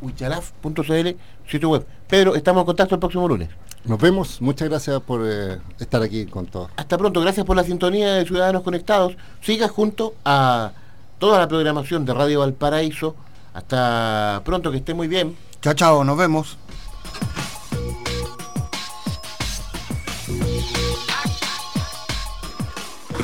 Huichalaf.cl, 0.00 1.08
sitio 1.46 1.68
web. 1.68 1.86
Pedro, 2.08 2.34
estamos 2.34 2.62
en 2.62 2.66
contacto 2.66 2.94
el 2.94 2.98
próximo 2.98 3.28
lunes. 3.28 3.50
Nos 3.84 4.00
vemos, 4.00 4.40
muchas 4.40 4.70
gracias 4.70 4.98
por 5.02 5.20
eh, 5.26 5.58
estar 5.78 6.00
aquí 6.00 6.24
con 6.24 6.46
todos. 6.46 6.70
Hasta 6.76 6.96
pronto, 6.96 7.20
gracias 7.20 7.44
por 7.44 7.54
la 7.54 7.64
sintonía 7.64 8.14
de 8.14 8.24
Ciudadanos 8.24 8.62
Conectados. 8.62 9.14
Siga 9.42 9.68
junto 9.68 10.14
a 10.24 10.72
toda 11.18 11.38
la 11.38 11.48
programación 11.48 12.06
de 12.06 12.14
Radio 12.14 12.40
Valparaíso 12.40 13.14
hasta 13.52 14.42
pronto, 14.44 14.70
que 14.70 14.78
esté 14.78 14.94
muy 14.94 15.08
bien. 15.08 15.36
Chao, 15.60 15.74
chao, 15.74 16.04
nos 16.04 16.16
vemos. 16.16 16.56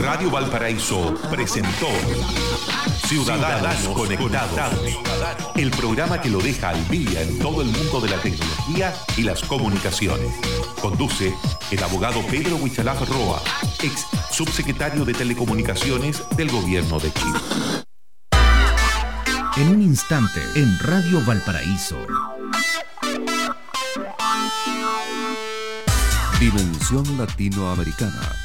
Radio 0.04 0.30
Valparaíso 0.30 1.14
presentó 1.30 1.86
Ciudadanos, 3.06 3.88
Conectados, 3.96 4.78
el 5.56 5.70
programa 5.70 6.20
que 6.20 6.28
lo 6.28 6.40
deja 6.40 6.68
al 6.70 6.88
día 6.88 7.22
en 7.22 7.38
todo 7.38 7.62
el 7.62 7.68
mundo 7.68 8.02
de 8.02 8.10
la 8.10 8.18
tecnología 8.18 8.92
y 9.16 9.22
las 9.22 9.42
comunicaciones. 9.42 10.28
Conduce 10.82 11.32
el 11.70 11.82
abogado 11.82 12.20
Pedro 12.30 12.56
Huichalaf 12.56 13.08
Roa, 13.08 13.40
ex 13.82 14.06
subsecretario 14.30 15.06
de 15.06 15.14
Telecomunicaciones 15.14 16.22
del 16.36 16.50
Gobierno 16.50 16.98
de 16.98 17.10
Chile 17.12 17.38
en 19.56 19.68
un 19.68 19.82
instante 19.82 20.40
en 20.56 20.78
Radio 20.80 21.20
Valparaíso. 21.24 21.98
Dimensión 26.40 27.16
Latinoamericana 27.16 28.43